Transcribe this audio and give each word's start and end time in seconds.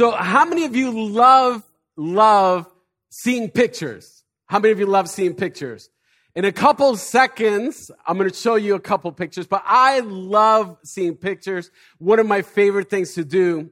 So, 0.00 0.12
how 0.12 0.46
many 0.46 0.64
of 0.64 0.74
you 0.74 0.92
love, 1.10 1.62
love 1.94 2.66
seeing 3.10 3.50
pictures? 3.50 4.24
How 4.46 4.58
many 4.58 4.72
of 4.72 4.78
you 4.78 4.86
love 4.86 5.10
seeing 5.10 5.34
pictures? 5.34 5.90
In 6.34 6.46
a 6.46 6.52
couple 6.52 6.96
seconds, 6.96 7.90
I'm 8.06 8.16
going 8.16 8.30
to 8.30 8.34
show 8.34 8.54
you 8.54 8.76
a 8.76 8.80
couple 8.80 9.12
pictures, 9.12 9.46
but 9.46 9.62
I 9.66 10.00
love 10.00 10.78
seeing 10.84 11.16
pictures. 11.16 11.70
One 11.98 12.18
of 12.18 12.26
my 12.26 12.40
favorite 12.40 12.88
things 12.88 13.12
to 13.12 13.26
do 13.26 13.68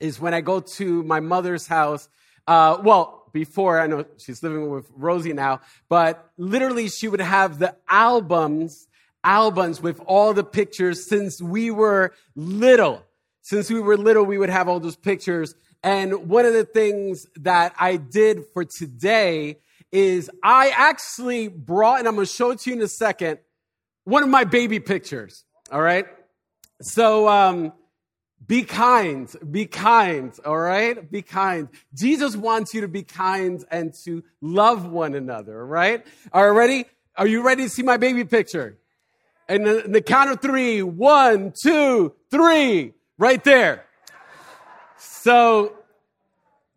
is 0.00 0.18
when 0.18 0.32
I 0.32 0.40
go 0.40 0.60
to 0.60 1.02
my 1.02 1.20
mother's 1.20 1.66
house. 1.66 2.08
Uh, 2.46 2.78
well, 2.82 3.28
before 3.34 3.78
I 3.78 3.86
know 3.86 4.06
she's 4.16 4.42
living 4.42 4.70
with 4.70 4.90
Rosie 4.96 5.34
now, 5.34 5.60
but 5.90 6.30
literally 6.38 6.88
she 6.88 7.06
would 7.06 7.20
have 7.20 7.58
the 7.58 7.76
albums, 7.86 8.88
albums 9.22 9.82
with 9.82 10.00
all 10.06 10.32
the 10.32 10.42
pictures 10.42 11.06
since 11.06 11.42
we 11.42 11.70
were 11.70 12.14
little. 12.34 13.02
Since 13.42 13.70
we 13.70 13.78
were 13.78 13.96
little, 13.96 14.24
we 14.24 14.38
would 14.38 14.50
have 14.50 14.68
all 14.68 14.80
those 14.80 14.96
pictures. 14.96 15.54
And 15.86 16.28
one 16.28 16.44
of 16.44 16.52
the 16.52 16.64
things 16.64 17.28
that 17.36 17.72
I 17.78 17.96
did 17.96 18.42
for 18.52 18.64
today 18.64 19.60
is 19.92 20.28
I 20.42 20.72
actually 20.74 21.46
brought, 21.46 22.00
and 22.00 22.08
I'm 22.08 22.16
going 22.16 22.26
to 22.26 22.32
show 22.32 22.50
it 22.50 22.58
to 22.62 22.70
you 22.70 22.76
in 22.76 22.82
a 22.82 22.88
second, 22.88 23.38
one 24.02 24.24
of 24.24 24.28
my 24.28 24.42
baby 24.42 24.80
pictures. 24.80 25.44
All 25.70 25.80
right. 25.80 26.06
So, 26.82 27.28
um, 27.28 27.72
be 28.44 28.64
kind, 28.64 29.32
be 29.48 29.66
kind, 29.66 30.32
all 30.44 30.58
right? 30.58 31.08
Be 31.08 31.22
kind. 31.22 31.68
Jesus 31.94 32.34
wants 32.34 32.74
you 32.74 32.80
to 32.80 32.88
be 32.88 33.04
kind 33.04 33.64
and 33.70 33.94
to 34.06 34.24
love 34.40 34.86
one 34.86 35.14
another, 35.14 35.64
Right. 35.64 36.04
Are 36.32 36.48
you 36.48 36.58
ready? 36.58 36.84
Are 37.16 37.28
you 37.28 37.46
ready 37.46 37.62
to 37.62 37.70
see 37.70 37.84
my 37.84 37.96
baby 37.96 38.24
picture? 38.24 38.76
And 39.48 39.64
the, 39.64 39.84
the 39.86 40.02
count 40.02 40.30
of 40.30 40.42
three, 40.42 40.82
one, 40.82 41.52
two, 41.62 42.12
three, 42.28 42.94
right 43.18 43.42
there. 43.44 43.85
So, 44.98 45.74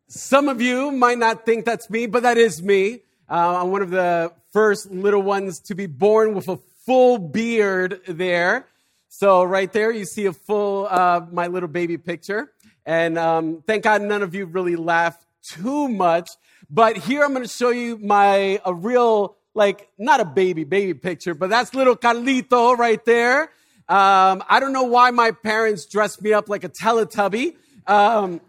some 0.08 0.50
of 0.50 0.62
you 0.62 0.92
might 0.92 1.18
not 1.18 1.46
think 1.46 1.66
that's 1.66 1.90
me, 1.90 2.08
but 2.08 2.24
that 2.24 2.38
is 2.38 2.64
me. 2.64 3.02
Uh, 3.30 3.62
I'm 3.62 3.72
one 3.72 3.82
of 3.82 3.92
the 3.92 4.34
first 4.52 4.90
little 4.90 5.22
ones 5.22 5.60
to 5.62 5.76
be 5.76 5.86
born 5.86 6.34
with 6.34 6.48
a 6.48 6.58
full 6.86 7.20
beard 7.20 8.02
there. 8.08 8.66
So 9.10 9.44
right 9.44 9.72
there, 9.72 9.92
you 9.92 10.06
see 10.06 10.26
a 10.26 10.34
full 10.34 10.88
uh, 10.90 11.22
my 11.32 11.48
little 11.48 11.70
baby 11.70 11.98
picture. 11.98 12.52
And 12.86 13.18
um, 13.20 13.64
thank 13.68 13.84
God 13.84 14.02
none 14.02 14.24
of 14.24 14.34
you 14.34 14.46
really 14.46 14.76
laughed 14.76 15.26
too 15.44 15.88
much. 15.88 16.30
But 16.70 16.98
here 16.98 17.24
I'm 17.24 17.34
going 17.34 17.44
to 17.44 17.50
show 17.50 17.70
you 17.70 17.98
my 17.98 18.60
a 18.66 18.74
real 18.74 19.36
like 19.54 19.90
not 19.98 20.20
a 20.20 20.26
baby 20.26 20.64
baby 20.64 20.94
picture, 20.94 21.34
but 21.36 21.50
that's 21.50 21.74
little 21.74 21.96
Carlito 21.96 22.78
right 22.78 23.04
there. 23.06 23.52
Um, 23.88 24.44
I 24.48 24.60
don't 24.60 24.74
know 24.74 24.84
why 24.84 25.12
my 25.12 25.32
parents 25.32 25.86
dressed 25.86 26.22
me 26.22 26.34
up 26.34 26.50
like 26.50 26.64
a 26.64 26.70
Teletubby. 26.70 27.56
Um, 27.88 28.42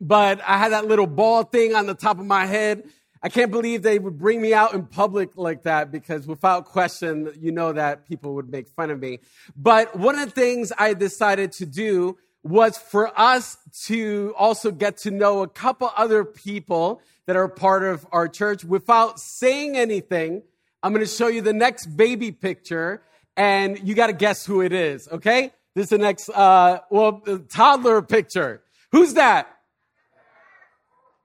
but 0.00 0.40
I 0.46 0.58
had 0.58 0.72
that 0.72 0.86
little 0.86 1.06
ball 1.06 1.44
thing 1.44 1.74
on 1.74 1.86
the 1.86 1.94
top 1.94 2.18
of 2.18 2.26
my 2.26 2.46
head. 2.46 2.84
I 3.22 3.28
can't 3.28 3.52
believe 3.52 3.82
they 3.82 4.00
would 4.00 4.18
bring 4.18 4.42
me 4.42 4.52
out 4.52 4.74
in 4.74 4.86
public 4.86 5.36
like 5.36 5.62
that 5.62 5.92
because 5.92 6.26
without 6.26 6.64
question, 6.64 7.32
you 7.38 7.52
know 7.52 7.72
that 7.72 8.08
people 8.08 8.34
would 8.34 8.50
make 8.50 8.68
fun 8.68 8.90
of 8.90 8.98
me. 8.98 9.20
But 9.56 9.96
one 9.96 10.18
of 10.18 10.34
the 10.34 10.40
things 10.40 10.72
I 10.76 10.94
decided 10.94 11.52
to 11.52 11.66
do 11.66 12.18
was 12.42 12.76
for 12.76 13.16
us 13.18 13.58
to 13.84 14.34
also 14.36 14.72
get 14.72 14.96
to 14.98 15.12
know 15.12 15.42
a 15.42 15.48
couple 15.48 15.92
other 15.96 16.24
people 16.24 17.00
that 17.26 17.36
are 17.36 17.46
part 17.46 17.84
of 17.84 18.04
our 18.10 18.26
church 18.26 18.64
without 18.64 19.20
saying 19.20 19.76
anything. 19.76 20.42
I'm 20.82 20.92
going 20.92 21.04
to 21.04 21.10
show 21.10 21.28
you 21.28 21.42
the 21.42 21.52
next 21.52 21.86
baby 21.86 22.32
picture 22.32 23.02
and 23.36 23.78
you 23.86 23.94
got 23.94 24.08
to 24.08 24.12
guess 24.12 24.44
who 24.44 24.60
it 24.62 24.72
is. 24.72 25.08
Okay. 25.08 25.52
This 25.74 25.84
is 25.84 25.90
the 25.90 25.98
next, 25.98 26.28
uh, 26.28 26.80
well, 26.90 27.22
toddler 27.48 28.02
picture. 28.02 28.62
Who's 28.90 29.14
that? 29.14 29.48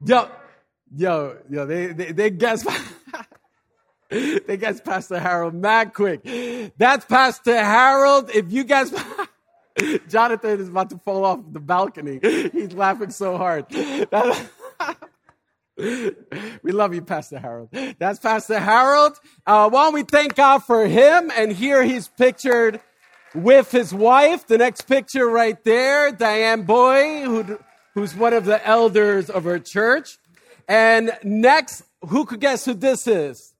Yo, 0.06 0.30
yo, 0.96 1.38
yo, 1.50 1.66
they, 1.66 1.88
they, 1.88 2.12
they 2.14 2.30
guess, 2.30 2.66
they 4.10 4.58
guess 4.58 4.80
Pastor 4.80 5.20
Harold 5.20 5.54
mad 5.54 5.94
quick. 5.94 6.22
That's 6.78 7.04
Pastor 7.06 7.62
Harold. 7.62 8.30
If 8.34 8.54
you 8.54 8.64
guys, 8.64 8.94
Jonathan 10.08 10.62
is 10.62 10.70
about 10.70 10.92
to 10.92 10.98
fall 11.00 11.26
off 11.26 11.42
the 11.52 11.60
balcony. 11.60 12.20
He's 12.22 12.74
laughing 12.74 13.10
so 13.10 13.38
hard. 13.38 13.66
we 15.78 16.72
love 16.72 16.94
you, 16.94 17.02
Pastor 17.02 17.40
Harold. 17.40 17.70
That's 18.00 18.20
Pastor 18.20 18.60
Harold. 18.60 19.20
Uh, 19.46 19.70
why 19.70 19.86
don't 19.86 19.94
we 19.94 20.04
thank 20.04 20.36
God 20.36 20.60
for 20.60 20.88
him? 20.88 21.32
And 21.36 21.52
here 21.52 21.84
he's 21.84 22.08
pictured 22.08 22.80
with 23.34 23.72
his 23.72 23.94
wife. 23.94 24.48
The 24.48 24.58
next 24.58 24.82
picture 24.82 25.28
right 25.28 25.62
there, 25.64 26.12
Diane 26.12 26.64
Boy, 26.64 27.22
who 27.24 27.60
who's 27.94 28.16
one 28.16 28.34
of 28.34 28.46
the 28.46 28.66
elders 28.66 29.30
of 29.30 29.44
her 29.44 29.58
church. 29.58 30.18
And 30.68 31.18
next, 31.24 31.84
who 32.10 32.26
could 32.26 32.40
guess 32.40 32.64
who 32.66 32.76
this 32.76 33.08
is? 33.08 33.54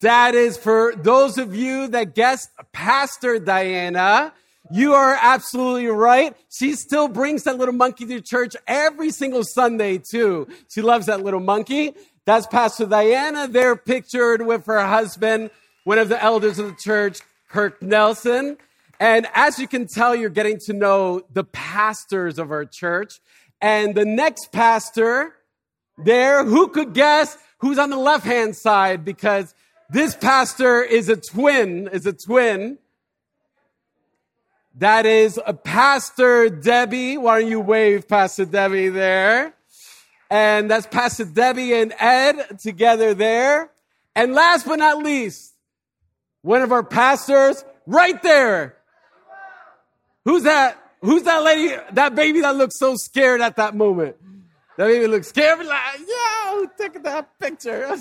That 0.00 0.34
is 0.34 0.58
for 0.58 0.94
those 0.94 1.38
of 1.38 1.54
you 1.54 1.88
that 1.88 2.14
guessed 2.14 2.50
Pastor 2.72 3.38
Diana. 3.38 4.34
You 4.70 4.92
are 4.92 5.16
absolutely 5.20 5.86
right. 5.86 6.36
She 6.50 6.74
still 6.74 7.08
brings 7.08 7.44
that 7.44 7.56
little 7.56 7.74
monkey 7.74 8.04
to 8.06 8.20
church 8.20 8.54
every 8.66 9.10
single 9.10 9.44
Sunday 9.44 9.98
too. 9.98 10.48
She 10.68 10.82
loves 10.82 11.06
that 11.06 11.22
little 11.22 11.40
monkey. 11.40 11.94
That's 12.26 12.46
Pastor 12.46 12.84
Diana. 12.84 13.48
They're 13.48 13.76
pictured 13.76 14.42
with 14.42 14.66
her 14.66 14.84
husband, 14.86 15.50
one 15.86 16.00
of 16.00 16.08
the 16.08 16.20
elders 16.20 16.58
of 16.58 16.66
the 16.66 16.74
church, 16.74 17.20
Kirk 17.48 17.80
Nelson. 17.80 18.56
And 18.98 19.28
as 19.34 19.60
you 19.60 19.68
can 19.68 19.86
tell, 19.86 20.16
you're 20.16 20.28
getting 20.30 20.58
to 20.66 20.72
know 20.72 21.22
the 21.32 21.44
pastors 21.44 22.40
of 22.40 22.50
our 22.50 22.64
church. 22.64 23.20
And 23.60 23.94
the 23.94 24.04
next 24.04 24.50
pastor 24.50 25.36
there, 25.96 26.44
who 26.44 26.66
could 26.68 26.92
guess 26.92 27.38
who's 27.58 27.78
on 27.78 27.90
the 27.90 27.96
left 27.96 28.24
hand 28.24 28.56
side? 28.56 29.04
Because 29.04 29.54
this 29.88 30.16
pastor 30.16 30.82
is 30.82 31.08
a 31.08 31.14
twin, 31.14 31.88
is 31.92 32.04
a 32.04 32.12
twin. 32.12 32.78
That 34.78 35.06
is 35.06 35.40
a 35.46 35.54
Pastor 35.54 36.50
Debbie. 36.50 37.16
Why 37.16 37.40
don't 37.40 37.50
you 37.50 37.60
wave 37.60 38.08
Pastor 38.08 38.44
Debbie 38.44 38.88
there? 38.88 39.54
And 40.30 40.68
that's 40.68 40.86
Pastor 40.88 41.26
Debbie 41.26 41.74
and 41.74 41.94
Ed 41.96 42.58
together 42.58 43.14
there. 43.14 43.70
And 44.16 44.34
last 44.34 44.66
but 44.66 44.80
not 44.80 44.98
least, 44.98 45.52
one 46.46 46.62
of 46.62 46.72
our 46.72 46.84
pastors 46.84 47.64
right 47.86 48.22
there, 48.22 48.76
Who's 50.26 50.42
that? 50.42 50.76
Who's 51.02 51.22
that 51.22 51.44
lady, 51.44 51.76
that 51.92 52.16
baby 52.16 52.40
that 52.40 52.56
looks 52.56 52.80
so 52.80 52.96
scared 52.96 53.40
at 53.40 53.56
that 53.56 53.76
moment? 53.76 54.16
That 54.76 54.86
baby 54.88 55.06
looks 55.06 55.28
scared, 55.28 55.64
like, 55.64 56.00
yo, 56.00 56.66
take 56.76 57.00
that 57.04 57.38
picture? 57.38 57.96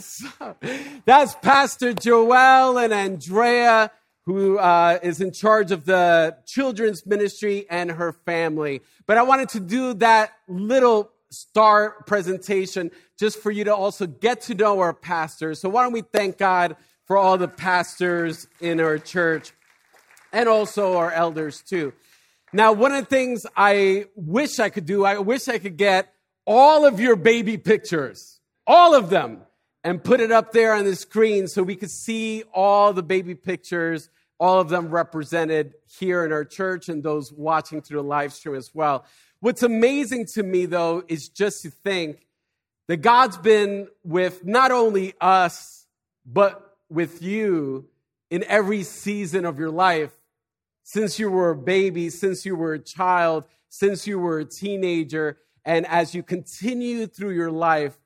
That's 1.05 1.35
Pastor 1.35 1.93
Joel 1.93 2.79
and 2.79 2.91
Andrea, 2.91 3.91
who 4.25 4.57
uh, 4.57 4.97
is 5.03 5.21
in 5.21 5.33
charge 5.33 5.71
of 5.71 5.85
the 5.85 6.35
children's 6.47 7.05
ministry 7.05 7.67
and 7.69 7.91
her 7.91 8.11
family. 8.25 8.81
But 9.05 9.19
I 9.19 9.21
wanted 9.21 9.49
to 9.49 9.59
do 9.59 9.93
that 9.95 10.31
little 10.47 11.11
star 11.29 11.91
presentation 12.07 12.89
just 13.19 13.37
for 13.37 13.51
you 13.51 13.65
to 13.65 13.75
also 13.75 14.07
get 14.07 14.41
to 14.41 14.55
know 14.55 14.79
our 14.79 14.93
pastors. 14.93 15.59
So 15.59 15.69
why 15.69 15.83
don't 15.83 15.93
we 15.93 16.01
thank 16.01 16.39
God 16.39 16.75
for 17.05 17.17
all 17.17 17.37
the 17.37 17.47
pastors 17.47 18.47
in 18.59 18.79
our 18.79 18.97
church 18.97 19.53
and 20.33 20.49
also 20.49 20.97
our 20.97 21.11
elders 21.11 21.61
too. 21.61 21.93
Now, 22.51 22.73
one 22.73 22.91
of 22.91 23.01
the 23.01 23.09
things 23.09 23.45
I 23.55 24.05
wish 24.15 24.59
I 24.59 24.69
could 24.69 24.85
do, 24.85 25.05
I 25.05 25.19
wish 25.19 25.47
I 25.47 25.57
could 25.57 25.77
get 25.77 26.13
all 26.45 26.85
of 26.85 26.99
your 26.99 27.15
baby 27.15 27.57
pictures, 27.57 28.39
all 28.65 28.95
of 28.95 29.09
them, 29.09 29.41
and 29.83 30.03
put 30.03 30.19
it 30.19 30.31
up 30.31 30.51
there 30.51 30.73
on 30.73 30.85
the 30.85 30.95
screen 30.95 31.47
so 31.47 31.63
we 31.63 31.75
could 31.75 31.91
see 31.91 32.43
all 32.53 32.93
the 32.93 33.03
baby 33.03 33.35
pictures, 33.35 34.09
all 34.39 34.59
of 34.59 34.69
them 34.69 34.89
represented 34.89 35.73
here 35.99 36.25
in 36.25 36.31
our 36.31 36.45
church 36.45 36.89
and 36.89 37.03
those 37.03 37.31
watching 37.31 37.81
through 37.81 38.01
the 38.01 38.07
live 38.07 38.33
stream 38.33 38.55
as 38.55 38.73
well. 38.73 39.05
What's 39.41 39.61
amazing 39.63 40.25
to 40.33 40.43
me, 40.43 40.65
though, 40.65 41.03
is 41.07 41.29
just 41.29 41.61
to 41.63 41.69
think 41.69 42.25
that 42.87 42.97
God's 42.97 43.37
been 43.37 43.87
with 44.03 44.45
not 44.45 44.71
only 44.71 45.13
us, 45.21 45.85
but 46.25 46.64
with 46.89 47.21
you 47.21 47.87
in 48.29 48.43
every 48.45 48.83
season 48.83 49.45
of 49.45 49.59
your 49.59 49.71
life 49.71 50.11
since 50.83 51.17
you 51.17 51.31
were 51.31 51.49
a 51.49 51.57
baby, 51.57 52.09
since 52.09 52.45
you 52.45 52.55
were 52.55 52.73
a 52.73 52.79
child, 52.79 53.45
since 53.69 54.05
you 54.05 54.19
were 54.19 54.39
a 54.39 54.45
teenager, 54.45 55.37
and 55.65 55.85
as 55.87 56.13
you 56.13 56.21
continue 56.21 57.07
through 57.07 57.31
your 57.31 57.51
life, 57.51 57.97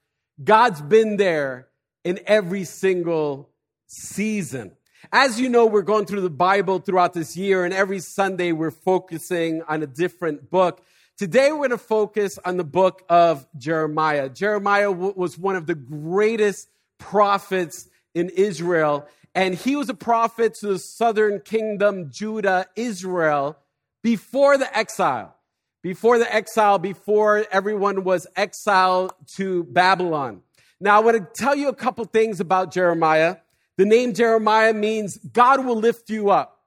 God's 0.42 0.82
been 0.82 1.18
there 1.18 1.68
in 2.06 2.20
every 2.26 2.64
single 2.64 3.50
season. 3.88 4.72
As 5.12 5.40
you 5.40 5.50
know, 5.50 5.66
we're 5.66 5.82
going 5.82 6.06
through 6.06 6.22
the 6.22 6.30
Bible 6.30 6.80
throughout 6.80 7.14
this 7.14 7.36
year, 7.36 7.66
and 7.66 7.74
every 7.74 8.00
Sunday 8.00 8.54
we're 8.54 8.72
focusing 8.72 9.62
on 9.68 9.84
a 9.84 9.88
different 9.88 10.50
book. 10.50 10.82
Today 11.18 11.52
we're 11.52 11.58
going 11.58 11.72
to 11.72 11.78
focus 11.78 12.40
on 12.46 12.56
the 12.56 12.64
book 12.64 13.04
of 13.10 13.46
Jeremiah. 13.58 14.30
Jeremiah 14.30 14.90
was 14.90 15.38
one 15.38 15.58
of 15.58 15.68
the 15.68 15.76
greatest 15.76 16.70
prophets 16.98 17.90
in 18.14 18.30
Israel, 18.30 19.08
and 19.36 19.54
he 19.56 19.76
was 19.76 19.90
a 19.90 19.94
prophet 19.94 20.56
to 20.56 20.68
the 20.68 20.80
southern 20.80 21.40
kingdom, 21.42 22.10
Judah, 22.12 22.66
Israel, 22.76 23.58
before 24.02 24.58
the 24.58 24.76
exile. 24.78 25.36
Before 25.82 26.18
the 26.20 26.34
exile, 26.34 26.78
before 26.78 27.46
everyone 27.52 28.04
was 28.04 28.28
exiled 28.36 29.14
to 29.36 29.64
Babylon. 29.64 30.42
Now, 30.82 30.98
I 30.98 31.00
want 31.00 31.18
to 31.18 31.42
tell 31.42 31.56
you 31.56 31.70
a 31.70 31.76
couple 31.76 32.04
things 32.06 32.42
about 32.42 32.74
Jeremiah. 32.74 33.38
The 33.78 33.86
name 33.86 34.14
Jeremiah 34.14 34.74
means 34.74 35.18
God 35.18 35.66
will 35.66 35.78
lift 35.78 36.10
you 36.10 36.32
up. 36.32 36.66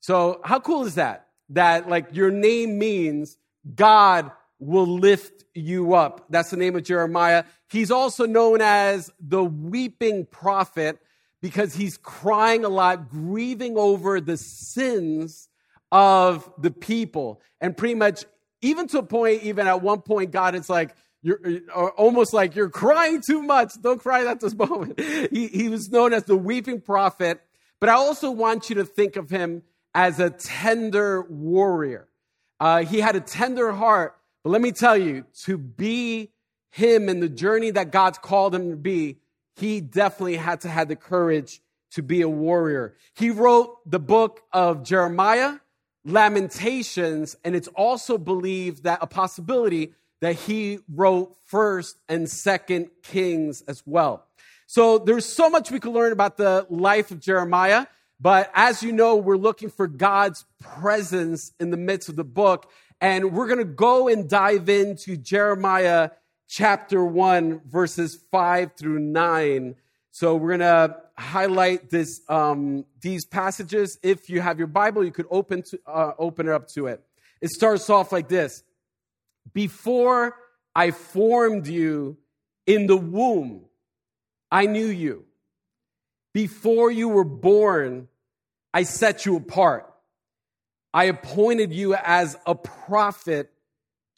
So, 0.00 0.40
how 0.44 0.60
cool 0.60 0.84
is 0.84 0.94
that? 0.94 1.26
That, 1.48 1.88
like, 1.88 2.14
your 2.14 2.30
name 2.30 2.78
means 2.78 3.36
God 3.74 4.30
will 4.58 4.86
lift 4.86 5.44
you 5.54 5.94
up. 5.94 6.26
That's 6.30 6.50
the 6.50 6.56
name 6.56 6.76
of 6.76 6.82
Jeremiah. 6.84 7.44
He's 7.70 7.90
also 7.90 8.26
known 8.26 8.60
as 8.60 9.10
the 9.20 9.44
weeping 9.44 10.26
prophet 10.26 10.98
because 11.40 11.74
he's 11.74 11.96
crying 11.96 12.64
a 12.64 12.68
lot, 12.68 13.08
grieving 13.08 13.76
over 13.76 14.20
the 14.20 14.36
sins 14.36 15.48
of 15.92 16.50
the 16.58 16.70
people. 16.70 17.40
And 17.60 17.76
pretty 17.76 17.94
much, 17.94 18.24
even 18.60 18.88
to 18.88 18.98
a 18.98 19.02
point, 19.02 19.44
even 19.44 19.66
at 19.66 19.82
one 19.82 20.00
point, 20.00 20.32
God 20.32 20.54
is 20.54 20.68
like, 20.68 20.94
you're 21.22 21.60
almost 21.96 22.32
like 22.32 22.54
you're 22.54 22.70
crying 22.70 23.22
too 23.26 23.42
much. 23.42 23.72
Don't 23.80 24.00
cry 24.00 24.24
at 24.26 24.40
this 24.40 24.54
moment. 24.56 25.00
He, 25.00 25.48
he 25.48 25.68
was 25.68 25.90
known 25.90 26.12
as 26.12 26.24
the 26.24 26.36
weeping 26.36 26.80
prophet, 26.80 27.40
but 27.80 27.88
I 27.88 27.94
also 27.94 28.30
want 28.30 28.68
you 28.68 28.76
to 28.76 28.84
think 28.84 29.16
of 29.16 29.30
him 29.30 29.62
as 29.94 30.20
a 30.20 30.30
tender 30.30 31.22
warrior. 31.22 32.08
Uh, 32.60 32.84
he 32.84 33.00
had 33.00 33.16
a 33.16 33.20
tender 33.20 33.72
heart, 33.72 34.17
but 34.42 34.50
let 34.50 34.60
me 34.60 34.72
tell 34.72 34.96
you, 34.96 35.24
to 35.44 35.58
be 35.58 36.30
him 36.70 37.08
in 37.08 37.20
the 37.20 37.28
journey 37.28 37.70
that 37.70 37.90
God's 37.90 38.18
called 38.18 38.54
him 38.54 38.70
to 38.70 38.76
be, 38.76 39.18
he 39.56 39.80
definitely 39.80 40.36
had 40.36 40.60
to 40.62 40.68
have 40.68 40.88
the 40.88 40.96
courage 40.96 41.60
to 41.92 42.02
be 42.02 42.20
a 42.20 42.28
warrior. 42.28 42.94
He 43.14 43.30
wrote 43.30 43.78
the 43.90 43.98
book 43.98 44.42
of 44.52 44.84
Jeremiah, 44.84 45.54
Lamentations, 46.04 47.36
and 47.44 47.56
it's 47.56 47.68
also 47.68 48.18
believed 48.18 48.84
that 48.84 48.98
a 49.02 49.06
possibility 49.06 49.92
that 50.20 50.34
he 50.34 50.80
wrote 50.92 51.36
first 51.46 51.96
and 52.08 52.28
second 52.28 52.90
Kings 53.02 53.62
as 53.62 53.82
well. 53.86 54.26
So 54.66 54.98
there's 54.98 55.24
so 55.24 55.48
much 55.48 55.70
we 55.70 55.80
could 55.80 55.92
learn 55.92 56.12
about 56.12 56.36
the 56.36 56.66
life 56.68 57.10
of 57.10 57.20
Jeremiah. 57.20 57.86
But 58.20 58.50
as 58.52 58.82
you 58.82 58.92
know, 58.92 59.16
we're 59.16 59.36
looking 59.36 59.70
for 59.70 59.86
God's 59.86 60.44
presence 60.60 61.52
in 61.60 61.70
the 61.70 61.76
midst 61.76 62.08
of 62.08 62.16
the 62.16 62.24
book. 62.24 62.70
And 63.00 63.32
we're 63.32 63.46
going 63.46 63.58
to 63.58 63.64
go 63.64 64.08
and 64.08 64.28
dive 64.28 64.68
into 64.68 65.16
Jeremiah 65.16 66.10
chapter 66.48 67.04
1, 67.04 67.60
verses 67.66 68.18
5 68.30 68.72
through 68.76 68.98
9. 68.98 69.76
So 70.10 70.34
we're 70.34 70.56
going 70.56 70.60
to 70.60 70.96
highlight 71.16 71.90
this, 71.90 72.20
um, 72.28 72.84
these 73.00 73.24
passages. 73.24 73.98
If 74.02 74.28
you 74.28 74.40
have 74.40 74.58
your 74.58 74.66
Bible, 74.66 75.04
you 75.04 75.12
could 75.12 75.26
open, 75.30 75.62
to, 75.62 75.78
uh, 75.86 76.12
open 76.18 76.48
it 76.48 76.52
up 76.52 76.68
to 76.70 76.86
it. 76.86 77.02
It 77.40 77.50
starts 77.50 77.88
off 77.88 78.10
like 78.10 78.28
this 78.28 78.64
Before 79.52 80.34
I 80.74 80.90
formed 80.90 81.68
you 81.68 82.16
in 82.66 82.86
the 82.86 82.96
womb, 82.96 83.66
I 84.50 84.66
knew 84.66 84.86
you. 84.86 85.24
Before 86.34 86.90
you 86.90 87.08
were 87.08 87.24
born, 87.24 88.08
I 88.74 88.82
set 88.82 89.24
you 89.24 89.36
apart. 89.36 89.92
I 90.92 91.04
appointed 91.04 91.72
you 91.72 91.94
as 91.94 92.36
a 92.46 92.54
prophet 92.54 93.50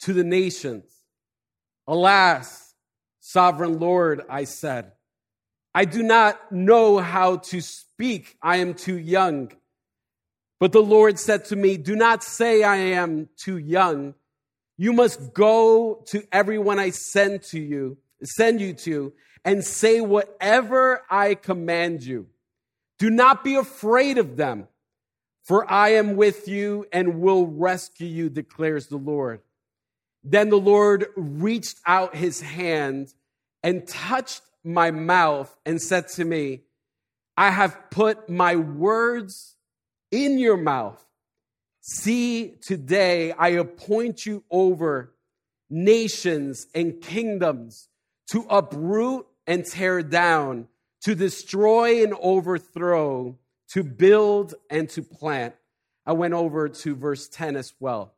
to 0.01 0.13
the 0.13 0.23
nations. 0.23 0.85
Alas, 1.87 2.73
sovereign 3.19 3.79
Lord, 3.79 4.23
I 4.29 4.45
said, 4.45 4.93
I 5.73 5.85
do 5.85 6.03
not 6.03 6.51
know 6.51 6.97
how 6.97 7.37
to 7.37 7.61
speak. 7.61 8.37
I 8.41 8.57
am 8.57 8.73
too 8.73 8.97
young. 8.97 9.51
But 10.59 10.73
the 10.73 10.81
Lord 10.81 11.17
said 11.17 11.45
to 11.45 11.55
me, 11.55 11.77
Do 11.77 11.95
not 11.95 12.23
say 12.23 12.63
I 12.63 12.75
am 12.75 13.29
too 13.37 13.57
young. 13.57 14.13
You 14.77 14.93
must 14.93 15.33
go 15.33 16.03
to 16.07 16.23
everyone 16.31 16.79
I 16.79 16.89
send 16.89 17.43
to 17.43 17.59
you, 17.59 17.97
send 18.23 18.59
you 18.59 18.73
to, 18.73 19.13
and 19.45 19.63
say 19.63 20.01
whatever 20.01 21.03
I 21.09 21.35
command 21.35 22.03
you. 22.03 22.27
Do 22.99 23.09
not 23.09 23.43
be 23.43 23.55
afraid 23.55 24.17
of 24.17 24.37
them, 24.37 24.67
for 25.51 25.69
I 25.69 25.89
am 25.89 26.15
with 26.15 26.47
you 26.47 26.85
and 26.93 27.19
will 27.19 27.45
rescue 27.45 28.07
you, 28.07 28.29
declares 28.29 28.87
the 28.87 28.95
Lord. 28.95 29.41
Then 30.23 30.47
the 30.47 30.55
Lord 30.55 31.07
reached 31.17 31.77
out 31.85 32.15
his 32.15 32.39
hand 32.39 33.13
and 33.61 33.85
touched 33.85 34.43
my 34.63 34.91
mouth 34.91 35.53
and 35.65 35.81
said 35.81 36.07
to 36.13 36.23
me, 36.23 36.61
I 37.35 37.49
have 37.49 37.89
put 37.89 38.29
my 38.29 38.55
words 38.55 39.57
in 40.09 40.39
your 40.39 40.55
mouth. 40.55 41.05
See, 41.81 42.55
today 42.61 43.33
I 43.33 43.49
appoint 43.49 44.25
you 44.25 44.45
over 44.49 45.13
nations 45.69 46.67
and 46.73 47.01
kingdoms 47.01 47.89
to 48.27 48.45
uproot 48.49 49.27
and 49.45 49.65
tear 49.65 50.01
down, 50.01 50.69
to 51.01 51.13
destroy 51.13 52.03
and 52.03 52.13
overthrow, 52.21 53.37
to 53.73 53.83
build 53.83 54.55
and 54.69 54.89
to 54.89 55.01
plant. 55.01 55.55
I 56.05 56.13
went 56.13 56.33
over 56.33 56.69
to 56.69 56.95
verse 56.95 57.27
10 57.27 57.55
as 57.55 57.73
well. 57.79 58.13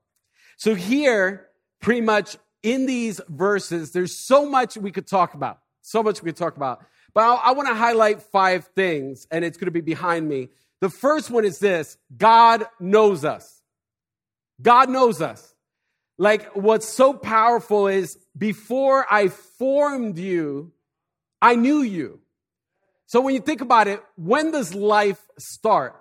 So, 0.57 0.75
here, 0.75 1.47
pretty 1.81 2.01
much 2.01 2.37
in 2.61 2.85
these 2.85 3.19
verses, 3.27 3.91
there's 3.91 4.25
so 4.25 4.49
much 4.49 4.77
we 4.77 4.91
could 4.91 5.07
talk 5.07 5.33
about. 5.33 5.59
So 5.81 6.01
much 6.01 6.21
we 6.21 6.29
could 6.29 6.37
talk 6.37 6.55
about. 6.55 6.85
But 7.13 7.21
I, 7.21 7.35
I 7.35 7.51
want 7.51 7.67
to 7.67 7.75
highlight 7.75 8.21
five 8.21 8.65
things, 8.75 9.27
and 9.29 9.43
it's 9.43 9.57
going 9.57 9.65
to 9.65 9.71
be 9.71 9.81
behind 9.81 10.27
me. 10.27 10.49
The 10.79 10.89
first 10.89 11.29
one 11.29 11.45
is 11.45 11.59
this 11.59 11.97
God 12.15 12.65
knows 12.79 13.25
us. 13.25 13.61
God 14.61 14.89
knows 14.89 15.21
us. 15.21 15.53
Like, 16.17 16.55
what's 16.55 16.87
so 16.87 17.13
powerful 17.13 17.87
is 17.87 18.17
before 18.37 19.05
I 19.11 19.27
formed 19.27 20.17
you, 20.17 20.71
I 21.41 21.55
knew 21.55 21.81
you. 21.81 22.19
So 23.13 23.21
when 23.21 23.35
you 23.35 23.41
think 23.41 23.61
about 23.61 23.87
it, 23.87 24.01
when 24.15 24.49
does 24.49 24.73
life 24.73 25.21
start? 25.37 25.95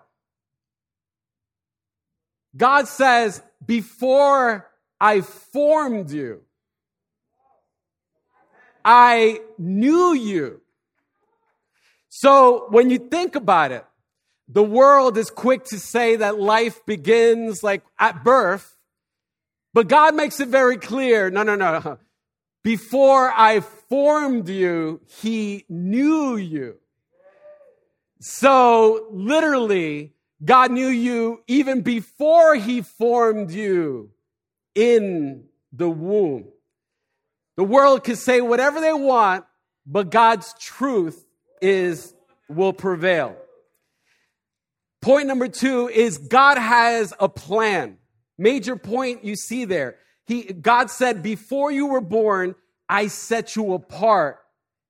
God 2.56 2.88
says, 2.88 3.42
Before 3.66 4.66
I 4.98 5.20
formed 5.20 6.10
you, 6.10 6.40
I 8.82 9.42
knew 9.58 10.14
you. 10.14 10.62
So 12.08 12.64
when 12.70 12.88
you 12.88 12.96
think 12.96 13.34
about 13.34 13.72
it, 13.72 13.84
the 14.48 14.62
world 14.62 15.18
is 15.18 15.28
quick 15.28 15.64
to 15.64 15.78
say 15.78 16.16
that 16.16 16.40
life 16.40 16.80
begins 16.86 17.62
like 17.62 17.82
at 17.98 18.24
birth, 18.24 18.74
but 19.74 19.86
God 19.86 20.14
makes 20.14 20.40
it 20.40 20.48
very 20.48 20.78
clear 20.78 21.30
no, 21.30 21.42
no, 21.42 21.56
no. 21.56 21.98
Before 22.64 23.30
I 23.30 23.60
formed 23.60 24.48
you, 24.48 25.02
he 25.20 25.66
knew 25.68 26.36
you. 26.36 26.78
So 28.24 29.08
literally, 29.10 30.12
God 30.44 30.70
knew 30.70 30.86
you 30.86 31.42
even 31.48 31.80
before 31.80 32.54
he 32.54 32.80
formed 32.80 33.50
you 33.50 34.12
in 34.76 35.46
the 35.72 35.90
womb. 35.90 36.44
The 37.56 37.64
world 37.64 38.04
can 38.04 38.14
say 38.14 38.40
whatever 38.40 38.80
they 38.80 38.92
want, 38.92 39.44
but 39.84 40.12
God's 40.12 40.54
truth 40.60 41.26
is 41.60 42.14
will 42.48 42.72
prevail. 42.72 43.36
Point 45.00 45.26
number 45.26 45.48
two 45.48 45.88
is 45.88 46.16
God 46.16 46.58
has 46.58 47.12
a 47.18 47.28
plan. 47.28 47.98
Major 48.38 48.76
point 48.76 49.24
you 49.24 49.34
see 49.34 49.64
there. 49.64 49.96
He, 50.26 50.44
God 50.44 50.92
said, 50.92 51.24
before 51.24 51.72
you 51.72 51.86
were 51.86 52.00
born, 52.00 52.54
I 52.88 53.08
set 53.08 53.56
you 53.56 53.72
apart. 53.72 54.38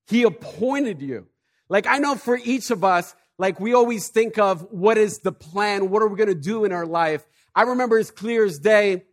He 0.07 0.23
appointed 0.25 1.01
you. 1.01 1.29
Like 1.71 1.87
I 1.87 1.97
know 1.97 2.17
for 2.17 2.37
each 2.37 2.71
of 2.71 2.85
us, 2.85 3.15
like 3.39 3.61
we 3.61 3.75
always 3.75 4.09
think 4.09 4.39
of 4.39 4.67
what 4.71 4.99
is 4.99 5.19
the 5.19 5.33
plan? 5.33 5.91
What 5.91 6.03
are 6.03 6.09
we 6.09 6.17
going 6.17 6.29
to 6.29 6.35
do 6.35 6.65
in 6.65 6.73
our 6.73 6.87
life? 6.87 7.27
I 7.55 7.63
remember 7.63 7.99
as 7.99 8.11
clear 8.11 8.45
as 8.45 8.59
day, 8.59 9.05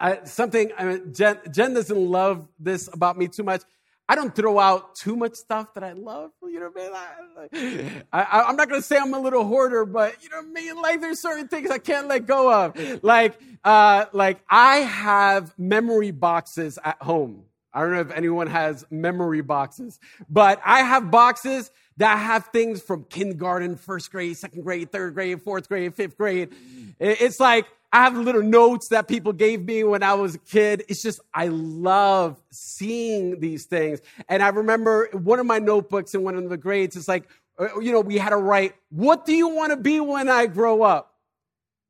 uh, 0.00 0.24
something, 0.24 0.70
I 0.76 0.84
mean, 0.84 1.14
Jen, 1.14 1.38
Jen 1.50 1.74
doesn't 1.74 1.96
love 1.96 2.46
this 2.58 2.88
about 2.92 3.16
me 3.16 3.28
too 3.28 3.42
much. 3.42 3.62
I 4.06 4.16
don't 4.16 4.34
throw 4.34 4.58
out 4.58 4.94
too 4.96 5.16
much 5.16 5.34
stuff 5.34 5.72
that 5.74 5.82
I 5.82 5.92
love. 5.92 6.30
You 6.42 6.60
know 6.60 6.70
what 6.72 7.48
I 7.52 7.58
mean? 7.58 8.02
I, 8.12 8.50
am 8.50 8.56
not 8.56 8.68
going 8.68 8.80
to 8.80 8.86
say 8.86 8.98
I'm 8.98 9.14
a 9.14 9.18
little 9.18 9.44
hoarder, 9.44 9.86
but 9.86 10.22
you 10.22 10.28
know 10.28 10.36
what 10.36 10.46
I 10.46 10.50
mean? 10.50 10.76
Like 10.76 11.00
there's 11.00 11.20
certain 11.20 11.48
things 11.48 11.70
I 11.70 11.78
can't 11.78 12.06
let 12.06 12.26
go 12.26 12.52
of. 12.52 13.02
Like, 13.02 13.40
uh, 13.64 14.06
like 14.12 14.40
I 14.48 14.76
have 14.76 15.54
memory 15.58 16.10
boxes 16.10 16.78
at 16.84 17.00
home. 17.00 17.44
I 17.72 17.80
don't 17.80 17.92
know 17.92 18.00
if 18.00 18.10
anyone 18.12 18.46
has 18.46 18.84
memory 18.90 19.40
boxes, 19.40 19.98
but 20.28 20.60
I 20.64 20.80
have 20.80 21.10
boxes 21.10 21.70
that 21.98 22.18
have 22.18 22.46
things 22.46 22.82
from 22.82 23.04
kindergarten, 23.04 23.76
first 23.76 24.10
grade, 24.10 24.36
second 24.36 24.62
grade, 24.62 24.90
third 24.90 25.14
grade, 25.14 25.40
fourth 25.42 25.68
grade, 25.68 25.94
fifth 25.94 26.16
grade. 26.16 26.50
It's 26.98 27.38
like 27.38 27.66
I 27.92 28.02
have 28.02 28.16
little 28.16 28.42
notes 28.42 28.88
that 28.88 29.06
people 29.06 29.32
gave 29.32 29.64
me 29.64 29.84
when 29.84 30.02
I 30.02 30.14
was 30.14 30.34
a 30.34 30.38
kid. 30.38 30.82
It's 30.88 31.00
just, 31.00 31.20
I 31.32 31.46
love 31.46 32.40
seeing 32.50 33.38
these 33.38 33.66
things. 33.66 34.00
And 34.28 34.42
I 34.42 34.48
remember 34.48 35.08
one 35.12 35.38
of 35.38 35.46
my 35.46 35.60
notebooks 35.60 36.14
in 36.14 36.24
one 36.24 36.34
of 36.34 36.48
the 36.48 36.56
grades, 36.56 36.96
it's 36.96 37.06
like, 37.06 37.28
uh, 37.56 37.78
you 37.78 37.92
know, 37.92 38.00
we 38.00 38.18
had 38.18 38.30
to 38.30 38.36
write, 38.36 38.74
what 38.90 39.24
do 39.24 39.32
you 39.32 39.46
want 39.46 39.70
to 39.70 39.76
be 39.76 40.00
when 40.00 40.28
I 40.28 40.46
grow 40.46 40.82
up? 40.82 41.14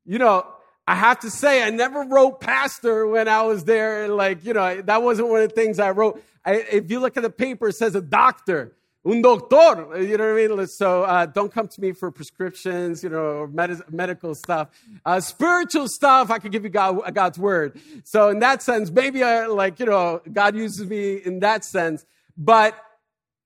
You 0.05 0.19
know, 0.19 0.45
I 0.87 0.93
have 0.93 1.21
to 1.21 1.31
say, 1.31 1.63
I 1.63 1.71
never 1.71 2.03
wrote 2.03 2.39
pastor 2.39 3.07
when 3.07 3.27
I 3.27 3.41
was 3.41 3.63
there. 3.63 4.07
Like, 4.07 4.45
you 4.45 4.53
know, 4.53 4.83
that 4.83 5.01
wasn't 5.01 5.29
one 5.29 5.41
of 5.41 5.49
the 5.49 5.55
things 5.55 5.79
I 5.79 5.89
wrote. 5.89 6.23
I, 6.45 6.57
if 6.71 6.91
you 6.91 6.99
look 6.99 7.17
at 7.17 7.23
the 7.23 7.31
paper, 7.31 7.69
it 7.69 7.75
says 7.75 7.95
a 7.95 8.01
doctor 8.01 8.75
un 9.05 9.21
doctor. 9.21 10.01
You 10.01 10.17
know 10.17 10.33
what 10.33 10.41
I 10.41 10.47
mean? 10.47 10.67
So 10.67 11.03
uh, 11.03 11.25
don't 11.25 11.51
come 11.51 11.67
to 11.67 11.81
me 11.81 11.91
for 11.91 12.11
prescriptions, 12.11 13.03
you 13.03 13.09
know, 13.09 13.47
med- 13.47 13.91
medical 13.91 14.35
stuff. 14.35 14.69
Uh, 15.05 15.19
spiritual 15.19 15.87
stuff, 15.87 16.31
I 16.31 16.39
could 16.39 16.51
give 16.51 16.63
you 16.63 16.69
God, 16.69 17.13
God's 17.13 17.37
word. 17.37 17.79
So 18.03 18.29
in 18.29 18.39
that 18.39 18.61
sense, 18.61 18.89
maybe 18.89 19.23
I 19.23 19.45
like, 19.45 19.79
you 19.79 19.85
know, 19.85 20.21
God 20.31 20.55
uses 20.55 20.87
me 20.87 21.15
in 21.15 21.39
that 21.39 21.63
sense. 21.63 22.05
But 22.37 22.75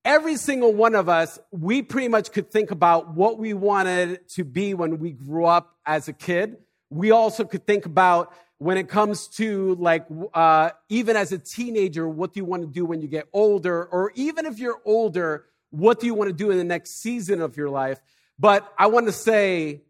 every 0.06 0.38
single 0.38 0.74
one 0.74 0.96
of 0.96 1.10
us, 1.10 1.40
we 1.52 1.82
pretty 1.82 2.08
much 2.08 2.32
could 2.32 2.52
think 2.52 2.72
about 2.72 3.14
what 3.14 3.38
we 3.38 3.54
wanted 3.54 4.28
to 4.30 4.44
be 4.44 4.74
when 4.74 5.00
we 5.00 5.12
grew 5.12 5.46
up 5.46 5.76
as 5.86 6.08
a 6.08 6.14
kid. 6.14 6.58
We 6.90 7.12
also 7.12 7.44
could 7.44 7.68
think 7.68 7.86
about 7.86 8.34
when 8.60 8.78
it 8.78 8.90
comes 8.90 9.28
to 9.28 9.76
like 9.76 10.06
uh, 10.34 10.72
even 10.90 11.16
as 11.16 11.32
a 11.32 11.38
teenager 11.38 12.08
what 12.08 12.34
do 12.34 12.40
you 12.40 12.46
want 12.46 12.62
to 12.62 12.68
do 12.68 12.86
when 12.86 13.02
you 13.02 13.08
get 13.08 13.26
older 13.32 13.86
or 13.86 14.12
even 14.16 14.46
if 14.46 14.60
you're 14.60 14.82
older 14.86 15.46
what 15.72 16.00
do 16.00 16.06
you 16.06 16.14
want 16.14 16.30
to 16.30 16.36
do 16.36 16.52
in 16.52 16.58
the 16.58 16.64
next 16.64 17.02
season 17.02 17.42
of 17.42 17.58
your 17.58 17.70
life? 17.70 18.00
But 18.38 18.72
i 18.78 18.88
want 18.88 19.08
to 19.08 19.12
say 19.12 19.82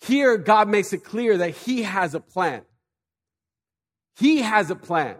here 0.00 0.36
god 0.36 0.68
makes 0.68 0.92
it 0.92 1.04
clear 1.04 1.38
that 1.38 1.50
he 1.50 1.82
has 1.82 2.14
a 2.14 2.20
plan. 2.20 2.62
He 4.16 4.42
has 4.42 4.70
a 4.70 4.76
plan. 4.76 5.16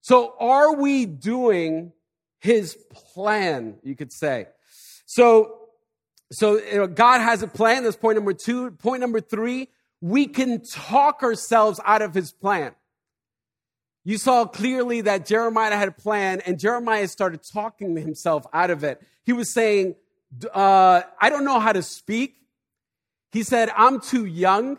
So 0.00 0.34
are 0.38 0.74
we 0.74 1.06
doing 1.06 1.92
his 2.40 2.76
plan 3.14 3.76
you 3.82 3.96
could 3.96 4.12
say? 4.12 4.48
So 5.06 5.54
so 6.30 6.58
you 6.58 6.76
know, 6.76 6.86
god 6.86 7.20
has 7.20 7.42
a 7.42 7.48
plan. 7.48 7.84
That's 7.84 7.96
point 7.96 8.16
number 8.16 8.34
two. 8.34 8.72
Point 8.72 9.00
number 9.00 9.20
three 9.20 9.68
we 10.00 10.26
can 10.26 10.62
talk 10.62 11.22
ourselves 11.22 11.80
out 11.84 12.02
of 12.02 12.14
his 12.14 12.32
plan. 12.32 12.72
You 14.08 14.16
saw 14.16 14.46
clearly 14.46 15.02
that 15.02 15.26
Jeremiah 15.26 15.76
had 15.76 15.88
a 15.88 15.92
plan, 15.92 16.40
and 16.46 16.58
Jeremiah 16.58 17.06
started 17.08 17.42
talking 17.42 17.94
himself 17.94 18.46
out 18.54 18.70
of 18.70 18.82
it. 18.82 19.02
He 19.22 19.34
was 19.34 19.52
saying, 19.52 19.96
uh, 20.50 21.02
I 21.20 21.28
don't 21.28 21.44
know 21.44 21.60
how 21.60 21.74
to 21.74 21.82
speak. 21.82 22.36
He 23.32 23.42
said, 23.42 23.68
I'm 23.76 24.00
too 24.00 24.24
young. 24.24 24.78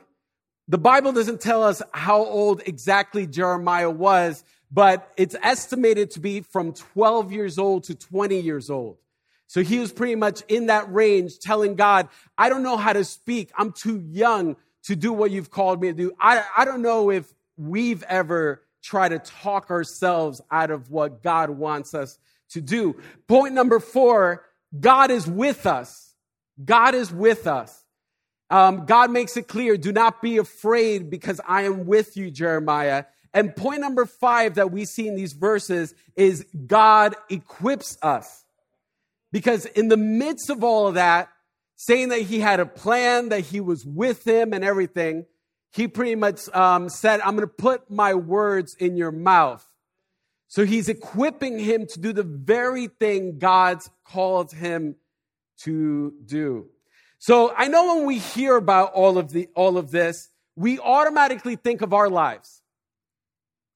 The 0.68 0.80
Bible 0.80 1.12
doesn't 1.12 1.42
tell 1.42 1.62
us 1.62 1.80
how 1.92 2.26
old 2.26 2.64
exactly 2.66 3.28
Jeremiah 3.28 3.92
was, 3.92 4.44
but 4.72 5.14
it's 5.16 5.36
estimated 5.44 6.10
to 6.12 6.20
be 6.20 6.42
from 6.42 6.74
12 6.74 7.32
years 7.32 7.60
old 7.60 7.84
to 7.84 7.94
20 7.94 8.40
years 8.40 8.72
old. 8.72 8.98
So 9.46 9.62
he 9.62 9.78
was 9.78 9.92
pretty 9.92 10.16
much 10.16 10.42
in 10.48 10.66
that 10.66 10.92
range 10.92 11.38
telling 11.38 11.76
God, 11.76 12.10
I 12.36 12.50
don't 12.50 12.64
know 12.64 12.78
how 12.78 12.94
to 12.94 13.04
speak. 13.04 13.52
I'm 13.56 13.74
too 13.74 14.00
young 14.00 14.56
to 14.86 14.96
do 14.96 15.14
what 15.14 15.30
you've 15.30 15.52
called 15.52 15.82
me 15.82 15.90
to 15.90 15.94
do. 15.94 16.14
I, 16.20 16.44
I 16.58 16.66
don't 16.66 16.82
know 16.82 17.12
if 17.12 17.32
we've 17.58 18.02
ever 18.02 18.64
tried 18.82 19.10
to 19.10 19.20
talk 19.20 19.70
ourselves 19.70 20.42
out 20.52 20.72
of 20.72 20.90
what 20.90 21.24
God 21.24 21.50
wants 21.50 21.94
us 21.94 22.18
to 22.52 22.62
do. 22.62 22.96
Point 23.28 23.54
number 23.54 23.80
four 23.80 24.46
God 24.80 25.12
is 25.12 25.28
with 25.28 25.66
us. 25.66 26.14
God 26.64 26.94
is 26.94 27.12
with 27.12 27.48
us. 27.48 27.84
Um, 28.50 28.86
God 28.86 29.12
makes 29.12 29.38
it 29.38 29.48
clear 29.48 29.78
do 29.78 29.92
not 29.92 30.22
be 30.22 30.38
afraid 30.38 31.10
because 31.10 31.40
I 31.48 31.64
am 31.64 31.86
with 31.86 32.18
you, 32.18 32.32
Jeremiah. 32.32 33.06
And 33.34 33.56
point 33.56 33.82
number 33.82 34.06
five 34.06 34.56
that 34.56 34.72
we 34.72 34.86
see 34.86 35.08
in 35.08 35.16
these 35.16 35.34
verses 35.34 35.94
is 36.16 36.46
God 36.66 37.16
equips 37.30 37.98
us. 38.02 38.44
Because 39.32 39.66
in 39.66 39.88
the 39.88 39.98
midst 39.98 40.50
of 40.50 40.64
all 40.64 40.88
of 40.88 40.96
that, 40.96 41.30
saying 41.76 42.10
that 42.10 42.22
he 42.22 42.40
had 42.40 42.60
a 42.60 42.66
plan, 42.66 43.30
that 43.30 43.42
he 43.42 43.62
was 43.62 43.86
with 43.86 44.26
him 44.26 44.54
and 44.54 44.64
everything, 44.64 45.26
he 45.72 45.88
pretty 45.88 46.16
much 46.16 46.50
um, 46.50 46.90
said, 46.90 47.22
I'm 47.22 47.36
going 47.36 47.48
to 47.48 47.54
put 47.54 47.90
my 47.90 48.14
words 48.14 48.76
in 48.76 48.98
your 48.98 49.12
mouth. 49.12 49.66
So 50.48 50.66
he's 50.66 50.90
equipping 50.90 51.60
him 51.60 51.86
to 51.88 52.00
do 52.00 52.12
the 52.12 52.24
very 52.24 52.88
thing 52.88 53.38
God's 53.38 53.90
called 54.04 54.52
him 54.52 54.96
to 55.60 56.14
do. 56.26 56.68
So 57.20 57.54
I 57.56 57.68
know 57.68 57.96
when 57.96 58.06
we 58.06 58.18
hear 58.18 58.56
about 58.56 58.94
all 58.94 59.18
of 59.18 59.32
the 59.32 59.48
all 59.54 59.78
of 59.78 59.92
this, 59.92 60.30
we 60.56 60.80
automatically 60.80 61.56
think 61.56 61.82
of 61.82 61.94
our 61.94 62.10
lives. 62.10 62.62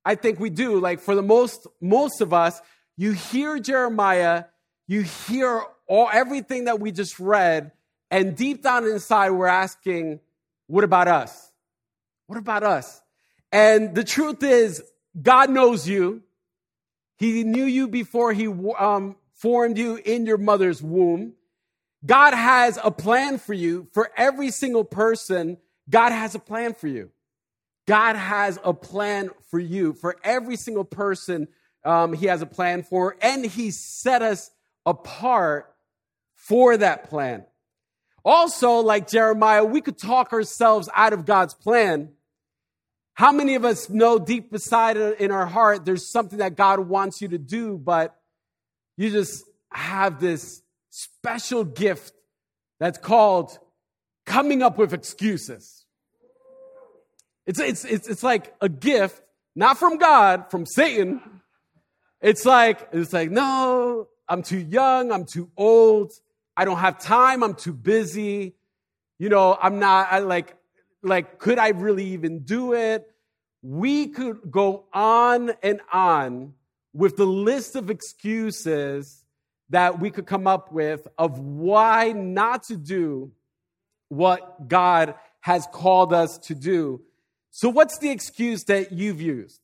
I 0.03 0.15
think 0.15 0.39
we 0.39 0.49
do. 0.49 0.79
Like 0.79 0.99
for 0.99 1.13
the 1.13 1.21
most 1.21 1.67
most 1.79 2.21
of 2.21 2.33
us, 2.33 2.59
you 2.97 3.11
hear 3.11 3.59
Jeremiah, 3.59 4.45
you 4.87 5.01
hear 5.01 5.61
all 5.87 6.09
everything 6.11 6.65
that 6.65 6.79
we 6.79 6.91
just 6.91 7.19
read, 7.19 7.71
and 8.09 8.35
deep 8.35 8.63
down 8.63 8.85
inside, 8.85 9.29
we're 9.29 9.45
asking, 9.45 10.21
what 10.67 10.83
about 10.83 11.07
us? 11.07 11.51
What 12.27 12.39
about 12.39 12.63
us? 12.63 13.01
And 13.51 13.93
the 13.93 14.03
truth 14.03 14.43
is, 14.43 14.83
God 15.21 15.49
knows 15.49 15.87
you. 15.87 16.23
He 17.17 17.43
knew 17.43 17.65
you 17.65 17.87
before 17.87 18.33
He 18.33 18.47
um, 18.47 19.15
formed 19.35 19.77
you 19.77 19.99
in 20.03 20.25
your 20.25 20.37
mother's 20.37 20.81
womb. 20.81 21.33
God 22.05 22.33
has 22.33 22.77
a 22.83 22.91
plan 22.91 23.37
for 23.37 23.53
you. 23.53 23.87
For 23.93 24.09
every 24.17 24.51
single 24.51 24.83
person, 24.83 25.57
God 25.89 26.11
has 26.11 26.35
a 26.35 26.39
plan 26.39 26.73
for 26.73 26.87
you. 26.87 27.11
God 27.87 28.15
has 28.15 28.59
a 28.63 28.73
plan 28.73 29.29
for 29.49 29.59
you. 29.59 29.93
For 29.93 30.15
every 30.23 30.55
single 30.55 30.85
person, 30.85 31.47
um, 31.85 32.13
He 32.13 32.27
has 32.27 32.41
a 32.41 32.45
plan 32.45 32.83
for, 32.83 33.15
and 33.21 33.45
He 33.45 33.71
set 33.71 34.21
us 34.21 34.51
apart 34.85 35.73
for 36.35 36.75
that 36.77 37.09
plan. 37.09 37.45
Also, 38.25 38.79
like 38.79 39.09
Jeremiah, 39.09 39.65
we 39.65 39.81
could 39.81 39.97
talk 39.97 40.31
ourselves 40.31 40.89
out 40.95 41.13
of 41.13 41.25
God's 41.25 41.53
plan. 41.53 42.09
How 43.15 43.31
many 43.31 43.55
of 43.55 43.65
us 43.65 43.89
know 43.89 44.17
deep 44.17 44.51
beside 44.51 44.97
in 44.97 45.29
our 45.29 45.45
heart 45.45 45.85
there's 45.85 46.09
something 46.09 46.39
that 46.39 46.55
God 46.55 46.79
wants 46.79 47.21
you 47.21 47.27
to 47.29 47.37
do, 47.37 47.77
but 47.77 48.15
you 48.97 49.09
just 49.09 49.43
have 49.71 50.19
this 50.19 50.61
special 50.89 51.63
gift 51.63 52.13
that's 52.79 52.97
called 52.97 53.57
coming 54.25 54.63
up 54.63 54.77
with 54.77 54.93
excuses. 54.93 55.85
It's, 57.45 57.59
it's, 57.59 57.83
it's, 57.83 58.07
it's 58.07 58.23
like 58.23 58.55
a 58.61 58.69
gift, 58.69 59.21
not 59.55 59.77
from 59.77 59.97
God, 59.97 60.49
from 60.49 60.65
Satan. 60.65 61.21
It's 62.21 62.45
like, 62.45 62.87
it's 62.93 63.11
like, 63.11 63.31
no, 63.31 64.07
I'm 64.29 64.43
too 64.43 64.59
young, 64.59 65.11
I'm 65.11 65.25
too 65.25 65.51
old, 65.57 66.13
I 66.55 66.65
don't 66.65 66.77
have 66.77 66.99
time. 66.99 67.43
I'm 67.43 67.55
too 67.55 67.73
busy. 67.73 68.55
You 69.19 69.29
know, 69.29 69.57
I'm 69.61 69.79
not, 69.79 70.07
I 70.11 70.19
like, 70.19 70.55
like, 71.01 71.39
could 71.39 71.59
I 71.59 71.69
really 71.69 72.05
even 72.07 72.39
do 72.39 72.73
it? 72.73 73.09
We 73.61 74.07
could 74.07 74.51
go 74.51 74.85
on 74.93 75.51
and 75.61 75.81
on 75.91 76.53
with 76.93 77.17
the 77.17 77.25
list 77.25 77.75
of 77.75 77.89
excuses 77.89 79.23
that 79.69 79.99
we 79.99 80.11
could 80.11 80.27
come 80.27 80.45
up 80.45 80.71
with 80.71 81.07
of 81.17 81.39
why 81.39 82.11
not 82.11 82.63
to 82.63 82.75
do 82.77 83.31
what 84.09 84.67
God 84.67 85.15
has 85.41 85.67
called 85.71 86.13
us 86.13 86.37
to 86.43 86.55
do. 86.55 87.01
So, 87.51 87.69
what's 87.69 87.97
the 87.99 88.09
excuse 88.09 88.63
that 88.65 88.91
you've 88.91 89.21
used? 89.21 89.59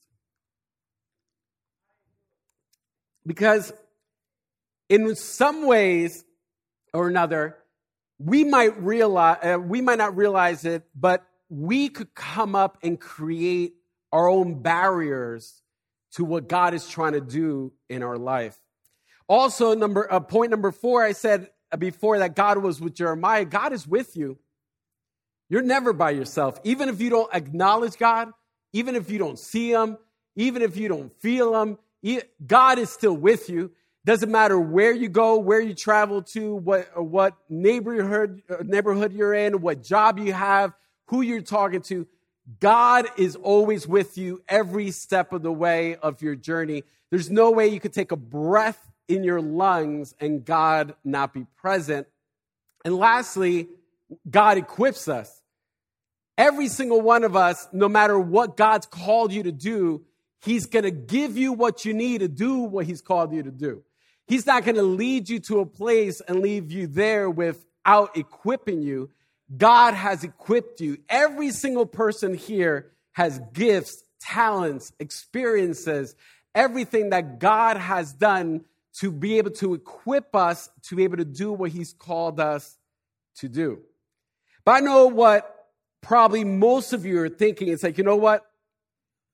Because 3.26 3.72
in 4.90 5.16
some 5.16 5.66
ways, 5.66 6.24
or 6.94 7.08
another, 7.08 7.58
we 8.18 8.44
might 8.44 8.82
realize, 8.82 9.38
uh, 9.44 9.60
we 9.60 9.82
might 9.82 9.98
not 9.98 10.16
realize 10.16 10.66
it, 10.66 10.84
but 10.96 11.26
we 11.50 11.90
could 11.90 12.14
come 12.14 12.56
up 12.56 12.78
and 12.84 13.00
create 13.00 13.74
our 14.12 14.28
own 14.28 14.62
barriers 14.62 15.62
to 16.14 16.26
what 16.26 16.48
God 16.48 16.74
is 16.74 16.88
trying 16.88 17.14
to 17.14 17.22
do 17.22 17.72
in 17.90 18.04
our 18.04 18.18
life. 18.18 18.60
Also, 19.28 19.76
number 19.76 20.12
uh, 20.12 20.20
point 20.20 20.52
number 20.52 20.72
four, 20.72 21.04
I 21.04 21.12
said 21.12 21.50
before 21.78 22.18
that 22.20 22.36
God 22.36 22.58
was 22.58 22.82
with 22.82 22.96
Jeremiah. 22.96 23.46
God 23.46 23.74
is 23.74 23.88
with 23.88 24.18
you. 24.18 24.40
You're 25.50 25.62
never 25.62 25.94
by 25.94 26.12
yourself. 26.12 26.60
Even 26.64 26.90
if 26.90 27.00
you 27.00 27.10
don't 27.10 27.34
acknowledge 27.34 27.98
God, 27.98 28.32
even 28.74 28.96
if 28.96 29.10
you 29.10 29.18
don't 29.18 29.38
see 29.38 29.72
Him, 29.72 29.98
even 30.36 30.62
if 30.62 30.78
you 30.78 30.88
don't 30.88 31.12
feel 31.22 31.62
Him, 31.62 31.78
God 32.46 32.80
is 32.80 32.90
still 32.90 33.16
with 33.16 33.50
you. 33.50 33.72
Doesn't 34.06 34.32
matter 34.32 34.60
where 34.60 34.94
you 34.94 35.10
go, 35.10 35.38
where 35.38 35.60
you 35.60 35.74
travel 35.74 36.22
to, 36.24 36.56
what, 36.56 36.90
uh, 36.98 37.04
what 37.04 37.36
neighborhood, 37.50 38.42
uh, 38.50 38.64
neighborhood 38.64 39.14
you're 39.14 39.34
in, 39.34 39.62
what 39.62 39.84
job 39.84 40.18
you 40.20 40.32
have, 40.34 40.74
who 41.08 41.22
you're 41.22 41.42
talking 41.42 41.82
to. 41.84 42.08
God 42.60 43.06
is 43.18 43.36
always 43.36 43.88
with 43.88 44.18
you 44.18 44.42
every 44.48 44.92
step 44.92 45.34
of 45.34 45.44
the 45.44 45.52
way 45.52 45.96
of 45.98 46.22
your 46.22 46.36
journey. 46.36 46.84
There's 47.12 47.30
no 47.30 47.52
way 47.52 47.68
you 47.68 47.80
could 47.80 47.94
take 47.94 48.12
a 48.12 48.16
breath 48.16 48.90
in 49.08 49.24
your 49.24 49.42
lungs 49.42 50.16
and 50.20 50.46
God 50.46 50.96
not 51.04 51.34
be 51.34 51.46
present. 51.58 52.08
And 52.86 52.96
lastly, 52.96 53.68
God 54.30 54.58
equips 54.58 55.08
us. 55.08 55.42
Every 56.38 56.70
single 56.70 57.02
one 57.02 57.26
of 57.26 57.36
us, 57.36 57.68
no 57.74 57.90
matter 57.90 58.18
what 58.18 58.56
God's 58.56 58.86
called 58.86 59.34
you 59.34 59.44
to 59.44 59.52
do, 59.52 60.06
He's 60.42 60.66
going 60.66 60.84
to 60.84 60.92
give 60.92 61.38
you 61.38 61.54
what 61.54 61.86
you 61.86 61.94
need 61.94 62.20
to 62.20 62.28
do 62.28 62.60
what 62.60 62.86
He's 62.86 63.02
called 63.02 63.34
you 63.34 63.44
to 63.44 63.52
do. 63.52 63.84
He's 64.28 64.46
not 64.46 64.64
going 64.64 64.76
to 64.76 64.84
lead 64.84 65.30
you 65.30 65.40
to 65.42 65.60
a 65.60 65.66
place 65.66 66.22
and 66.22 66.40
leave 66.40 66.72
you 66.72 66.88
there 66.88 67.30
without 67.30 68.16
equipping 68.16 68.82
you. 68.82 69.10
God 69.56 69.96
has 69.96 70.24
equipped 70.24 70.80
you. 70.82 71.00
Every 71.10 71.52
single 71.52 71.88
person 71.88 72.36
here 72.36 72.92
has 73.14 73.40
gifts, 73.54 74.04
talents, 74.22 74.94
experiences, 75.00 76.16
everything 76.54 77.10
that 77.10 77.40
God 77.40 77.78
has 77.78 78.14
done 78.14 78.66
to 79.00 79.12
be 79.12 79.38
able 79.38 79.52
to 79.52 79.74
equip 79.74 80.36
us 80.36 80.70
to 80.84 80.96
be 80.96 81.04
able 81.04 81.18
to 81.18 81.26
do 81.26 81.52
what 81.52 81.72
He's 81.72 81.94
called 81.94 82.40
us 82.40 82.78
to 83.38 83.50
do. 83.50 83.80
But 84.66 84.72
I 84.74 84.80
know 84.82 85.08
what 85.08 85.56
probably 86.02 86.44
most 86.44 86.94
of 86.94 87.06
you 87.06 87.20
are 87.22 87.30
thinking 87.30 87.70
it's 87.70 87.84
like, 87.84 87.98
you 87.98 88.04
know 88.04 88.16
what, 88.16 88.46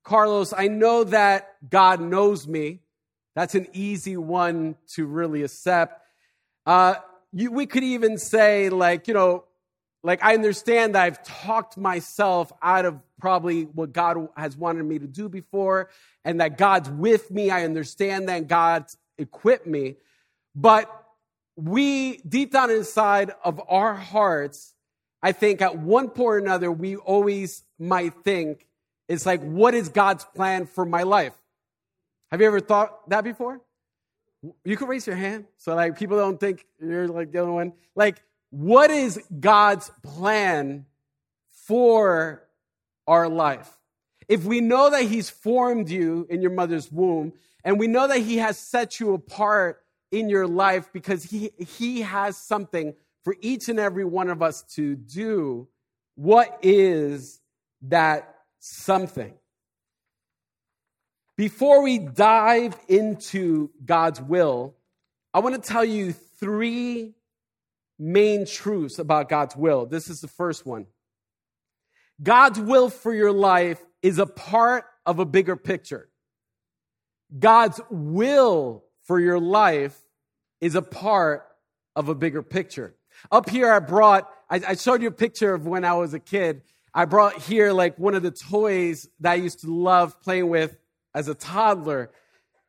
Carlos, 0.05 0.53
I 0.55 0.67
know 0.67 1.03
that 1.03 1.57
God 1.67 1.99
knows 1.99 2.47
me. 2.47 2.79
That's 3.35 3.55
an 3.55 3.67
easy 3.73 4.15
one 4.15 4.75
to 4.93 5.05
really 5.05 5.43
accept. 5.43 5.99
Uh, 6.65 6.95
you, 7.33 7.51
we 7.51 7.65
could 7.65 7.83
even 7.83 8.17
say, 8.17 8.69
like, 8.69 9.07
you 9.07 9.13
know, 9.13 9.43
like 10.03 10.23
I 10.23 10.35
understand 10.35 10.93
that 10.93 11.03
I've 11.03 11.23
talked 11.23 11.75
myself 11.75 12.53
out 12.61 12.85
of 12.85 12.99
probably 13.19 13.63
what 13.63 13.91
God 13.91 14.29
has 14.37 14.55
wanted 14.55 14.83
me 14.85 14.99
to 14.99 15.07
do 15.07 15.27
before, 15.27 15.89
and 16.23 16.39
that 16.39 16.59
God's 16.59 16.89
with 16.89 17.31
me. 17.31 17.49
I 17.49 17.65
understand 17.65 18.29
that 18.29 18.47
God's 18.47 18.95
equipped 19.17 19.65
me. 19.65 19.95
But 20.55 20.87
we, 21.55 22.17
deep 22.17 22.51
down 22.51 22.69
inside 22.69 23.31
of 23.43 23.59
our 23.67 23.95
hearts, 23.95 24.75
I 25.23 25.31
think 25.31 25.63
at 25.63 25.79
one 25.79 26.09
point 26.09 26.19
or 26.19 26.37
another, 26.37 26.71
we 26.71 26.95
always 26.95 27.63
might 27.79 28.13
think, 28.23 28.67
it's 29.07 29.25
like, 29.25 29.41
what 29.43 29.73
is 29.73 29.89
God's 29.89 30.25
plan 30.25 30.65
for 30.65 30.85
my 30.85 31.03
life? 31.03 31.33
Have 32.31 32.41
you 32.41 32.47
ever 32.47 32.59
thought 32.59 33.09
that 33.09 33.23
before? 33.23 33.61
You 34.63 34.77
can 34.77 34.87
raise 34.87 35.07
your 35.07 35.15
hand 35.15 35.45
so 35.57 35.73
like 35.73 35.97
people 35.97 36.17
don't 36.17 36.39
think 36.39 36.65
you're 36.79 37.07
like 37.07 37.31
the 37.31 37.39
only 37.39 37.53
one. 37.53 37.73
Like, 37.95 38.21
what 38.49 38.91
is 38.91 39.19
God's 39.39 39.91
plan 40.03 40.85
for 41.49 42.43
our 43.07 43.27
life? 43.27 43.69
If 44.27 44.43
we 44.43 44.61
know 44.61 44.89
that 44.89 45.03
He's 45.03 45.29
formed 45.29 45.89
you 45.89 46.27
in 46.29 46.41
your 46.41 46.51
mother's 46.51 46.91
womb, 46.91 47.33
and 47.63 47.79
we 47.79 47.87
know 47.87 48.07
that 48.07 48.19
He 48.19 48.37
has 48.37 48.57
set 48.57 48.99
you 48.99 49.13
apart 49.13 49.83
in 50.11 50.29
your 50.29 50.47
life 50.47 50.89
because 50.93 51.23
He, 51.23 51.51
he 51.57 52.01
has 52.01 52.37
something 52.37 52.93
for 53.23 53.35
each 53.41 53.69
and 53.69 53.79
every 53.79 54.05
one 54.05 54.29
of 54.29 54.41
us 54.41 54.63
to 54.75 54.95
do 54.95 55.67
what 56.15 56.59
is 56.61 57.41
that 57.81 58.34
something. 58.65 59.31
Before 61.37 61.83
we 61.83 61.99
dive 61.99 62.75
into 62.87 63.69
God's 63.85 64.19
will, 64.19 64.75
I 65.33 65.39
want 65.39 65.61
to 65.61 65.61
tell 65.61 65.85
you 65.85 66.13
three 66.13 67.13
main 67.99 68.47
truths 68.47 68.97
about 68.97 69.29
God's 69.29 69.55
will. 69.55 69.85
This 69.85 70.09
is 70.09 70.19
the 70.19 70.27
first 70.27 70.65
one. 70.65 70.87
God's 72.23 72.59
will 72.59 72.89
for 72.89 73.13
your 73.13 73.31
life 73.31 73.79
is 74.01 74.17
a 74.17 74.25
part 74.25 74.85
of 75.05 75.19
a 75.19 75.25
bigger 75.25 75.55
picture. 75.55 76.09
God's 77.37 77.79
will 77.91 78.83
for 79.03 79.19
your 79.19 79.39
life 79.39 79.95
is 80.59 80.73
a 80.73 80.81
part 80.81 81.45
of 81.95 82.09
a 82.09 82.15
bigger 82.15 82.41
picture. 82.41 82.95
Up 83.31 83.49
here, 83.49 83.71
I 83.71 83.79
brought, 83.79 84.27
I, 84.49 84.61
I 84.69 84.75
showed 84.75 85.01
you 85.01 85.09
a 85.09 85.11
picture 85.11 85.53
of 85.53 85.67
when 85.67 85.85
I 85.85 85.93
was 85.93 86.13
a 86.13 86.19
kid. 86.19 86.63
I 86.97 87.03
brought 87.03 87.41
here 87.41 87.73
like 87.73 87.99
one 87.99 88.15
of 88.15 88.23
the 88.23 88.31
toys 88.31 89.09
that 89.19 89.33
I 89.33 89.35
used 89.35 89.59
to 89.59 89.67
love 89.67 90.21
playing 90.21 90.47
with 90.47 90.77
as 91.13 91.27
a 91.27 91.35
toddler. 91.35 92.09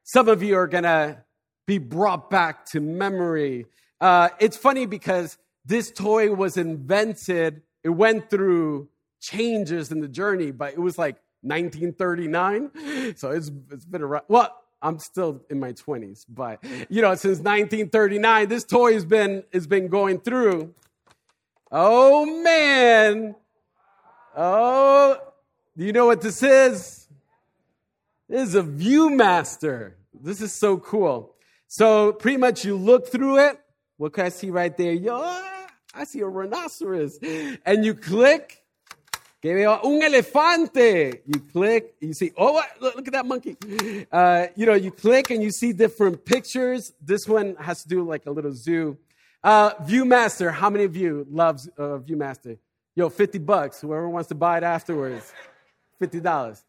Some 0.02 0.28
of 0.28 0.42
you 0.42 0.56
are 0.56 0.66
gonna 0.66 1.24
be 1.64 1.78
brought 1.78 2.28
back 2.28 2.66
to 2.66 2.80
memory. 2.80 3.66
Uh, 4.00 4.30
it's 4.40 4.56
funny 4.56 4.84
because 4.84 5.38
this 5.64 5.92
toy 5.92 6.34
was 6.34 6.56
invented, 6.56 7.62
it 7.84 7.90
went 7.90 8.28
through 8.28 8.88
changes 9.20 9.92
in 9.92 10.00
the 10.00 10.08
journey, 10.08 10.50
but 10.50 10.72
it 10.72 10.80
was 10.80 10.98
like 10.98 11.16
1939. 11.42 12.70
So 13.16 13.30
it's, 13.30 13.52
it's 13.70 13.84
been 13.84 14.02
around. 14.02 14.24
Well, 14.26 14.52
I'm 14.82 14.98
still 14.98 15.40
in 15.48 15.60
my 15.60 15.72
20s, 15.72 16.24
but 16.28 16.58
you 16.90 17.00
know, 17.00 17.14
since 17.14 17.38
1939, 17.38 18.48
this 18.48 18.64
toy 18.64 18.94
has 18.94 19.04
been 19.04 19.44
has 19.52 19.68
been 19.68 19.86
going 19.86 20.18
through. 20.18 20.74
Oh 21.70 22.26
man. 22.42 23.36
Oh, 24.38 25.18
do 25.79 25.85
you 25.87 25.92
know 25.92 26.05
what 26.05 26.20
this 26.20 26.42
is? 26.42 27.09
This 28.29 28.49
is 28.49 28.55
a 28.55 28.62
Viewmaster. 28.62 29.94
This 30.12 30.42
is 30.42 30.53
so 30.53 30.77
cool. 30.77 31.35
So 31.68 32.12
pretty 32.12 32.37
much 32.37 32.62
you 32.62 32.77
look 32.77 33.09
through 33.09 33.38
it. 33.38 33.59
What 33.96 34.12
can 34.12 34.27
I 34.27 34.29
see 34.29 34.51
right 34.51 34.77
there? 34.77 34.92
Yo, 34.92 35.18
I 35.94 36.05
see 36.05 36.20
a 36.20 36.27
rhinoceros. 36.27 37.18
And 37.64 37.83
you 37.83 37.94
click 37.94 38.62
un 39.42 40.01
elefante. 40.03 41.20
You 41.25 41.40
click, 41.53 41.94
you 42.01 42.12
see, 42.12 42.33
oh, 42.37 42.62
look, 42.81 42.96
look 42.96 43.07
at 43.07 43.14
that 43.14 43.25
monkey. 43.25 43.57
Uh, 44.12 44.49
you 44.55 44.66
know, 44.66 44.75
you 44.75 44.90
click 44.90 45.31
and 45.31 45.42
you 45.42 45.51
see 45.51 45.72
different 45.72 46.27
pictures. 46.27 46.92
This 47.01 47.27
one 47.27 47.57
has 47.57 47.83
to 47.85 47.88
do 47.88 48.05
like 48.05 48.27
a 48.27 48.31
little 48.31 48.53
zoo. 48.53 48.99
Uh, 49.42 49.72
Viewmaster, 49.77 50.53
how 50.53 50.68
many 50.68 50.85
of 50.85 50.94
you 50.94 51.27
loves 51.31 51.68
uh, 51.79 51.99
Viewmaster? 51.99 52.59
Yo, 52.96 53.11
50 53.11 53.38
bucks. 53.38 53.80
Whoever 53.82 54.09
wants 54.09 54.28
to 54.30 54.35
buy 54.35 54.56
it 54.56 54.64
afterwards, 54.64 55.32
$50. 56.00 56.62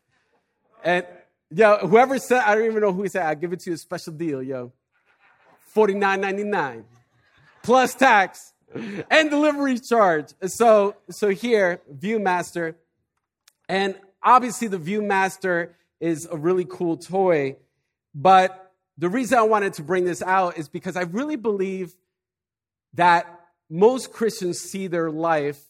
And 0.83 1.05
yo, 1.49 1.77
whoever 1.77 2.19
said, 2.19 2.43
I 2.43 2.53
don't 2.53 2.65
even 2.65 2.81
know 2.81 2.93
who 2.93 3.03
he 3.03 3.09
said, 3.09 3.25
I'll 3.25 3.35
give 3.35 3.53
it 3.53 3.61
to 3.61 3.69
you 3.69 3.75
a 3.75 3.77
special 3.77 4.13
deal, 4.13 4.43
yo. 4.43 4.73
$49.99 5.73 6.83
plus 7.63 7.95
tax 7.95 8.53
and 9.09 9.29
delivery 9.29 9.79
charge. 9.79 10.33
So, 10.45 10.95
so 11.09 11.29
here, 11.29 11.81
Viewmaster, 11.93 12.75
and 13.69 13.95
obviously 14.21 14.67
the 14.67 14.77
Viewmaster 14.77 15.71
is 15.99 16.27
a 16.29 16.37
really 16.37 16.65
cool 16.65 16.97
toy, 16.97 17.57
but 18.13 18.73
the 18.97 19.09
reason 19.09 19.37
I 19.37 19.43
wanted 19.43 19.73
to 19.73 19.83
bring 19.83 20.05
this 20.05 20.21
out 20.21 20.57
is 20.57 20.67
because 20.67 20.97
I 20.97 21.03
really 21.03 21.35
believe 21.35 21.95
that 22.95 23.27
most 23.69 24.11
Christians 24.11 24.59
see 24.59 24.87
their 24.87 25.11
life, 25.11 25.61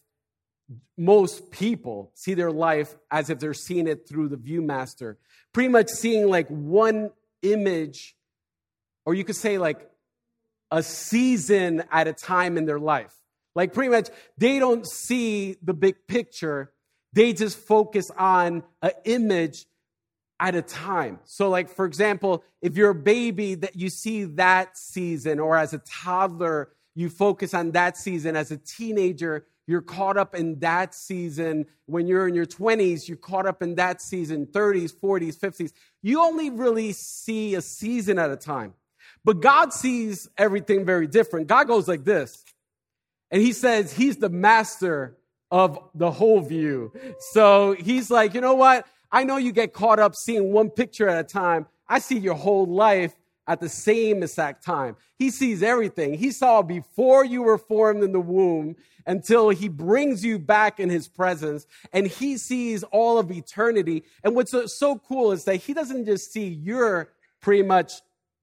most 0.97 1.51
people 1.51 2.11
see 2.13 2.33
their 2.33 2.51
life 2.51 2.95
as 3.11 3.29
if 3.29 3.39
they're 3.39 3.53
seeing 3.53 3.87
it 3.87 4.07
through 4.07 4.29
the 4.29 4.37
Viewmaster, 4.37 5.15
pretty 5.53 5.69
much 5.69 5.89
seeing 5.89 6.29
like 6.29 6.47
one 6.49 7.11
image, 7.41 8.15
or 9.05 9.13
you 9.13 9.23
could 9.23 9.35
say 9.35 9.57
like 9.57 9.89
a 10.71 10.83
season 10.83 11.83
at 11.91 12.07
a 12.07 12.13
time 12.13 12.57
in 12.57 12.65
their 12.65 12.79
life. 12.79 13.13
Like, 13.55 13.73
pretty 13.73 13.89
much, 13.89 14.09
they 14.37 14.59
don't 14.59 14.85
see 14.87 15.55
the 15.63 15.73
big 15.73 15.95
picture, 16.07 16.71
they 17.13 17.33
just 17.33 17.57
focus 17.57 18.11
on 18.15 18.61
an 18.83 18.91
image 19.05 19.65
at 20.39 20.53
a 20.53 20.61
time. 20.61 21.19
So, 21.23 21.49
like, 21.49 21.67
for 21.69 21.85
example, 21.85 22.43
if 22.61 22.77
you're 22.77 22.91
a 22.91 22.95
baby, 22.95 23.55
that 23.55 23.75
you 23.75 23.89
see 23.89 24.25
that 24.25 24.77
season, 24.77 25.39
or 25.39 25.57
as 25.57 25.73
a 25.73 25.79
toddler, 25.79 26.69
you 26.93 27.09
focus 27.09 27.55
on 27.55 27.71
that 27.71 27.97
season. 27.97 28.35
As 28.35 28.51
a 28.51 28.57
teenager, 28.57 29.47
you're 29.67 29.81
caught 29.81 30.17
up 30.17 30.33
in 30.33 30.59
that 30.59 30.95
season. 30.95 31.65
When 31.85 32.07
you're 32.07 32.27
in 32.27 32.33
your 32.33 32.45
20s, 32.45 33.07
you're 33.07 33.17
caught 33.17 33.45
up 33.45 33.61
in 33.61 33.75
that 33.75 34.01
season, 34.01 34.47
30s, 34.47 34.93
40s, 34.95 35.37
50s. 35.37 35.73
You 36.01 36.21
only 36.21 36.49
really 36.49 36.93
see 36.93 37.53
a 37.53 37.61
season 37.61 38.17
at 38.17 38.31
a 38.31 38.37
time. 38.37 38.73
But 39.25 39.41
God 39.41 39.73
sees 39.73 40.29
everything 40.37 40.85
very 40.85 41.05
different. 41.05 41.47
God 41.47 41.67
goes 41.67 41.87
like 41.87 42.05
this. 42.05 42.45
And 43.29 43.41
he 43.41 43.51
says 43.51 43.91
he's 43.91 44.17
the 44.17 44.29
master 44.29 45.17
of 45.51 45.77
the 45.93 46.11
whole 46.11 46.39
view. 46.39 46.93
So 47.31 47.73
he's 47.73 48.09
like, 48.09 48.33
you 48.33 48.41
know 48.41 48.55
what? 48.55 48.87
I 49.11 49.25
know 49.25 49.35
you 49.35 49.51
get 49.51 49.73
caught 49.73 49.99
up 49.99 50.15
seeing 50.15 50.53
one 50.53 50.69
picture 50.69 51.09
at 51.09 51.19
a 51.19 51.27
time. 51.27 51.67
I 51.89 51.99
see 51.99 52.17
your 52.17 52.35
whole 52.35 52.65
life 52.65 53.13
at 53.47 53.59
the 53.59 53.69
same 53.69 54.21
exact 54.23 54.63
time. 54.63 54.95
He 55.17 55.31
sees 55.31 55.63
everything. 55.63 56.15
He 56.15 56.31
saw 56.31 56.61
before 56.61 57.23
you 57.23 57.41
were 57.41 57.57
formed 57.57 58.03
in 58.03 58.11
the 58.11 58.19
womb 58.19 58.75
until 59.05 59.49
he 59.49 59.69
brings 59.69 60.23
you 60.23 60.37
back 60.37 60.79
in 60.79 60.89
his 60.89 61.07
presence 61.07 61.65
and 61.93 62.05
he 62.05 62.37
sees 62.37 62.83
all 62.83 63.17
of 63.17 63.31
eternity. 63.31 64.03
And 64.23 64.35
what's 64.35 64.53
so 64.77 64.99
cool 64.99 65.31
is 65.31 65.45
that 65.45 65.55
he 65.55 65.73
doesn't 65.73 66.05
just 66.05 66.31
see 66.31 66.47
your 66.47 67.09
pretty 67.39 67.63
much 67.63 67.93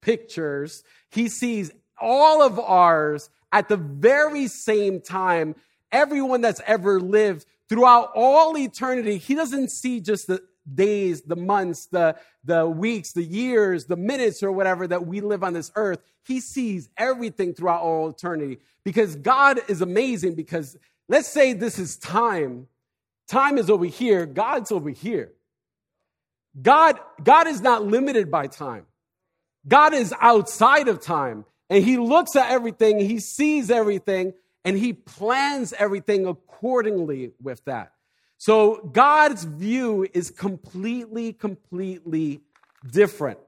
pictures. 0.01 0.83
He 1.09 1.29
sees 1.29 1.71
all 1.99 2.41
of 2.41 2.59
ours 2.59 3.29
at 3.51 3.69
the 3.69 3.77
very 3.77 4.47
same 4.47 5.01
time. 5.01 5.55
Everyone 5.91 6.41
that's 6.41 6.61
ever 6.65 6.99
lived 6.99 7.45
throughout 7.69 8.11
all 8.15 8.57
eternity, 8.57 9.17
he 9.17 9.35
doesn't 9.35 9.69
see 9.69 10.01
just 10.01 10.27
the 10.27 10.41
days, 10.73 11.21
the 11.21 11.35
months, 11.35 11.87
the, 11.87 12.15
the 12.43 12.67
weeks, 12.67 13.13
the 13.13 13.23
years, 13.23 13.85
the 13.85 13.95
minutes, 13.95 14.41
or 14.41 14.51
whatever 14.51 14.87
that 14.87 15.05
we 15.05 15.21
live 15.21 15.43
on 15.43 15.53
this 15.53 15.71
earth. 15.75 15.99
He 16.23 16.39
sees 16.39 16.89
everything 16.97 17.53
throughout 17.53 17.81
all 17.81 18.09
eternity 18.09 18.59
because 18.83 19.15
God 19.15 19.59
is 19.67 19.81
amazing. 19.81 20.35
Because 20.35 20.77
let's 21.07 21.27
say 21.27 21.53
this 21.53 21.77
is 21.77 21.97
time, 21.97 22.67
time 23.27 23.57
is 23.57 23.69
over 23.69 23.85
here, 23.85 24.25
God's 24.25 24.71
over 24.71 24.89
here. 24.89 25.31
God, 26.61 26.99
God 27.21 27.47
is 27.47 27.61
not 27.61 27.83
limited 27.85 28.31
by 28.31 28.47
time. 28.47 28.85
God 29.67 29.93
is 29.93 30.13
outside 30.19 30.87
of 30.87 31.01
time. 31.01 31.45
And 31.69 31.83
he 31.83 31.97
looks 31.97 32.35
at 32.35 32.51
everything, 32.51 32.99
he 32.99 33.19
sees 33.19 33.71
everything, 33.71 34.33
and 34.63 34.77
he 34.77 34.93
plans 34.93 35.73
everything 35.73 36.27
accordingly 36.27 37.31
with 37.41 37.63
that. 37.65 37.91
So 38.45 38.75
God's 38.93 39.43
view 39.43 40.07
is 40.13 40.29
completely, 40.29 41.33
completely 41.33 42.41
different. 42.91 43.39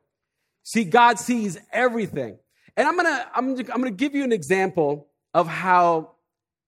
See, 0.64 0.86
God 0.86 1.20
sees 1.20 1.56
everything. 1.72 2.40
And 2.76 2.88
I'm 2.88 2.96
gonna, 2.96 3.30
I'm, 3.36 3.50
I'm 3.50 3.66
gonna 3.66 3.92
give 3.92 4.16
you 4.16 4.24
an 4.24 4.32
example 4.32 5.06
of 5.36 5.48
how 5.48 6.14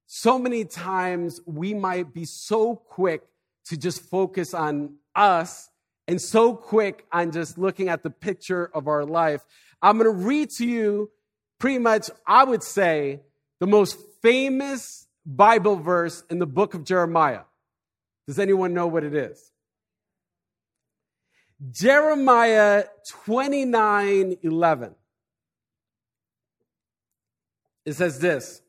so 0.05 0.37
many 0.37 0.63
times 0.63 1.41
we 1.47 1.73
might 1.73 2.13
be 2.13 2.23
so 2.23 2.75
quick 2.75 3.23
to 3.65 3.75
just 3.75 4.03
focus 4.03 4.53
on 4.53 4.97
us 5.15 5.67
and 6.07 6.21
so 6.21 6.53
quick 6.53 7.07
on 7.11 7.31
just 7.31 7.57
looking 7.57 7.89
at 7.89 8.03
the 8.03 8.11
picture 8.11 8.69
of 8.75 8.87
our 8.87 9.05
life. 9.05 9.43
I'm 9.81 9.97
gonna 9.97 10.11
read 10.11 10.51
to 10.57 10.67
you 10.67 11.09
pretty 11.57 11.79
much, 11.79 12.11
I 12.27 12.43
would 12.43 12.61
say, 12.61 13.21
the 13.59 13.65
most 13.65 13.97
famous 14.21 15.07
Bible 15.25 15.77
verse 15.77 16.23
in 16.29 16.37
the 16.37 16.45
book 16.45 16.75
of 16.75 16.83
Jeremiah. 16.83 17.41
Does 18.29 18.37
anyone 18.37 18.75
know 18.75 18.85
what 18.85 19.03
it 19.03 19.15
is? 19.15 19.51
Jeremiah 21.71 22.83
29 23.09 24.35
11. 24.43 24.95
It 27.87 27.93
says 27.93 28.19
this 28.19 28.61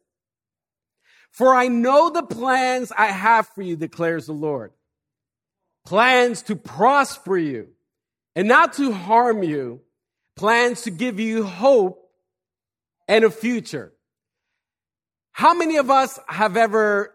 For 1.31 1.55
I 1.55 1.69
know 1.69 2.09
the 2.09 2.23
plans 2.23 2.91
I 2.97 3.09
have 3.09 3.49
for 3.49 3.61
you, 3.61 3.77
declares 3.77 4.25
the 4.25 4.33
Lord 4.33 4.73
plans 5.85 6.41
to 6.45 6.57
prosper 6.57 7.37
you 7.37 7.69
and 8.35 8.49
not 8.49 8.73
to 8.79 8.93
harm 8.93 9.43
you, 9.43 9.83
plans 10.37 10.81
to 10.83 10.91
give 10.91 11.21
you 11.21 11.45
hope 11.45 12.11
and 13.07 13.27
a 13.27 13.31
future. 13.31 13.93
How 15.33 15.53
many 15.53 15.77
of 15.77 15.91
us 15.91 16.19
have 16.29 16.57
ever 16.57 17.15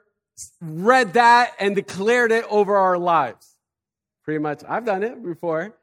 read 0.62 1.14
that 1.14 1.54
and 1.60 1.76
declared 1.76 2.32
it 2.32 2.46
over 2.50 2.76
our 2.76 2.98
lives. 2.98 3.56
Pretty 4.24 4.40
much, 4.40 4.64
I've 4.68 4.86
done 4.86 5.04
it 5.04 5.24
before. 5.24 5.76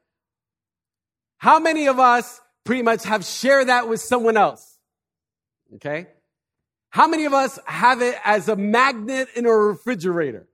How 1.38 1.59
many 1.59 1.87
of 1.87 1.99
us 1.99 2.41
pretty 2.65 2.83
much 2.83 3.05
have 3.05 3.25
shared 3.25 3.69
that 3.69 3.88
with 3.88 4.01
someone 4.01 4.37
else? 4.37 4.79
Okay. 5.75 6.07
How 6.91 7.09
many 7.09 7.25
of 7.25 7.33
us 7.33 7.59
have 7.67 8.03
it 8.03 8.17
as 8.25 8.49
a 8.49 8.57
magnet 8.57 9.29
in 9.35 9.47
a 9.47 9.51
refrigerator 9.51 10.47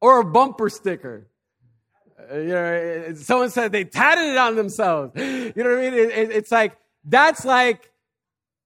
or 0.00 0.20
a 0.20 0.24
bumper 0.24 0.68
sticker? 0.68 1.28
Uh, 2.30 2.36
you 2.36 2.48
know, 2.48 3.14
someone 3.14 3.50
said 3.50 3.72
they 3.72 3.84
tatted 3.84 4.24
it 4.24 4.36
on 4.36 4.56
themselves. 4.56 5.12
You 5.16 5.64
know 5.64 5.70
what 5.70 5.78
I 5.78 5.90
mean? 5.90 5.94
It, 5.94 6.10
it, 6.10 6.30
it's 6.30 6.52
like, 6.52 6.76
that's 7.04 7.44
like 7.44 7.89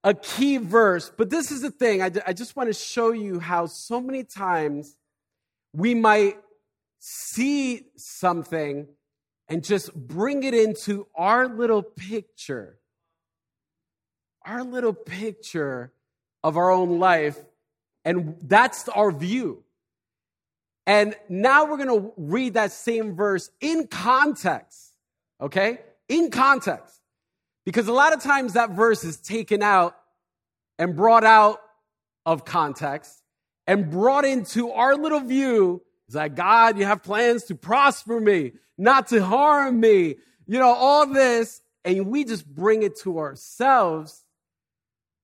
a 0.04 0.14
key 0.14 0.58
verse. 0.58 1.10
But 1.16 1.30
this 1.30 1.50
is 1.50 1.62
the 1.62 1.70
thing. 1.70 2.02
I, 2.02 2.10
I 2.26 2.32
just 2.34 2.54
want 2.54 2.68
to 2.68 2.74
show 2.74 3.12
you 3.12 3.40
how 3.40 3.66
so 3.66 4.00
many 4.00 4.22
times 4.22 4.96
we 5.72 5.94
might 5.94 6.36
see 7.00 7.86
something 7.96 8.86
and 9.48 9.64
just 9.64 9.92
bring 9.94 10.44
it 10.44 10.54
into 10.54 11.06
our 11.14 11.48
little 11.48 11.82
picture, 11.82 12.78
our 14.44 14.62
little 14.62 14.92
picture 14.94 15.92
of 16.42 16.56
our 16.56 16.70
own 16.70 16.98
life. 16.98 17.38
And 18.04 18.36
that's 18.42 18.88
our 18.90 19.10
view. 19.10 19.64
And 20.86 21.14
now 21.30 21.64
we're 21.64 21.78
going 21.78 22.02
to 22.02 22.12
read 22.18 22.54
that 22.54 22.70
same 22.70 23.16
verse 23.16 23.50
in 23.60 23.86
context, 23.86 24.92
okay? 25.40 25.78
In 26.08 26.30
context. 26.30 27.00
Because 27.64 27.88
a 27.88 27.92
lot 27.92 28.12
of 28.12 28.22
times 28.22 28.54
that 28.54 28.70
verse 28.70 29.04
is 29.04 29.16
taken 29.16 29.62
out 29.62 29.96
and 30.78 30.94
brought 30.94 31.24
out 31.24 31.60
of 32.26 32.44
context 32.44 33.22
and 33.66 33.90
brought 33.90 34.24
into 34.24 34.70
our 34.70 34.94
little 34.94 35.20
view. 35.20 35.82
It's 36.06 36.16
like, 36.16 36.34
God, 36.34 36.78
you 36.78 36.84
have 36.84 37.02
plans 37.02 37.44
to 37.44 37.54
prosper 37.54 38.20
me, 38.20 38.52
not 38.76 39.08
to 39.08 39.24
harm 39.24 39.80
me. 39.80 40.16
You 40.46 40.58
know, 40.58 40.72
all 40.72 41.06
this. 41.06 41.62
And 41.84 42.06
we 42.06 42.24
just 42.24 42.46
bring 42.46 42.82
it 42.82 42.98
to 43.00 43.18
ourselves. 43.18 44.24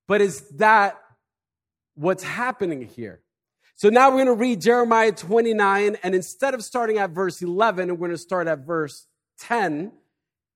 But 0.09 0.21
is 0.21 0.41
that 0.57 1.01
what's 1.95 2.23
happening 2.23 2.83
here? 2.83 3.21
So 3.77 3.89
now 3.89 4.11
we're 4.11 4.25
going 4.25 4.27
to 4.27 4.33
read 4.35 4.61
Jeremiah 4.61 5.13
29. 5.13 5.97
And 6.03 6.15
instead 6.15 6.55
of 6.55 6.63
starting 6.63 6.99
at 6.99 7.11
verse 7.11 7.41
11, 7.41 7.89
we're 7.91 7.97
going 7.97 8.11
to 8.11 8.19
start 8.19 8.47
at 8.47 8.61
verse 8.61 9.07
10. 9.41 9.93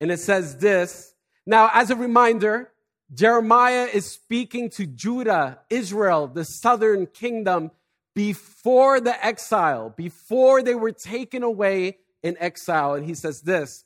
And 0.01 0.11
it 0.11 0.21
says 0.21 0.59
this 0.59 1.14
now, 1.47 1.71
as 1.73 1.91
a 1.91 1.97
reminder, 1.97 2.73
Jeremiah 3.13 3.89
is 3.93 4.11
speaking 4.11 4.71
to 4.71 4.87
Judah, 4.87 5.61
Israel, 5.69 6.27
the 6.27 6.45
southern 6.45 7.07
kingdom, 7.07 7.71
before 8.15 9.01
the 9.01 9.25
exile, 9.25 9.91
before 9.91 10.63
they 10.63 10.75
were 10.75 10.93
taken 10.93 11.43
away 11.43 11.99
in 12.23 12.37
exile. 12.39 12.95
And 12.95 13.05
he 13.05 13.15
says 13.15 13.43
this 13.43 13.85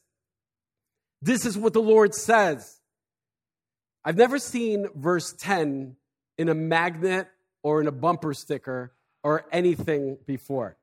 This 1.21 1.44
is 1.44 1.59
what 1.59 1.73
the 1.73 1.83
Lord 1.83 2.14
says. 2.14 2.81
I've 4.05 4.16
never 4.16 4.38
seen 4.38 4.87
verse 4.94 5.35
10 5.38 5.97
in 6.38 6.49
a 6.49 6.55
magnet 6.55 7.29
or 7.62 7.81
in 7.81 7.88
a 7.88 7.92
bumper 7.92 8.33
sticker 8.33 8.92
or 9.25 9.44
anything 9.51 10.18
before. 10.27 10.77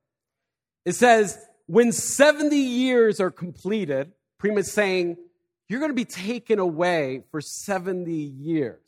It 0.83 0.93
says, 0.93 1.37
When 1.67 1.91
70 1.91 2.55
years 2.57 3.21
are 3.21 3.31
completed, 3.31 4.11
Prima 4.37 4.59
is 4.59 4.73
saying, 4.73 5.17
you're 5.67 5.79
going 5.79 5.91
to 5.91 5.95
be 5.95 6.05
taken 6.05 6.59
away 6.59 7.23
for 7.31 7.41
70 7.41 8.11
years, 8.11 8.81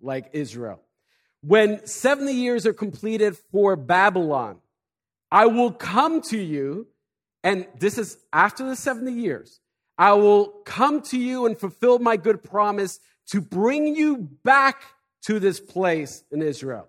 like 0.00 0.30
Israel. 0.32 0.80
When 1.42 1.86
70 1.86 2.32
years 2.32 2.66
are 2.66 2.72
completed 2.72 3.36
for 3.50 3.76
Babylon, 3.76 4.58
I 5.30 5.46
will 5.46 5.72
come 5.72 6.20
to 6.22 6.38
you, 6.38 6.86
and 7.42 7.66
this 7.78 7.98
is 7.98 8.18
after 8.32 8.66
the 8.66 8.76
70 8.76 9.12
years. 9.12 9.60
I 9.98 10.12
will 10.12 10.46
come 10.64 11.02
to 11.02 11.18
you 11.18 11.46
and 11.46 11.58
fulfill 11.58 11.98
my 11.98 12.16
good 12.16 12.42
promise 12.42 13.00
to 13.28 13.40
bring 13.40 13.94
you 13.94 14.28
back 14.44 14.82
to 15.26 15.40
this 15.40 15.60
place 15.60 16.24
in 16.30 16.42
Israel. 16.42 16.88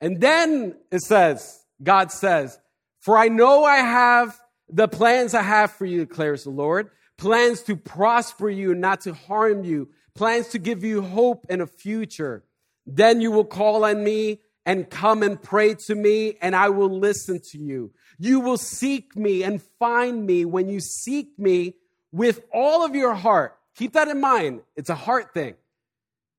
And 0.00 0.20
then 0.20 0.76
it 0.90 1.02
says, 1.02 1.64
God 1.82 2.10
says, 2.10 2.58
For 3.00 3.16
I 3.16 3.28
know 3.28 3.64
I 3.64 3.76
have 3.76 4.40
the 4.68 4.88
plans 4.88 5.34
I 5.34 5.42
have 5.42 5.72
for 5.72 5.84
you, 5.84 6.04
declares 6.04 6.44
the 6.44 6.50
Lord 6.50 6.90
plans 7.22 7.62
to 7.62 7.76
prosper 7.76 8.50
you, 8.50 8.74
not 8.74 9.02
to 9.02 9.14
harm 9.14 9.62
you, 9.62 9.88
plans 10.16 10.48
to 10.48 10.58
give 10.58 10.82
you 10.82 11.00
hope 11.00 11.46
and 11.48 11.62
a 11.62 11.66
future. 11.68 12.42
Then 12.84 13.20
you 13.20 13.30
will 13.30 13.44
call 13.44 13.84
on 13.84 14.02
me 14.02 14.40
and 14.66 14.90
come 14.90 15.22
and 15.22 15.40
pray 15.40 15.76
to 15.86 15.94
me, 15.94 16.36
and 16.42 16.56
I 16.56 16.70
will 16.70 16.90
listen 16.90 17.40
to 17.52 17.58
you. 17.58 17.92
You 18.18 18.40
will 18.40 18.56
seek 18.56 19.14
me 19.14 19.44
and 19.44 19.62
find 19.78 20.26
me 20.26 20.44
when 20.44 20.68
you 20.68 20.80
seek 20.80 21.38
me 21.38 21.74
with 22.10 22.40
all 22.52 22.84
of 22.84 22.96
your 22.96 23.14
heart. 23.14 23.56
Keep 23.76 23.92
that 23.92 24.08
in 24.08 24.20
mind. 24.20 24.62
It's 24.74 24.90
a 24.90 24.96
heart 24.96 25.32
thing. 25.32 25.54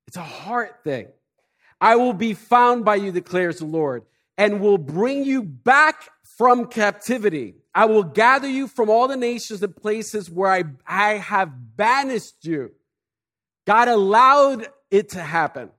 It's 0.06 0.18
a 0.18 0.22
heart 0.22 0.80
thing. 0.84 1.06
I 1.80 1.96
will 1.96 2.12
be 2.12 2.34
found 2.34 2.84
by 2.84 2.96
you, 2.96 3.10
declares 3.10 3.60
the 3.60 3.64
Lord, 3.64 4.04
and 4.36 4.60
will 4.60 4.76
bring 4.76 5.24
you 5.24 5.42
back 5.42 6.10
from 6.36 6.66
captivity. 6.66 7.54
I 7.74 7.86
will 7.86 8.04
gather 8.04 8.48
you 8.48 8.68
from 8.68 8.88
all 8.88 9.08
the 9.08 9.16
nations 9.16 9.62
and 9.62 9.74
places 9.74 10.30
where 10.30 10.50
I, 10.50 10.64
I 10.86 11.14
have 11.14 11.76
banished 11.76 12.44
you. 12.44 12.70
God 13.66 13.88
allowed 13.88 14.68
it 14.90 15.10
to 15.10 15.20
happen. 15.20 15.70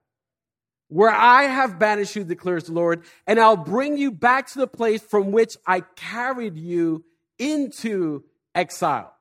Where 0.89 1.11
I 1.11 1.43
have 1.43 1.79
banished 1.79 2.15
you, 2.15 2.23
declares 2.23 2.65
the 2.65 2.73
Lord, 2.73 3.05
and 3.25 3.39
I'll 3.39 3.57
bring 3.57 3.97
you 3.97 4.11
back 4.11 4.47
to 4.51 4.59
the 4.59 4.67
place 4.67 5.01
from 5.01 5.31
which 5.31 5.55
I 5.65 5.81
carried 5.95 6.57
you 6.57 7.05
into 7.39 8.23
exile. 8.53 9.13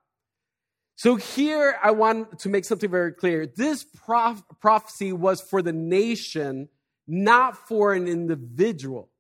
So 0.97 1.17
here 1.17 1.77
I 1.83 1.93
want 1.93 2.41
to 2.41 2.49
make 2.49 2.65
something 2.65 2.91
very 2.91 3.13
clear. 3.13 3.47
This 3.47 3.85
prof- 3.85 4.43
prophecy 4.61 5.13
was 5.13 5.41
for 5.41 5.63
the 5.63 5.73
nation, 5.73 6.69
not 7.07 7.57
for 7.69 7.95
an 7.95 8.07
individual 8.09 9.11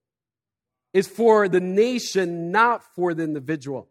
is 0.94 1.06
for 1.06 1.48
the 1.48 1.60
nation, 1.60 2.50
not 2.50 2.82
for 2.94 3.12
the 3.12 3.24
individual. 3.24 3.88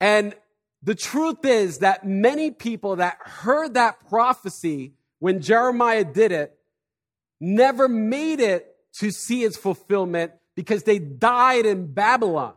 And 0.00 0.34
the 0.82 0.96
truth 0.96 1.44
is 1.44 1.78
that 1.78 2.04
many 2.04 2.50
people 2.50 2.96
that 2.96 3.18
heard 3.20 3.74
that 3.74 4.08
prophecy 4.08 4.94
when 5.20 5.40
Jeremiah 5.40 6.04
did 6.04 6.32
it 6.32 6.58
never 7.38 7.88
made 7.88 8.40
it 8.40 8.74
to 8.94 9.12
see 9.12 9.44
its 9.44 9.56
fulfillment 9.56 10.32
because 10.56 10.82
they 10.82 10.98
died 10.98 11.66
in 11.66 11.92
Babylon. 11.92 12.54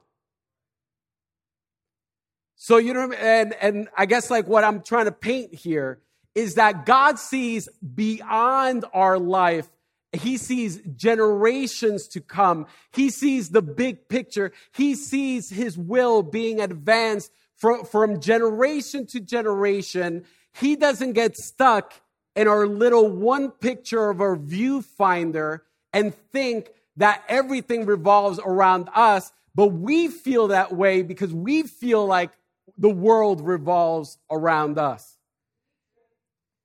So 2.55 2.77
you 2.77 2.93
know, 2.93 3.11
and 3.11 3.53
and 3.61 3.89
I 3.95 4.07
guess 4.07 4.31
like 4.31 4.47
what 4.47 4.63
I'm 4.63 4.81
trying 4.81 5.05
to 5.05 5.11
paint 5.11 5.53
here 5.53 5.99
is 6.33 6.55
that 6.55 6.85
God 6.85 7.19
sees 7.19 7.69
beyond 7.93 8.85
our 8.93 9.19
life. 9.19 9.69
He 10.15 10.37
sees 10.37 10.81
generations 10.95 12.07
to 12.09 12.21
come. 12.21 12.67
He 12.91 13.09
sees 13.09 13.49
the 13.49 13.61
big 13.61 14.07
picture. 14.07 14.51
He 14.73 14.95
sees 14.95 15.49
his 15.49 15.77
will 15.77 16.23
being 16.23 16.59
advanced 16.61 17.31
from, 17.55 17.85
from 17.85 18.19
generation 18.19 19.05
to 19.07 19.19
generation. 19.19 20.25
He 20.53 20.75
doesn't 20.75 21.13
get 21.13 21.37
stuck 21.37 21.93
in 22.35 22.47
our 22.47 22.67
little 22.67 23.09
one 23.09 23.51
picture 23.51 24.09
of 24.09 24.21
our 24.21 24.35
viewfinder 24.35 25.61
and 25.93 26.13
think 26.31 26.69
that 26.97 27.23
everything 27.27 27.85
revolves 27.85 28.39
around 28.45 28.89
us. 28.93 29.31
But 29.53 29.67
we 29.67 30.09
feel 30.09 30.47
that 30.47 30.75
way 30.75 31.01
because 31.01 31.33
we 31.33 31.63
feel 31.63 32.05
like 32.05 32.31
the 32.77 32.89
world 32.89 33.41
revolves 33.41 34.17
around 34.29 34.77
us. 34.77 35.17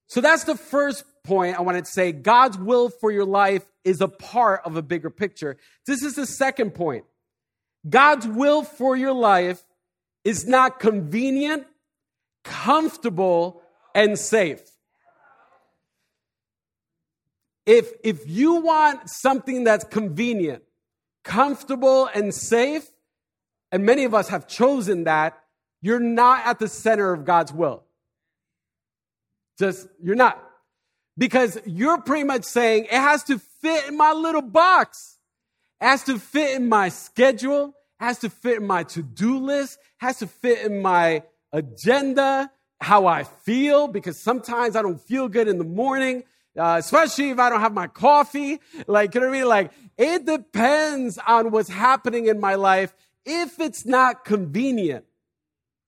So 0.08 0.20
that's 0.20 0.42
the 0.42 0.56
first 0.56 1.04
point 1.24 1.58
I 1.58 1.62
wanted 1.62 1.84
to 1.84 1.90
say. 1.90 2.12
God's 2.12 2.58
will 2.58 2.88
for 2.88 3.10
your 3.10 3.24
life 3.24 3.64
is 3.84 4.00
a 4.00 4.08
part 4.08 4.62
of 4.64 4.76
a 4.76 4.82
bigger 4.82 5.10
picture. 5.10 5.56
This 5.86 6.02
is 6.02 6.14
the 6.14 6.26
second 6.26 6.72
point. 6.72 7.04
God's 7.88 8.26
will 8.26 8.62
for 8.62 8.96
your 8.96 9.12
life 9.12 9.62
is 10.24 10.46
not 10.46 10.80
convenient, 10.80 11.66
comfortable, 12.44 13.62
and 13.94 14.18
safe. 14.18 14.60
If, 17.66 17.90
if 18.02 18.28
you 18.28 18.54
want 18.54 19.08
something 19.08 19.64
that's 19.64 19.84
convenient, 19.84 20.62
comfortable, 21.24 22.08
and 22.14 22.34
safe, 22.34 22.86
and 23.70 23.84
many 23.84 24.04
of 24.04 24.14
us 24.14 24.28
have 24.28 24.48
chosen 24.48 25.04
that, 25.04 25.38
you're 25.80 26.00
not 26.00 26.46
at 26.46 26.58
the 26.58 26.68
center 26.68 27.12
of 27.12 27.24
God's 27.24 27.52
will. 27.52 27.84
Just, 29.58 29.88
you're 30.02 30.16
not. 30.16 30.42
Because 31.20 31.58
you're 31.66 32.00
pretty 32.00 32.24
much 32.24 32.44
saying 32.44 32.86
it 32.86 32.92
has 32.92 33.22
to 33.24 33.38
fit 33.38 33.86
in 33.88 33.96
my 33.98 34.12
little 34.12 34.40
box. 34.40 35.18
It 35.78 35.84
has 35.84 36.02
to 36.04 36.18
fit 36.18 36.56
in 36.56 36.66
my 36.70 36.88
schedule. 36.88 37.74
It 38.00 38.04
has 38.04 38.18
to 38.20 38.30
fit 38.30 38.56
in 38.56 38.66
my 38.66 38.84
to-do 38.84 39.36
list. 39.38 39.78
It 39.78 40.06
has 40.06 40.18
to 40.20 40.26
fit 40.26 40.64
in 40.64 40.80
my 40.80 41.22
agenda, 41.52 42.50
how 42.80 43.06
I 43.06 43.24
feel, 43.24 43.86
because 43.86 44.18
sometimes 44.18 44.76
I 44.76 44.80
don't 44.80 44.98
feel 44.98 45.28
good 45.28 45.46
in 45.46 45.58
the 45.58 45.64
morning. 45.64 46.24
Uh, 46.58 46.76
especially 46.78 47.28
if 47.28 47.38
I 47.38 47.50
don't 47.50 47.60
have 47.60 47.74
my 47.74 47.86
coffee. 47.86 48.58
Like, 48.86 49.14
you 49.14 49.20
know 49.20 49.28
what 49.28 49.36
I 49.36 49.38
mean? 49.38 49.48
Like, 49.48 49.72
it 49.98 50.24
depends 50.24 51.18
on 51.18 51.50
what's 51.50 51.68
happening 51.68 52.28
in 52.28 52.40
my 52.40 52.54
life. 52.54 52.94
If 53.26 53.60
it's 53.60 53.84
not 53.84 54.24
convenient, 54.24 55.04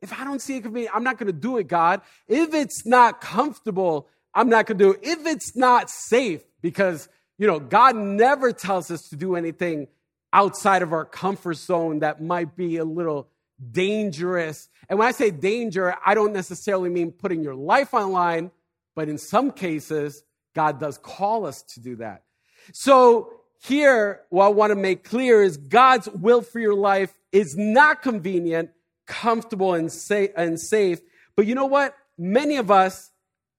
if 0.03 0.13
I 0.13 0.25
don't 0.25 0.43
see 0.43 0.59
it 0.59 0.63
convenient, 0.63 0.95
I'm 0.95 1.05
not 1.05 1.17
going 1.17 1.27
to 1.29 1.33
do 1.33 1.57
it, 1.57 1.69
God. 1.69 2.03
If 2.29 2.53
it's 2.53 2.85
not 2.85 3.23
comfortable, 3.23 4.09
I'm 4.35 4.49
not 4.49 4.67
going 4.67 4.79
to 4.79 4.85
do 4.85 4.91
it. 4.93 5.01
If 5.03 5.27
it's 5.27 5.55
not 5.57 5.91
safe, 5.91 6.43
because, 6.61 7.09
you 7.39 7.47
know, 7.47 7.61
God 7.61 7.97
never 7.97 8.53
tells 8.53 8.91
us 8.91 9.09
to 9.11 9.17
do 9.17 9.37
anything 9.37 9.89
outside 10.33 10.83
of 10.83 10.93
our 10.93 11.05
comfort 11.05 11.55
zone 11.55 11.99
that 11.99 12.23
might 12.23 12.57
be 12.57 12.79
a 12.79 12.85
little 12.85 13.29
dangerous. 13.71 14.69
And 14.89 14.99
when 14.99 15.07
I 15.07 15.13
say 15.13 15.31
danger, 15.31 15.95
I 16.05 16.15
don't 16.15 16.33
necessarily 16.33 16.89
mean 16.89 17.13
putting 17.13 17.43
your 17.43 17.55
life 17.55 17.95
on 17.95 18.13
line, 18.13 18.51
but 18.95 19.09
in 19.09 19.19
some 19.19 19.51
cases, 19.51 20.25
God 20.55 20.81
does 20.81 20.99
call 20.99 21.47
us 21.47 21.63
to 21.75 21.81
do 21.81 21.97
that. 21.97 22.25
So 22.73 23.33
here, 23.63 24.23
what 24.31 24.47
I 24.47 24.49
want 24.49 24.71
to 24.71 24.77
make 24.77 25.05
clear 25.05 25.43
is 25.43 25.57
God's 25.57 26.09
will 26.09 26.43
for 26.43 26.59
your 26.59 26.75
life 26.75 27.13
is 27.31 27.57
not 27.57 28.03
convenient 28.03 28.71
comfortable 29.07 29.75
and, 29.75 29.93
sa- 29.93 30.33
and 30.37 30.59
safe. 30.59 31.01
But 31.37 31.47
you 31.47 31.55
know 31.55 31.67
what? 31.67 31.95
Many 32.19 32.57
of 32.57 32.71
us, 32.71 33.12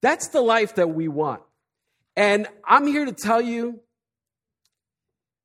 that's 0.03 0.27
the 0.27 0.41
life 0.41 0.75
that 0.75 0.89
we 0.89 1.07
want. 1.07 1.41
And 2.15 2.45
I'm 2.63 2.85
here 2.85 3.05
to 3.05 3.13
tell 3.13 3.41
you, 3.41 3.79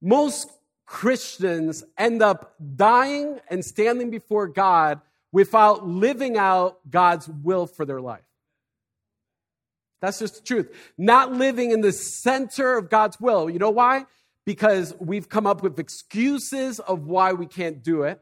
most 0.03 0.51
Christians 0.85 1.85
end 1.97 2.23
up 2.23 2.57
dying 2.77 3.41
and 3.49 3.65
standing 3.65 4.11
before 4.11 4.49
God 4.49 5.01
without 5.31 5.87
living 5.87 6.37
out 6.37 6.79
God's 6.91 7.29
will 7.29 7.67
for 7.67 7.85
their 7.85 8.01
life. 8.01 8.25
That's 10.01 10.19
just 10.19 10.35
the 10.37 10.43
truth. 10.43 10.75
Not 10.99 11.33
living 11.33 11.71
in 11.71 11.81
the 11.81 11.93
center 11.93 12.77
of 12.77 12.91
God's 12.91 13.21
will. 13.21 13.49
You 13.49 13.61
know 13.61 13.71
why? 13.71 14.07
Because 14.45 14.93
we've 14.99 15.29
come 15.29 15.47
up 15.47 15.63
with 15.63 15.79
excuses 15.79 16.81
of 16.81 17.07
why 17.07 17.33
we 17.33 17.47
can't 17.47 17.83
do 17.83 18.03
it. 18.03 18.21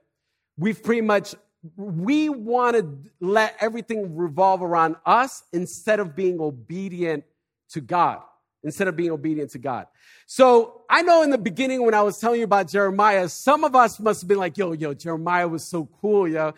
We've 0.59 0.83
pretty 0.83 1.03
much 1.03 1.35
we 1.77 2.29
want 2.29 2.77
to 2.77 2.99
let 3.21 3.57
everything 3.61 4.17
revolve 4.17 4.63
around 4.63 4.97
us 5.05 5.43
instead 5.53 6.01
of 6.01 6.15
being 6.15 6.41
obedient 6.41 7.25
to 7.71 7.81
God. 7.81 8.21
Instead 8.65 8.89
of 8.89 8.97
being 8.97 9.13
obedient 9.13 9.51
to 9.53 9.59
God. 9.59 9.87
So 10.27 10.83
I 10.91 11.03
know 11.03 11.23
in 11.23 11.31
the 11.31 11.39
beginning 11.39 11.85
when 11.85 11.95
I 11.95 12.03
was 12.03 12.19
telling 12.19 12.41
you 12.41 12.45
about 12.45 12.69
Jeremiah, 12.69 13.29
some 13.29 13.63
of 13.63 13.77
us 13.77 14.01
must 14.01 14.23
have 14.23 14.29
been 14.29 14.39
like, 14.39 14.59
yo, 14.59 14.73
yo, 14.73 14.93
Jeremiah 14.93 15.47
was 15.47 15.63
so 15.63 15.89
cool, 16.01 16.27
yo. 16.27 16.53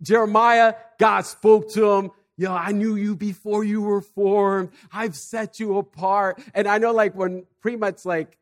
Jeremiah, 0.00 0.74
God 0.98 1.26
spoke 1.26 1.70
to 1.72 1.90
him. 1.90 2.10
Yo, 2.38 2.54
I 2.54 2.72
knew 2.72 2.96
you 2.96 3.16
before 3.16 3.64
you 3.64 3.82
were 3.82 4.00
formed. 4.00 4.70
I've 4.90 5.14
set 5.14 5.60
you 5.60 5.76
apart. 5.76 6.40
And 6.54 6.66
I 6.66 6.78
know 6.78 6.92
like 6.92 7.14
when 7.14 7.44
pretty 7.60 7.76
much 7.76 8.06
like 8.06 8.38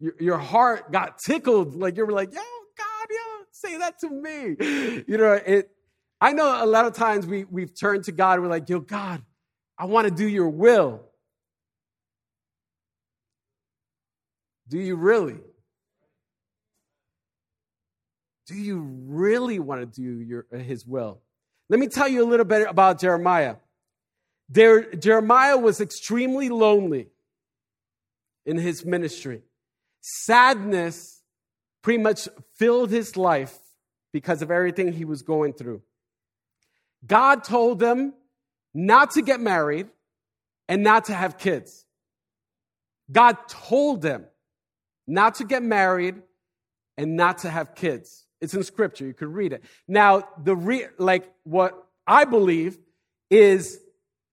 your, 0.00 0.14
your 0.18 0.38
heart 0.38 0.90
got 0.90 1.18
tickled, 1.18 1.76
like 1.76 1.96
you 1.96 2.04
were 2.04 2.12
like, 2.12 2.32
yo, 2.32 2.40
say 3.64 3.76
that 3.78 3.98
to 4.00 4.10
me. 4.10 5.04
You 5.06 5.18
know, 5.18 5.32
it, 5.32 5.70
I 6.20 6.32
know 6.32 6.62
a 6.62 6.66
lot 6.66 6.86
of 6.86 6.94
times 6.94 7.26
we, 7.26 7.44
we've 7.44 7.78
turned 7.78 8.04
to 8.04 8.12
God, 8.12 8.40
we're 8.40 8.48
like, 8.48 8.68
yo, 8.68 8.80
God, 8.80 9.22
I 9.78 9.86
want 9.86 10.08
to 10.08 10.14
do 10.14 10.26
your 10.26 10.48
will. 10.48 11.02
Do 14.68 14.78
you 14.78 14.96
really? 14.96 15.38
Do 18.46 18.54
you 18.54 18.80
really 19.06 19.58
want 19.58 19.80
to 19.80 19.86
do 19.86 20.20
your, 20.20 20.46
his 20.50 20.86
will? 20.86 21.20
Let 21.68 21.80
me 21.80 21.88
tell 21.88 22.08
you 22.08 22.22
a 22.24 22.28
little 22.28 22.44
bit 22.44 22.68
about 22.68 23.00
Jeremiah. 23.00 23.56
There, 24.48 24.94
Jeremiah 24.94 25.56
was 25.56 25.80
extremely 25.80 26.50
lonely 26.50 27.08
in 28.44 28.58
his 28.58 28.84
ministry. 28.84 29.42
Sadness 30.02 31.13
pretty 31.84 32.02
much 32.02 32.28
filled 32.54 32.90
his 32.90 33.14
life 33.14 33.56
because 34.10 34.40
of 34.40 34.50
everything 34.50 34.90
he 34.90 35.04
was 35.04 35.20
going 35.20 35.52
through. 35.52 35.82
God 37.06 37.44
told 37.44 37.78
them 37.78 38.14
not 38.72 39.10
to 39.12 39.22
get 39.22 39.38
married 39.38 39.88
and 40.66 40.82
not 40.82 41.04
to 41.04 41.14
have 41.14 41.36
kids. 41.36 41.84
God 43.12 43.36
told 43.48 44.00
them 44.00 44.24
not 45.06 45.34
to 45.36 45.44
get 45.44 45.62
married 45.62 46.22
and 46.96 47.16
not 47.16 47.38
to 47.38 47.50
have 47.50 47.74
kids. 47.74 48.24
It's 48.40 48.54
in 48.54 48.62
scripture. 48.64 49.06
You 49.06 49.12
could 49.12 49.28
read 49.28 49.52
it. 49.52 49.62
Now, 49.86 50.26
the 50.42 50.56
re- 50.56 50.86
like 50.98 51.30
what 51.42 51.86
I 52.06 52.24
believe 52.24 52.78
is 53.28 53.78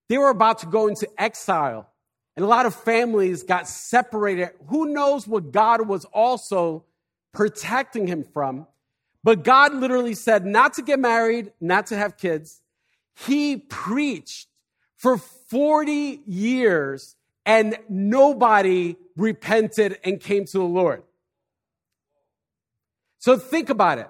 they 0.07 0.17
were 0.17 0.29
about 0.29 0.59
to 0.59 0.67
go 0.67 0.87
into 0.87 1.07
exile 1.17 1.89
and 2.37 2.45
a 2.45 2.47
lot 2.47 2.65
of 2.65 2.73
families 2.73 3.43
got 3.43 3.67
separated. 3.67 4.51
Who 4.69 4.93
knows 4.93 5.27
what 5.27 5.51
God 5.51 5.85
was 5.85 6.05
also 6.05 6.85
protecting 7.33 8.07
him 8.07 8.23
from. 8.23 8.67
But 9.23 9.43
God 9.43 9.73
literally 9.73 10.15
said 10.15 10.45
not 10.45 10.73
to 10.73 10.81
get 10.81 10.99
married, 10.99 11.51
not 11.61 11.87
to 11.87 11.97
have 11.97 12.17
kids. 12.17 12.61
He 13.15 13.57
preached 13.57 14.47
for 14.97 15.17
40 15.17 16.21
years 16.25 17.15
and 17.45 17.77
nobody 17.89 18.95
repented 19.15 19.99
and 20.03 20.19
came 20.19 20.45
to 20.45 20.57
the 20.57 20.63
Lord. 20.63 21.03
So 23.19 23.37
think 23.37 23.69
about 23.69 23.99
it. 23.99 24.09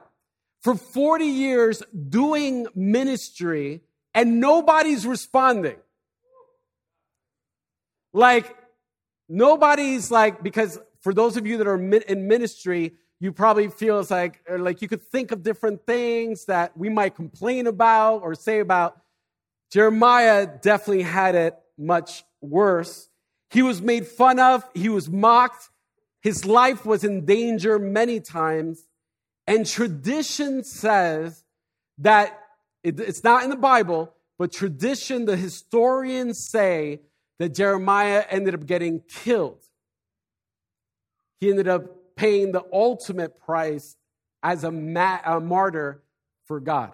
For 0.62 0.76
40 0.76 1.26
years 1.26 1.82
doing 2.10 2.68
ministry 2.76 3.82
and 4.14 4.40
nobody's 4.40 5.06
responding. 5.06 5.78
Like, 8.14 8.56
nobody's 9.28 10.12
like, 10.12 10.44
because 10.44 10.80
for 11.02 11.14
those 11.14 11.38
of 11.38 11.48
you 11.48 11.58
that 11.58 11.68
are 11.68 11.76
in 11.76 12.28
ministry, 12.28 12.94
you 13.22 13.32
probably 13.32 13.68
feel 13.68 14.04
like, 14.10 14.42
like 14.50 14.82
you 14.82 14.88
could 14.88 15.04
think 15.04 15.32
of 15.32 15.44
different 15.44 15.86
things 15.86 16.46
that 16.46 16.76
we 16.76 16.90
might 16.90 17.16
complain 17.16 17.68
about 17.68 18.24
or 18.24 18.34
say 18.34 18.60
about. 18.60 19.00
Jeremiah 19.72 20.48
definitely 20.48 21.04
had 21.04 21.36
it 21.36 21.56
much 21.78 22.24
worse. 22.42 23.10
He 23.52 23.62
was 23.62 23.80
made 23.80 24.08
fun 24.08 24.40
of, 24.40 24.68
he 24.74 24.90
was 24.90 25.08
mocked, 25.08 25.70
his 26.24 26.46
life 26.46 26.84
was 26.84 27.04
in 27.04 27.26
danger 27.26 27.78
many 27.78 28.20
times. 28.20 28.88
And 29.46 29.68
tradition 29.68 30.64
says 30.64 31.44
that 32.00 32.40
it, 32.84 33.00
it's 33.00 33.24
not 33.24 33.44
in 33.44 33.52
the 33.52 33.56
Bible, 33.56 34.12
but 34.40 34.52
tradition, 34.52 35.26
the 35.26 35.38
historians 35.38 36.44
say 36.44 37.02
that 37.38 37.50
Jeremiah 37.50 38.26
ended 38.32 38.56
up 38.56 38.66
getting 38.66 39.02
killed. 39.02 39.62
He 41.40 41.52
ended 41.52 41.68
up 41.68 42.01
paying 42.22 42.52
the 42.52 42.64
ultimate 42.72 43.40
price 43.40 43.96
as 44.44 44.64
a, 44.64 44.70
ma- 44.72 45.22
a 45.26 45.40
martyr 45.40 46.04
for 46.46 46.60
God. 46.60 46.92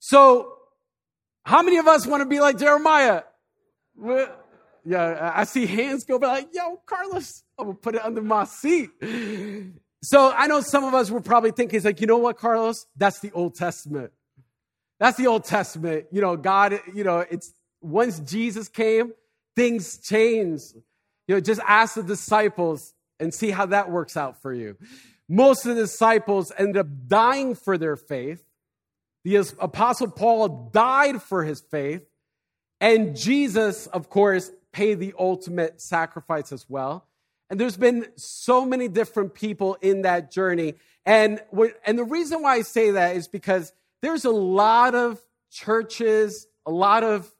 So, 0.00 0.54
how 1.44 1.62
many 1.62 1.76
of 1.76 1.86
us 1.86 2.04
want 2.04 2.22
to 2.22 2.28
be 2.28 2.40
like 2.40 2.58
Jeremiah? 2.58 3.22
Yeah, 4.84 5.32
I 5.32 5.44
see 5.44 5.66
hands 5.66 6.02
go, 6.02 6.18
but 6.18 6.26
like, 6.26 6.48
yo, 6.52 6.80
Carlos, 6.84 7.44
I'm 7.56 7.66
gonna 7.66 7.78
put 7.78 7.94
it 7.94 8.04
under 8.04 8.22
my 8.22 8.44
seat. 8.44 8.90
So 10.02 10.30
I 10.32 10.48
know 10.48 10.60
some 10.60 10.84
of 10.84 10.92
us 10.92 11.10
were 11.10 11.22
probably 11.22 11.52
thinking, 11.52 11.76
it's 11.76 11.86
like, 11.86 12.00
you 12.00 12.06
know 12.06 12.18
what, 12.18 12.36
Carlos? 12.36 12.86
That's 12.94 13.20
the 13.20 13.30
Old 13.32 13.54
Testament. 13.54 14.12
That's 15.00 15.16
the 15.16 15.28
Old 15.28 15.44
Testament. 15.44 16.06
You 16.10 16.20
know, 16.20 16.36
God, 16.36 16.78
you 16.92 17.04
know, 17.04 17.20
it's 17.20 17.54
once 17.80 18.18
Jesus 18.18 18.68
came, 18.68 19.12
things 19.56 19.96
changed. 19.98 20.74
You 21.26 21.36
know, 21.36 21.40
just 21.40 21.62
ask 21.66 21.94
the 21.94 22.02
disciples 22.02 22.92
and 23.24 23.34
see 23.34 23.50
how 23.50 23.66
that 23.66 23.90
works 23.90 24.16
out 24.16 24.40
for 24.40 24.52
you. 24.52 24.76
Most 25.28 25.66
of 25.66 25.74
the 25.74 25.82
disciples 25.82 26.52
ended 26.56 26.76
up 26.76 26.86
dying 27.06 27.54
for 27.54 27.76
their 27.76 27.96
faith. 27.96 28.44
The 29.24 29.36
apostle 29.58 30.10
Paul 30.10 30.70
died 30.72 31.22
for 31.22 31.42
his 31.44 31.60
faith. 31.60 32.02
And 32.80 33.16
Jesus, 33.16 33.86
of 33.86 34.10
course, 34.10 34.50
paid 34.72 35.00
the 35.00 35.14
ultimate 35.18 35.80
sacrifice 35.80 36.52
as 36.52 36.66
well. 36.68 37.06
And 37.48 37.58
there's 37.58 37.76
been 37.76 38.06
so 38.16 38.66
many 38.66 38.88
different 38.88 39.34
people 39.34 39.76
in 39.80 40.02
that 40.02 40.30
journey. 40.30 40.74
And, 41.06 41.40
and 41.86 41.98
the 41.98 42.04
reason 42.04 42.42
why 42.42 42.56
I 42.56 42.62
say 42.62 42.92
that 42.92 43.16
is 43.16 43.28
because 43.28 43.72
there's 44.02 44.24
a 44.24 44.30
lot 44.30 44.94
of 44.94 45.18
churches, 45.50 46.46
a 46.66 46.70
lot 46.70 47.04
of 47.04 47.30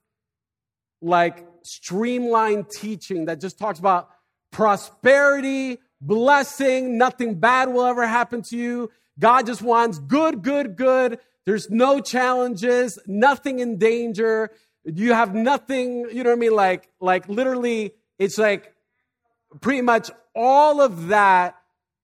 like 1.03 1.47
streamlined 1.63 2.67
teaching 2.71 3.27
that 3.27 3.41
just 3.41 3.59
talks 3.59 3.79
about 3.79 4.09
prosperity, 4.55 5.79
blessing, 6.01 6.97
nothing 6.97 7.35
bad 7.35 7.69
will 7.69 7.85
ever 7.85 8.07
happen 8.07 8.41
to 8.41 8.57
you. 8.57 8.91
God 9.19 9.47
just 9.47 9.61
wants 9.61 9.99
good, 9.99 10.43
good, 10.43 10.77
good. 10.77 11.19
There's 11.45 11.69
no 11.71 12.01
challenges, 12.01 12.99
nothing 13.07 13.59
in 13.59 13.79
danger. 13.79 14.53
You 14.85 15.13
have 15.13 15.35
nothing, 15.35 16.07
you 16.13 16.23
know 16.23 16.31
what 16.31 16.37
I 16.37 16.39
mean? 16.39 16.55
Like, 16.55 16.89
like 17.01 17.29
literally, 17.29 17.95
it's 18.19 18.39
like 18.39 18.73
pretty 19.61 19.83
much 19.83 20.09
all 20.37 20.81
of 20.81 21.09
that 21.09 21.57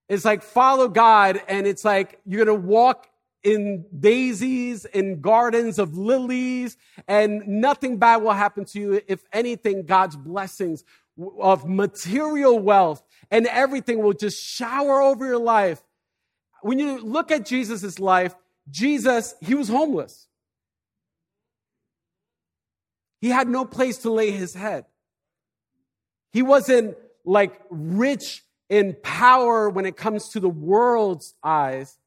is 0.08 0.24
like 0.24 0.42
follow 0.42 0.88
God 0.88 1.40
and 1.46 1.68
it's 1.68 1.84
like 1.84 2.20
you're 2.26 2.44
to 2.44 2.54
walk 2.54 3.06
in 3.42 3.86
daisies, 3.98 4.84
in 4.84 5.20
gardens 5.20 5.78
of 5.78 5.96
lilies, 5.96 6.76
and 7.08 7.46
nothing 7.46 7.96
bad 7.96 8.18
will 8.18 8.32
happen 8.32 8.64
to 8.66 8.78
you. 8.80 9.00
If 9.06 9.24
anything, 9.32 9.86
God's 9.86 10.16
blessings 10.16 10.84
of 11.40 11.68
material 11.68 12.58
wealth 12.58 13.02
and 13.30 13.46
everything 13.46 14.02
will 14.02 14.12
just 14.12 14.42
shower 14.42 15.00
over 15.00 15.26
your 15.26 15.38
life. 15.38 15.82
When 16.62 16.78
you 16.78 17.00
look 17.00 17.30
at 17.30 17.46
Jesus' 17.46 17.98
life, 17.98 18.34
Jesus, 18.70 19.34
he 19.40 19.54
was 19.54 19.68
homeless. 19.68 20.28
He 23.20 23.28
had 23.28 23.48
no 23.48 23.64
place 23.64 23.98
to 23.98 24.10
lay 24.10 24.30
his 24.30 24.54
head. 24.54 24.86
He 26.32 26.42
wasn't 26.42 26.96
like 27.24 27.60
rich 27.70 28.42
in 28.68 28.96
power 29.02 29.68
when 29.68 29.84
it 29.84 29.96
comes 29.96 30.28
to 30.30 30.40
the 30.40 30.48
world's 30.48 31.34
eyes, 31.42 31.98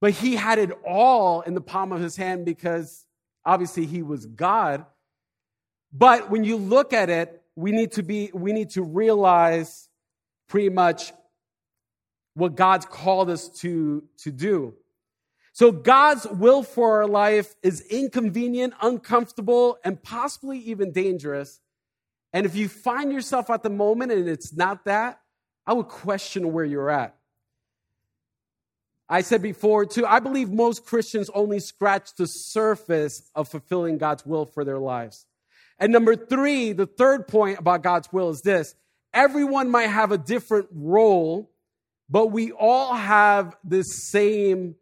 but 0.00 0.12
he 0.12 0.36
had 0.36 0.58
it 0.58 0.70
all 0.86 1.42
in 1.42 1.54
the 1.54 1.60
palm 1.60 1.92
of 1.92 2.00
his 2.00 2.16
hand 2.16 2.44
because 2.44 3.04
obviously 3.44 3.86
he 3.86 4.02
was 4.02 4.26
God. 4.26 4.84
But 5.92 6.30
when 6.30 6.44
you 6.44 6.56
look 6.56 6.92
at 6.92 7.10
it, 7.10 7.41
we 7.56 7.72
need 7.72 7.92
to 7.92 8.02
be, 8.02 8.30
we 8.32 8.52
need 8.52 8.70
to 8.70 8.82
realize 8.82 9.88
pretty 10.48 10.68
much 10.68 11.12
what 12.34 12.54
God's 12.54 12.86
called 12.86 13.30
us 13.30 13.48
to, 13.60 14.02
to 14.18 14.30
do. 14.30 14.74
So 15.52 15.70
God's 15.70 16.26
will 16.26 16.62
for 16.62 17.00
our 17.02 17.06
life 17.06 17.54
is 17.62 17.82
inconvenient, 17.82 18.72
uncomfortable, 18.80 19.76
and 19.84 20.02
possibly 20.02 20.58
even 20.58 20.92
dangerous. 20.92 21.60
And 22.32 22.46
if 22.46 22.56
you 22.56 22.68
find 22.68 23.12
yourself 23.12 23.50
at 23.50 23.62
the 23.62 23.70
moment 23.70 24.12
and 24.12 24.28
it's 24.28 24.54
not 24.54 24.86
that, 24.86 25.20
I 25.66 25.74
would 25.74 25.88
question 25.88 26.52
where 26.52 26.64
you're 26.64 26.90
at. 26.90 27.14
I 29.08 29.20
said 29.20 29.42
before, 29.42 29.84
too, 29.84 30.06
I 30.06 30.20
believe 30.20 30.50
most 30.50 30.86
Christians 30.86 31.28
only 31.34 31.60
scratch 31.60 32.14
the 32.14 32.26
surface 32.26 33.30
of 33.34 33.46
fulfilling 33.46 33.98
God's 33.98 34.24
will 34.24 34.46
for 34.46 34.64
their 34.64 34.78
lives. 34.78 35.26
And 35.82 35.92
number 35.92 36.14
three, 36.14 36.72
the 36.72 36.86
third 36.86 37.26
point 37.26 37.58
about 37.58 37.82
God's 37.82 38.08
will 38.12 38.30
is 38.30 38.40
this. 38.42 38.76
Everyone 39.12 39.68
might 39.68 39.88
have 39.88 40.12
a 40.12 40.16
different 40.16 40.68
role, 40.72 41.50
but 42.08 42.28
we 42.28 42.52
all 42.52 42.94
have 42.94 43.56
the 43.64 43.82
same 43.82 44.76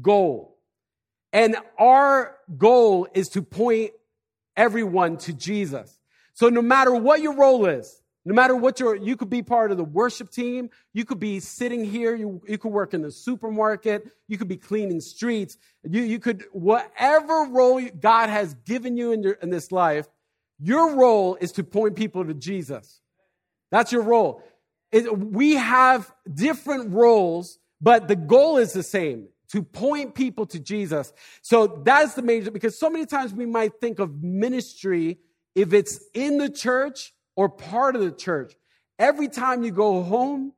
goal. 0.00 0.56
And 1.32 1.56
our 1.80 2.36
goal 2.56 3.08
is 3.12 3.26
to 3.30 3.42
point 3.42 3.90
everyone 4.56 5.16
to 5.16 5.32
Jesus. 5.32 5.98
So 6.34 6.48
no 6.48 6.62
matter 6.62 6.94
what 6.94 7.20
your 7.20 7.34
role 7.34 7.66
is, 7.66 8.00
no 8.24 8.32
matter 8.32 8.54
what 8.54 8.78
your, 8.78 8.94
you 8.94 9.16
could 9.16 9.30
be 9.30 9.42
part 9.42 9.72
of 9.72 9.78
the 9.78 9.84
worship 9.84 10.30
team, 10.30 10.70
you 10.92 11.04
could 11.04 11.18
be 11.18 11.40
sitting 11.40 11.84
here, 11.84 12.14
you, 12.14 12.40
you 12.46 12.56
could 12.56 12.70
work 12.70 12.94
in 12.94 13.02
the 13.02 13.10
supermarket, 13.10 14.12
you 14.28 14.38
could 14.38 14.48
be 14.48 14.56
cleaning 14.56 15.00
streets, 15.00 15.56
you, 15.82 16.02
you 16.02 16.20
could, 16.20 16.44
whatever 16.52 17.48
role 17.50 17.80
God 17.98 18.28
has 18.28 18.54
given 18.64 18.96
you 18.96 19.10
in, 19.10 19.24
your, 19.24 19.32
in 19.32 19.50
this 19.50 19.72
life, 19.72 20.06
your 20.58 20.96
role 20.96 21.36
is 21.40 21.52
to 21.52 21.64
point 21.64 21.96
people 21.96 22.24
to 22.24 22.34
Jesus. 22.34 23.00
That's 23.70 23.92
your 23.92 24.02
role. 24.02 24.42
It, 24.92 25.18
we 25.18 25.54
have 25.54 26.12
different 26.32 26.92
roles, 26.92 27.58
but 27.80 28.08
the 28.08 28.16
goal 28.16 28.56
is 28.56 28.72
the 28.72 28.82
same 28.82 29.28
to 29.48 29.62
point 29.62 30.14
people 30.14 30.46
to 30.46 30.58
Jesus. 30.58 31.12
So 31.42 31.82
that's 31.84 32.14
the 32.14 32.22
major, 32.22 32.50
because 32.50 32.78
so 32.78 32.90
many 32.90 33.06
times 33.06 33.32
we 33.32 33.46
might 33.46 33.80
think 33.80 33.98
of 33.98 34.22
ministry 34.22 35.18
if 35.54 35.72
it's 35.72 36.00
in 36.14 36.38
the 36.38 36.48
church 36.48 37.12
or 37.36 37.48
part 37.48 37.96
of 37.96 38.02
the 38.02 38.10
church. 38.10 38.54
Every 38.98 39.28
time 39.28 39.62
you 39.62 39.70
go 39.70 40.02
home, 40.02 40.52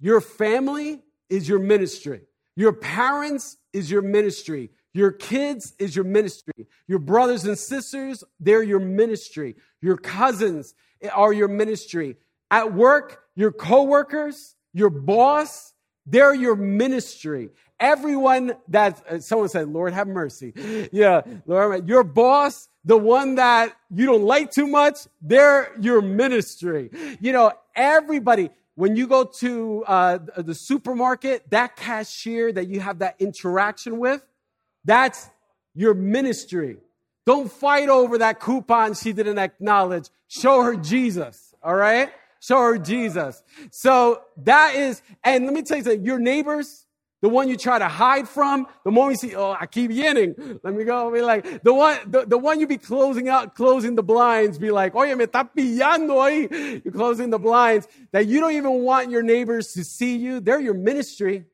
your 0.00 0.20
family 0.20 1.02
is 1.30 1.48
your 1.48 1.58
ministry. 1.58 2.22
Your 2.56 2.72
parents 2.72 3.56
is 3.72 3.90
your 3.90 4.02
ministry. 4.02 4.70
Your 4.94 5.10
kids 5.10 5.74
is 5.78 5.94
your 5.94 6.04
ministry. 6.04 6.66
Your 6.86 7.00
brothers 7.00 7.44
and 7.44 7.58
sisters, 7.58 8.22
they're 8.38 8.62
your 8.62 8.80
ministry. 8.80 9.56
Your 9.82 9.96
cousins 9.96 10.74
are 11.12 11.32
your 11.32 11.48
ministry. 11.48 12.16
At 12.50 12.72
work, 12.72 13.24
your 13.34 13.50
coworkers, 13.50 14.54
your 14.72 14.90
boss, 14.90 15.74
they're 16.06 16.34
your 16.34 16.54
ministry. 16.54 17.50
Everyone 17.80 18.52
that, 18.68 19.02
uh, 19.10 19.18
someone 19.18 19.48
said, 19.48 19.68
Lord 19.68 19.92
have 19.92 20.06
mercy. 20.06 20.52
Yeah, 20.92 21.22
Lord, 21.46 21.88
your 21.88 22.04
boss, 22.04 22.68
the 22.84 22.96
one 22.96 23.34
that 23.34 23.74
you 23.92 24.06
don't 24.06 24.22
like 24.22 24.52
too 24.52 24.68
much, 24.68 24.98
they're 25.20 25.72
your 25.80 26.02
ministry. 26.02 26.90
You 27.20 27.32
know, 27.32 27.52
everybody, 27.74 28.50
when 28.76 28.94
you 28.94 29.08
go 29.08 29.24
to 29.24 29.84
uh, 29.86 30.18
the 30.36 30.54
supermarket, 30.54 31.50
that 31.50 31.74
cashier 31.74 32.52
that 32.52 32.68
you 32.68 32.78
have 32.78 33.00
that 33.00 33.16
interaction 33.18 33.98
with, 33.98 34.22
that's 34.84 35.28
your 35.74 35.94
ministry. 35.94 36.78
Don't 37.26 37.50
fight 37.50 37.88
over 37.88 38.18
that 38.18 38.40
coupon 38.40 38.94
she 38.94 39.12
didn't 39.12 39.38
acknowledge. 39.38 40.08
Show 40.28 40.62
her 40.62 40.76
Jesus, 40.76 41.54
all 41.62 41.74
right? 41.74 42.10
Show 42.40 42.58
her 42.58 42.78
Jesus. 42.78 43.42
So 43.70 44.20
that 44.42 44.74
is, 44.74 45.00
and 45.22 45.46
let 45.46 45.54
me 45.54 45.62
tell 45.62 45.78
you 45.78 45.84
something, 45.84 46.04
your 46.04 46.18
neighbors, 46.18 46.84
the 47.22 47.30
one 47.30 47.48
you 47.48 47.56
try 47.56 47.78
to 47.78 47.88
hide 47.88 48.28
from, 48.28 48.66
the 48.84 48.90
moment 48.90 49.22
you 49.22 49.30
see, 49.30 49.34
oh, 49.34 49.56
I 49.58 49.64
keep 49.64 49.90
yinning. 49.90 50.60
Let 50.62 50.74
me 50.74 50.84
go. 50.84 51.10
Be 51.10 51.22
like, 51.22 51.62
the 51.62 51.72
one, 51.72 51.96
the, 52.04 52.26
the 52.26 52.36
one 52.36 52.60
you 52.60 52.66
be 52.66 52.76
closing 52.76 53.30
out, 53.30 53.54
closing 53.54 53.94
the 53.94 54.02
blinds, 54.02 54.58
be 54.58 54.70
like, 54.70 54.94
oye, 54.94 55.14
me 55.14 55.24
está 55.24 55.48
pillando 55.56 56.16
ahí. 56.16 56.84
You're 56.84 56.92
closing 56.92 57.30
the 57.30 57.38
blinds 57.38 57.88
that 58.12 58.26
you 58.26 58.40
don't 58.40 58.52
even 58.52 58.82
want 58.82 59.10
your 59.10 59.22
neighbors 59.22 59.72
to 59.72 59.84
see 59.84 60.18
you. 60.18 60.40
They're 60.40 60.60
your 60.60 60.74
ministry. 60.74 61.46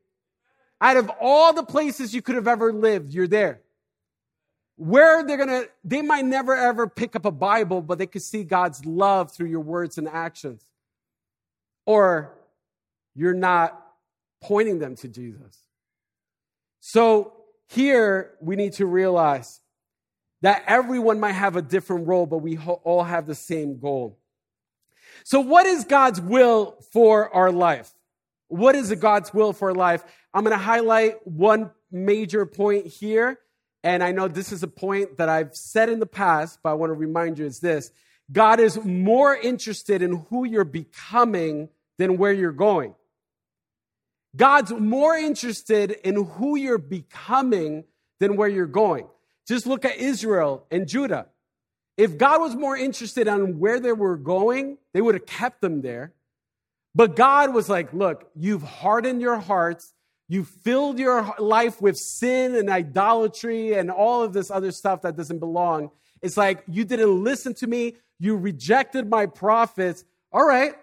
Out 0.80 0.96
of 0.96 1.10
all 1.20 1.52
the 1.52 1.62
places 1.62 2.14
you 2.14 2.22
could 2.22 2.36
have 2.36 2.48
ever 2.48 2.72
lived, 2.72 3.12
you're 3.12 3.28
there. 3.28 3.60
Where 4.76 5.22
they're 5.22 5.36
gonna, 5.36 5.64
they 5.84 6.00
might 6.00 6.24
never 6.24 6.56
ever 6.56 6.88
pick 6.88 7.14
up 7.14 7.26
a 7.26 7.30
Bible, 7.30 7.82
but 7.82 7.98
they 7.98 8.06
could 8.06 8.22
see 8.22 8.44
God's 8.44 8.84
love 8.86 9.30
through 9.30 9.48
your 9.48 9.60
words 9.60 9.98
and 9.98 10.08
actions. 10.08 10.64
Or 11.84 12.34
you're 13.14 13.34
not 13.34 13.78
pointing 14.40 14.78
them 14.78 14.96
to 14.96 15.08
Jesus. 15.08 15.58
So 16.80 17.34
here 17.68 18.32
we 18.40 18.56
need 18.56 18.72
to 18.74 18.86
realize 18.86 19.60
that 20.42 20.64
everyone 20.66 21.20
might 21.20 21.32
have 21.32 21.56
a 21.56 21.62
different 21.62 22.06
role, 22.06 22.26
but 22.26 22.38
we 22.38 22.56
all 22.58 23.04
have 23.04 23.26
the 23.26 23.34
same 23.34 23.78
goal. 23.78 24.18
So, 25.24 25.40
what 25.40 25.66
is 25.66 25.84
God's 25.84 26.20
will 26.20 26.76
for 26.92 27.34
our 27.34 27.52
life? 27.52 27.92
What 28.48 28.74
is 28.74 28.92
God's 28.94 29.34
will 29.34 29.52
for 29.52 29.74
life? 29.74 30.02
I'm 30.32 30.44
going 30.44 30.56
to 30.56 30.62
highlight 30.62 31.26
one 31.26 31.70
major 31.90 32.46
point 32.46 32.86
here, 32.86 33.38
and 33.82 34.02
I 34.02 34.12
know 34.12 34.28
this 34.28 34.52
is 34.52 34.62
a 34.62 34.68
point 34.68 35.16
that 35.18 35.28
I've 35.28 35.56
said 35.56 35.88
in 35.88 35.98
the 35.98 36.06
past, 36.06 36.60
but 36.62 36.70
I 36.70 36.74
want 36.74 36.90
to 36.90 36.94
remind 36.94 37.38
you 37.38 37.46
is 37.46 37.60
this 37.60 37.90
God 38.30 38.60
is 38.60 38.82
more 38.84 39.34
interested 39.34 40.02
in 40.02 40.24
who 40.30 40.44
you're 40.44 40.64
becoming 40.64 41.68
than 41.98 42.16
where 42.16 42.32
you're 42.32 42.52
going. 42.52 42.94
God's 44.36 44.72
more 44.72 45.16
interested 45.16 45.90
in 45.90 46.24
who 46.24 46.56
you're 46.56 46.78
becoming 46.78 47.84
than 48.20 48.36
where 48.36 48.48
you're 48.48 48.66
going. 48.66 49.08
Just 49.48 49.66
look 49.66 49.84
at 49.84 49.96
Israel 49.96 50.64
and 50.70 50.86
Judah. 50.86 51.26
If 51.96 52.16
God 52.16 52.40
was 52.40 52.54
more 52.54 52.76
interested 52.76 53.26
on 53.26 53.58
where 53.58 53.80
they 53.80 53.92
were 53.92 54.16
going, 54.16 54.78
they 54.94 55.00
would 55.00 55.16
have 55.16 55.26
kept 55.26 55.60
them 55.60 55.82
there. 55.82 56.12
But 56.94 57.16
God 57.16 57.52
was 57.52 57.68
like, 57.68 57.92
look, 57.92 58.30
you've 58.36 58.62
hardened 58.62 59.20
your 59.20 59.38
hearts. 59.38 59.92
You 60.30 60.44
filled 60.44 61.00
your 61.00 61.34
life 61.40 61.82
with 61.82 61.96
sin 61.96 62.54
and 62.54 62.70
idolatry 62.70 63.74
and 63.74 63.90
all 63.90 64.22
of 64.22 64.32
this 64.32 64.48
other 64.48 64.70
stuff 64.70 65.02
that 65.02 65.16
doesn't 65.16 65.40
belong. 65.40 65.90
It's 66.22 66.36
like 66.36 66.62
you 66.68 66.84
didn't 66.84 67.24
listen 67.24 67.52
to 67.54 67.66
me. 67.66 67.96
You 68.20 68.36
rejected 68.36 69.10
my 69.10 69.26
prophets. 69.26 70.04
All 70.30 70.46
right, 70.46 70.74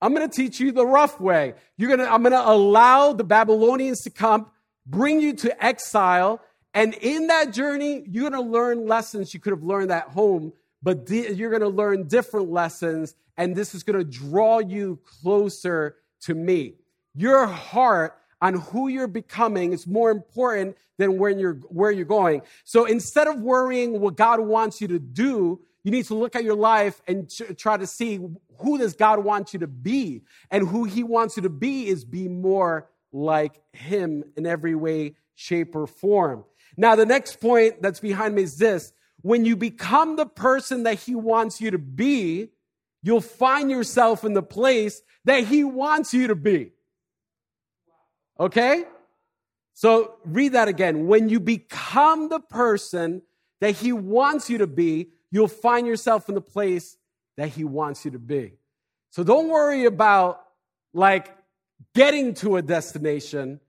I'm 0.00 0.14
going 0.14 0.26
to 0.26 0.34
teach 0.34 0.60
you 0.60 0.72
the 0.72 0.86
rough 0.86 1.20
way. 1.20 1.52
You're 1.76 1.94
going 1.94 2.00
to, 2.00 2.10
I'm 2.10 2.22
going 2.22 2.32
to 2.32 2.48
allow 2.48 3.12
the 3.12 3.22
Babylonians 3.22 4.00
to 4.04 4.10
come, 4.10 4.46
bring 4.86 5.20
you 5.20 5.34
to 5.34 5.62
exile. 5.62 6.40
And 6.72 6.94
in 6.94 7.26
that 7.26 7.52
journey, 7.52 8.02
you're 8.08 8.30
going 8.30 8.42
to 8.42 8.50
learn 8.50 8.86
lessons 8.86 9.34
you 9.34 9.40
could 9.40 9.52
have 9.52 9.62
learned 9.62 9.90
at 9.90 10.08
home, 10.08 10.54
but 10.82 11.10
you're 11.10 11.50
going 11.50 11.60
to 11.60 11.68
learn 11.68 12.08
different 12.08 12.50
lessons. 12.50 13.14
And 13.36 13.54
this 13.54 13.74
is 13.74 13.82
going 13.82 13.98
to 13.98 14.10
draw 14.10 14.60
you 14.60 15.00
closer 15.04 15.96
to 16.22 16.34
me. 16.34 16.76
Your 17.14 17.46
heart 17.46 18.18
on 18.40 18.54
who 18.54 18.88
you're 18.88 19.06
becoming 19.06 19.72
is 19.72 19.86
more 19.86 20.10
important 20.10 20.76
than 20.98 21.18
when 21.18 21.38
you're, 21.38 21.54
where 21.54 21.90
you're 21.90 22.04
going. 22.04 22.42
So 22.64 22.84
instead 22.84 23.26
of 23.26 23.40
worrying 23.40 24.00
what 24.00 24.16
God 24.16 24.40
wants 24.40 24.80
you 24.80 24.88
to 24.88 24.98
do, 24.98 25.60
you 25.82 25.90
need 25.90 26.06
to 26.06 26.14
look 26.14 26.34
at 26.34 26.44
your 26.44 26.56
life 26.56 27.00
and 27.06 27.30
try 27.56 27.76
to 27.76 27.86
see 27.86 28.20
who 28.58 28.78
does 28.78 28.94
God 28.94 29.22
want 29.22 29.52
you 29.52 29.60
to 29.60 29.66
be. 29.66 30.22
And 30.50 30.66
who 30.66 30.84
he 30.84 31.04
wants 31.04 31.36
you 31.36 31.42
to 31.44 31.50
be 31.50 31.86
is 31.86 32.04
be 32.04 32.28
more 32.28 32.88
like 33.12 33.60
him 33.72 34.24
in 34.36 34.46
every 34.46 34.74
way, 34.74 35.14
shape, 35.34 35.76
or 35.76 35.86
form. 35.86 36.44
Now, 36.76 36.96
the 36.96 37.06
next 37.06 37.40
point 37.40 37.80
that's 37.82 38.00
behind 38.00 38.34
me 38.34 38.42
is 38.42 38.58
this. 38.58 38.92
When 39.22 39.44
you 39.44 39.56
become 39.56 40.16
the 40.16 40.26
person 40.26 40.82
that 40.84 40.98
he 40.98 41.14
wants 41.14 41.60
you 41.60 41.70
to 41.70 41.78
be, 41.78 42.48
you'll 43.02 43.20
find 43.20 43.70
yourself 43.70 44.24
in 44.24 44.34
the 44.34 44.42
place 44.42 45.02
that 45.24 45.44
he 45.44 45.64
wants 45.64 46.12
you 46.12 46.26
to 46.26 46.34
be. 46.34 46.72
Okay? 48.38 48.84
So 49.74 50.16
read 50.24 50.52
that 50.52 50.68
again. 50.68 51.06
When 51.06 51.28
you 51.28 51.40
become 51.40 52.28
the 52.28 52.40
person 52.40 53.22
that 53.60 53.72
he 53.72 53.92
wants 53.92 54.48
you 54.50 54.58
to 54.58 54.66
be, 54.66 55.10
you'll 55.30 55.48
find 55.48 55.86
yourself 55.86 56.28
in 56.28 56.34
the 56.34 56.40
place 56.40 56.96
that 57.36 57.48
He 57.48 57.64
wants 57.64 58.04
you 58.04 58.10
to 58.12 58.18
be. 58.18 58.54
So 59.10 59.22
don't 59.22 59.48
worry 59.48 59.84
about 59.84 60.42
like 60.92 61.36
getting 61.94 62.34
to 62.34 62.56
a 62.56 62.62
destination. 62.62 63.60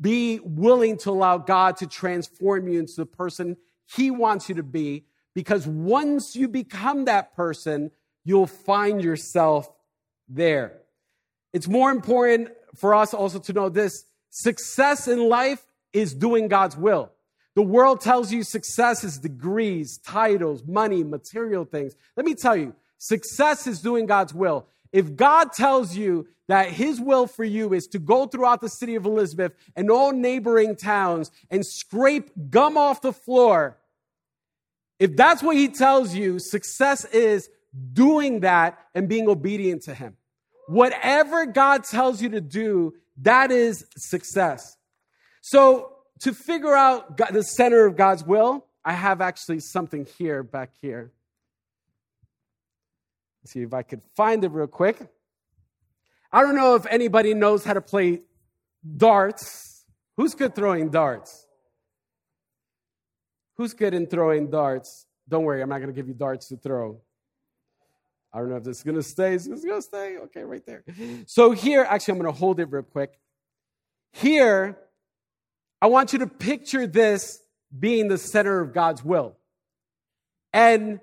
Be 0.00 0.40
willing 0.40 0.98
to 0.98 1.10
allow 1.10 1.38
God 1.38 1.78
to 1.78 1.86
transform 1.86 2.68
you 2.68 2.78
into 2.78 2.96
the 2.96 3.06
person 3.06 3.56
He 3.86 4.10
wants 4.10 4.48
you 4.48 4.56
to 4.56 4.62
be, 4.62 5.06
because 5.34 5.66
once 5.66 6.36
you 6.36 6.48
become 6.48 7.06
that 7.06 7.34
person, 7.34 7.90
you'll 8.24 8.46
find 8.46 9.02
yourself 9.02 9.70
there. 10.28 10.78
It's 11.52 11.66
more 11.66 11.90
important 11.90 12.50
for 12.74 12.94
us 12.94 13.14
also 13.14 13.38
to 13.38 13.52
know 13.52 13.68
this 13.68 14.04
success 14.30 15.08
in 15.08 15.28
life 15.28 15.66
is 15.92 16.14
doing 16.14 16.48
God's 16.48 16.76
will. 16.76 17.10
The 17.56 17.62
world 17.62 18.00
tells 18.00 18.32
you 18.32 18.42
success 18.42 19.02
is 19.02 19.18
degrees, 19.18 19.98
titles, 19.98 20.62
money, 20.64 21.02
material 21.02 21.64
things. 21.64 21.94
Let 22.16 22.24
me 22.24 22.34
tell 22.34 22.56
you, 22.56 22.74
success 22.98 23.66
is 23.66 23.80
doing 23.80 24.06
God's 24.06 24.32
will. 24.32 24.66
If 24.92 25.16
God 25.16 25.52
tells 25.52 25.96
you 25.96 26.28
that 26.48 26.70
his 26.70 27.00
will 27.00 27.26
for 27.26 27.44
you 27.44 27.72
is 27.72 27.86
to 27.88 27.98
go 27.98 28.26
throughout 28.26 28.60
the 28.60 28.68
city 28.68 28.94
of 28.94 29.04
Elizabeth 29.04 29.52
and 29.76 29.90
all 29.90 30.12
neighboring 30.12 30.76
towns 30.76 31.30
and 31.50 31.64
scrape 31.64 32.30
gum 32.50 32.76
off 32.76 33.02
the 33.02 33.12
floor, 33.12 33.78
if 34.98 35.16
that's 35.16 35.42
what 35.42 35.56
he 35.56 35.68
tells 35.68 36.14
you, 36.14 36.38
success 36.38 37.04
is 37.06 37.48
doing 37.92 38.40
that 38.40 38.78
and 38.94 39.08
being 39.08 39.28
obedient 39.28 39.82
to 39.82 39.94
him. 39.94 40.16
Whatever 40.70 41.46
God 41.46 41.82
tells 41.82 42.22
you 42.22 42.28
to 42.28 42.40
do, 42.40 42.94
that 43.22 43.50
is 43.50 43.84
success. 43.96 44.76
So 45.40 45.96
to 46.20 46.32
figure 46.32 46.76
out 46.76 47.16
God, 47.16 47.30
the 47.32 47.42
center 47.42 47.86
of 47.86 47.96
God's 47.96 48.22
will, 48.22 48.66
I 48.84 48.92
have 48.92 49.20
actually 49.20 49.58
something 49.58 50.06
here 50.16 50.44
back 50.44 50.70
here. 50.80 51.10
Let's 53.42 53.50
see 53.50 53.62
if 53.62 53.74
I 53.74 53.82
could 53.82 54.02
find 54.14 54.44
it 54.44 54.52
real 54.52 54.68
quick. 54.68 55.08
I 56.30 56.42
don't 56.42 56.54
know 56.54 56.76
if 56.76 56.86
anybody 56.86 57.34
knows 57.34 57.64
how 57.64 57.72
to 57.72 57.80
play 57.80 58.20
darts. 58.96 59.84
Who's 60.16 60.36
good 60.36 60.54
throwing 60.54 60.88
darts? 60.88 61.48
Who's 63.56 63.74
good 63.74 63.92
in 63.92 64.06
throwing 64.06 64.50
darts? 64.50 65.06
Don't 65.28 65.42
worry, 65.42 65.62
I'm 65.62 65.68
not 65.68 65.78
going 65.78 65.88
to 65.88 65.94
give 65.94 66.06
you 66.06 66.14
darts 66.14 66.46
to 66.50 66.56
throw. 66.56 67.00
I 68.32 68.38
don't 68.38 68.50
know 68.50 68.56
if 68.56 68.64
this 68.64 68.78
is 68.78 68.82
going 68.82 68.96
to 68.96 69.02
stay. 69.02 69.34
Is 69.34 69.46
this 69.46 69.64
going 69.64 69.78
to 69.78 69.82
stay? 69.82 70.16
Okay, 70.18 70.42
right 70.42 70.64
there. 70.64 70.84
So 71.26 71.50
here, 71.50 71.84
actually, 71.88 72.12
I'm 72.12 72.18
going 72.20 72.32
to 72.32 72.38
hold 72.38 72.60
it 72.60 72.70
real 72.70 72.82
quick. 72.82 73.18
Here, 74.12 74.78
I 75.82 75.86
want 75.86 76.12
you 76.12 76.20
to 76.20 76.26
picture 76.26 76.86
this 76.86 77.42
being 77.76 78.08
the 78.08 78.18
center 78.18 78.60
of 78.60 78.72
God's 78.72 79.04
will. 79.04 79.36
And 80.52 81.00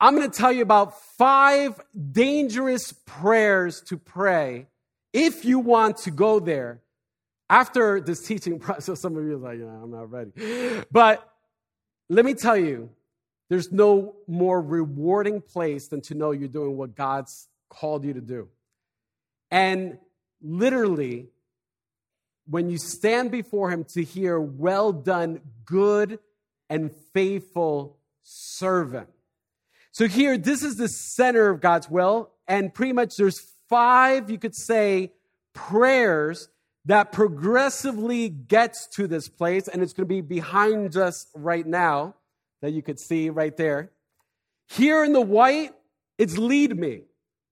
I'm 0.00 0.14
going 0.14 0.30
to 0.30 0.36
tell 0.36 0.52
you 0.52 0.62
about 0.62 1.00
five 1.16 1.80
dangerous 2.12 2.92
prayers 3.06 3.80
to 3.82 3.96
pray 3.96 4.66
if 5.12 5.44
you 5.44 5.58
want 5.58 5.98
to 5.98 6.10
go 6.10 6.40
there. 6.40 6.82
After 7.50 7.98
this 8.00 8.26
teaching 8.26 8.58
process, 8.60 9.00
some 9.00 9.16
of 9.16 9.24
you 9.24 9.34
are 9.34 9.38
like, 9.38 9.58
yeah, 9.58 9.66
I'm 9.66 9.90
not 9.90 10.10
ready. 10.10 10.84
But 10.90 11.26
let 12.08 12.24
me 12.24 12.34
tell 12.34 12.56
you, 12.56 12.90
there's 13.48 13.72
no 13.72 14.16
more 14.26 14.60
rewarding 14.60 15.40
place 15.40 15.88
than 15.88 16.00
to 16.02 16.14
know 16.14 16.32
you're 16.32 16.48
doing 16.48 16.76
what 16.76 16.94
God's 16.94 17.48
called 17.68 18.04
you 18.04 18.12
to 18.14 18.20
do. 18.20 18.48
And 19.50 19.98
literally, 20.42 21.28
when 22.46 22.68
you 22.68 22.78
stand 22.78 23.30
before 23.30 23.70
him 23.70 23.84
to 23.94 24.02
hear, 24.02 24.38
Well 24.38 24.92
done, 24.92 25.40
good 25.64 26.18
and 26.68 26.94
faithful 27.14 27.98
servant. 28.22 29.08
So 29.92 30.06
here, 30.06 30.36
this 30.36 30.62
is 30.62 30.76
the 30.76 30.88
center 30.88 31.48
of 31.48 31.60
God's 31.60 31.88
will, 31.88 32.30
and 32.46 32.72
pretty 32.72 32.92
much 32.92 33.16
there's 33.16 33.40
five, 33.68 34.30
you 34.30 34.38
could 34.38 34.54
say, 34.54 35.12
prayers 35.54 36.48
that 36.84 37.10
progressively 37.10 38.28
gets 38.28 38.86
to 38.94 39.06
this 39.06 39.28
place, 39.28 39.66
and 39.66 39.82
it's 39.82 39.92
going 39.92 40.06
to 40.06 40.14
be 40.14 40.20
behind 40.20 40.96
us 40.96 41.26
right 41.34 41.66
now 41.66 42.14
that 42.62 42.72
you 42.72 42.82
could 42.82 42.98
see 42.98 43.30
right 43.30 43.56
there. 43.56 43.90
Here 44.68 45.04
in 45.04 45.12
the 45.12 45.20
white, 45.20 45.70
it's 46.18 46.36
lead 46.36 46.76
me. 46.76 47.02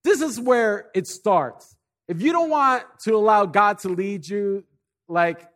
This 0.04 0.20
is 0.20 0.38
where 0.38 0.90
it 0.94 1.06
starts. 1.06 1.76
If 2.08 2.22
you 2.22 2.32
don't 2.32 2.50
want 2.50 2.84
to 3.04 3.16
allow 3.16 3.46
God 3.46 3.78
to 3.80 3.88
lead 3.88 4.28
you, 4.28 4.64
like, 5.08 5.48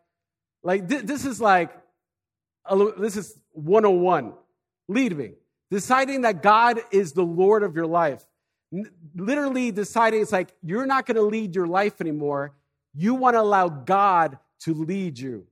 like 0.62 0.88
th- 0.88 1.02
this 1.02 1.24
is 1.24 1.40
like, 1.40 1.70
this 2.98 3.16
is 3.16 3.38
101. 3.52 4.32
Lead 4.88 5.16
me. 5.16 5.32
Deciding 5.70 6.22
that 6.22 6.42
God 6.42 6.80
is 6.90 7.12
the 7.12 7.22
Lord 7.22 7.62
of 7.62 7.76
your 7.76 7.86
life. 7.86 8.24
N- 8.72 8.90
literally 9.14 9.70
deciding 9.70 10.22
it's 10.22 10.32
like, 10.32 10.52
you're 10.62 10.86
not 10.86 11.06
going 11.06 11.16
to 11.16 11.22
lead 11.22 11.54
your 11.54 11.66
life 11.66 12.00
anymore. 12.00 12.54
You 12.94 13.14
want 13.14 13.34
to 13.34 13.40
allow 13.40 13.68
God 13.68 14.38
to 14.62 14.74
lead 14.74 15.18
you. 15.18 15.46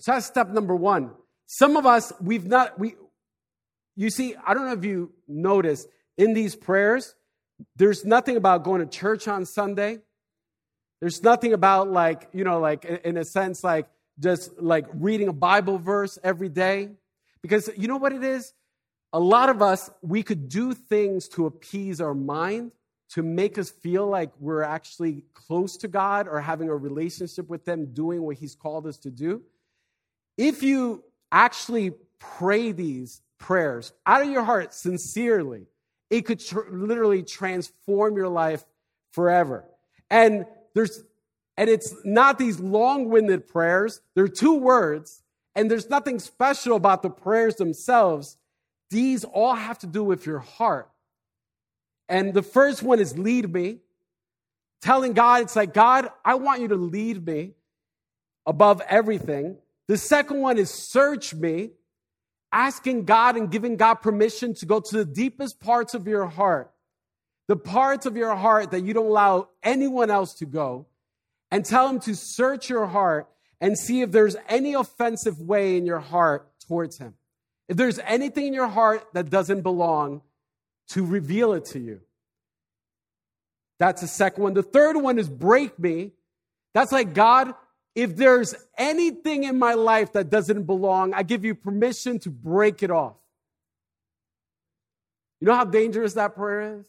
So 0.00 0.12
that's 0.12 0.26
step 0.26 0.48
number 0.48 0.74
one. 0.74 1.12
Some 1.46 1.76
of 1.76 1.86
us, 1.86 2.12
we've 2.20 2.46
not, 2.46 2.78
we, 2.78 2.94
you 3.98 4.10
see, 4.10 4.36
I 4.46 4.54
don't 4.54 4.66
know 4.66 4.74
if 4.74 4.84
you 4.84 5.10
noticed 5.26 5.88
in 6.16 6.32
these 6.32 6.54
prayers, 6.54 7.16
there's 7.74 8.04
nothing 8.04 8.36
about 8.36 8.62
going 8.62 8.80
to 8.80 8.86
church 8.86 9.26
on 9.26 9.44
Sunday. 9.44 9.98
There's 11.00 11.20
nothing 11.24 11.52
about 11.52 11.90
like, 11.90 12.28
you 12.32 12.44
know, 12.44 12.60
like 12.60 12.84
in 12.84 13.16
a 13.16 13.24
sense, 13.24 13.64
like 13.64 13.88
just 14.20 14.62
like 14.62 14.86
reading 14.94 15.26
a 15.26 15.32
Bible 15.32 15.78
verse 15.78 16.16
every 16.22 16.48
day. 16.48 16.90
Because 17.42 17.68
you 17.76 17.88
know 17.88 17.96
what 17.96 18.12
it 18.12 18.22
is? 18.22 18.54
A 19.12 19.18
lot 19.18 19.48
of 19.48 19.62
us, 19.62 19.90
we 20.00 20.22
could 20.22 20.48
do 20.48 20.74
things 20.74 21.26
to 21.30 21.46
appease 21.46 22.00
our 22.00 22.14
mind, 22.14 22.70
to 23.14 23.24
make 23.24 23.58
us 23.58 23.68
feel 23.68 24.06
like 24.06 24.30
we're 24.38 24.62
actually 24.62 25.24
close 25.34 25.76
to 25.78 25.88
God 25.88 26.28
or 26.28 26.40
having 26.40 26.68
a 26.68 26.76
relationship 26.76 27.48
with 27.48 27.64
them, 27.64 27.92
doing 27.94 28.22
what 28.22 28.36
He's 28.36 28.54
called 28.54 28.86
us 28.86 28.98
to 28.98 29.10
do. 29.10 29.42
If 30.36 30.62
you 30.62 31.02
actually 31.32 31.94
pray 32.20 32.70
these 32.70 33.22
prayers 33.38 33.92
out 34.06 34.22
of 34.22 34.30
your 34.30 34.44
heart 34.44 34.74
sincerely, 34.74 35.66
it 36.10 36.22
could 36.22 36.40
tr- 36.40 36.70
literally 36.70 37.22
transform 37.22 38.16
your 38.16 38.28
life 38.28 38.64
forever. 39.12 39.64
And 40.10 40.46
there's, 40.74 41.02
and 41.56 41.68
it's 41.68 41.94
not 42.04 42.38
these 42.38 42.60
long 42.60 43.08
winded 43.08 43.46
prayers. 43.46 44.00
There 44.14 44.24
are 44.24 44.28
two 44.28 44.54
words, 44.54 45.22
And 45.54 45.68
there's 45.68 45.90
nothing 45.90 46.20
special 46.20 46.76
about 46.76 47.02
the 47.02 47.10
prayers 47.10 47.56
themselves. 47.56 48.36
These 48.90 49.24
all 49.24 49.54
have 49.54 49.80
to 49.80 49.88
do 49.88 50.04
with 50.04 50.24
your 50.24 50.38
heart. 50.38 50.88
And 52.08 52.32
the 52.32 52.42
first 52.42 52.82
one 52.82 53.00
is 53.00 53.18
lead 53.18 53.52
me. 53.52 53.80
Telling 54.82 55.14
God, 55.14 55.42
it's 55.42 55.56
like, 55.56 55.74
God, 55.74 56.08
I 56.24 56.36
want 56.36 56.60
you 56.60 56.68
to 56.68 56.76
lead 56.76 57.26
me 57.26 57.54
above 58.46 58.80
everything. 58.88 59.56
The 59.88 59.96
second 59.96 60.40
one 60.40 60.58
is 60.58 60.70
search 60.70 61.34
me, 61.34 61.72
asking 62.52 63.04
God 63.04 63.36
and 63.36 63.50
giving 63.50 63.76
God 63.76 63.96
permission 63.96 64.54
to 64.54 64.66
go 64.66 64.80
to 64.80 64.96
the 64.96 65.04
deepest 65.04 65.60
parts 65.60 65.94
of 65.94 66.06
your 66.06 66.26
heart, 66.26 66.70
the 67.46 67.56
parts 67.56 68.06
of 68.06 68.16
your 68.16 68.34
heart 68.34 68.70
that 68.70 68.84
you 68.84 68.94
don't 68.94 69.06
allow 69.06 69.48
anyone 69.62 70.10
else 70.10 70.34
to 70.34 70.46
go, 70.46 70.86
and 71.50 71.64
tell 71.64 71.88
Him 71.88 72.00
to 72.00 72.14
search 72.14 72.68
your 72.68 72.86
heart 72.86 73.28
and 73.60 73.76
see 73.76 74.02
if 74.02 74.10
there's 74.12 74.36
any 74.48 74.74
offensive 74.74 75.40
way 75.40 75.76
in 75.76 75.86
your 75.86 76.00
heart 76.00 76.48
towards 76.66 76.98
Him. 76.98 77.14
If 77.68 77.76
there's 77.76 77.98
anything 78.00 78.46
in 78.46 78.54
your 78.54 78.68
heart 78.68 79.06
that 79.12 79.30
doesn't 79.30 79.62
belong, 79.62 80.22
to 80.90 81.04
reveal 81.04 81.52
it 81.52 81.66
to 81.66 81.78
you. 81.78 82.00
That's 83.78 84.00
the 84.00 84.08
second 84.08 84.42
one. 84.42 84.54
The 84.54 84.62
third 84.62 84.96
one 84.96 85.18
is 85.18 85.28
break 85.28 85.78
me. 85.78 86.12
That's 86.74 86.92
like, 86.92 87.14
God, 87.14 87.54
if 87.98 88.14
there's 88.14 88.54
anything 88.76 89.42
in 89.42 89.58
my 89.58 89.74
life 89.74 90.12
that 90.12 90.30
doesn't 90.30 90.62
belong, 90.62 91.14
I 91.14 91.24
give 91.24 91.44
you 91.44 91.56
permission 91.56 92.20
to 92.20 92.30
break 92.30 92.84
it 92.84 92.92
off. 92.92 93.16
You 95.40 95.48
know 95.48 95.54
how 95.56 95.64
dangerous 95.64 96.14
that 96.14 96.36
prayer 96.36 96.78
is? 96.78 96.86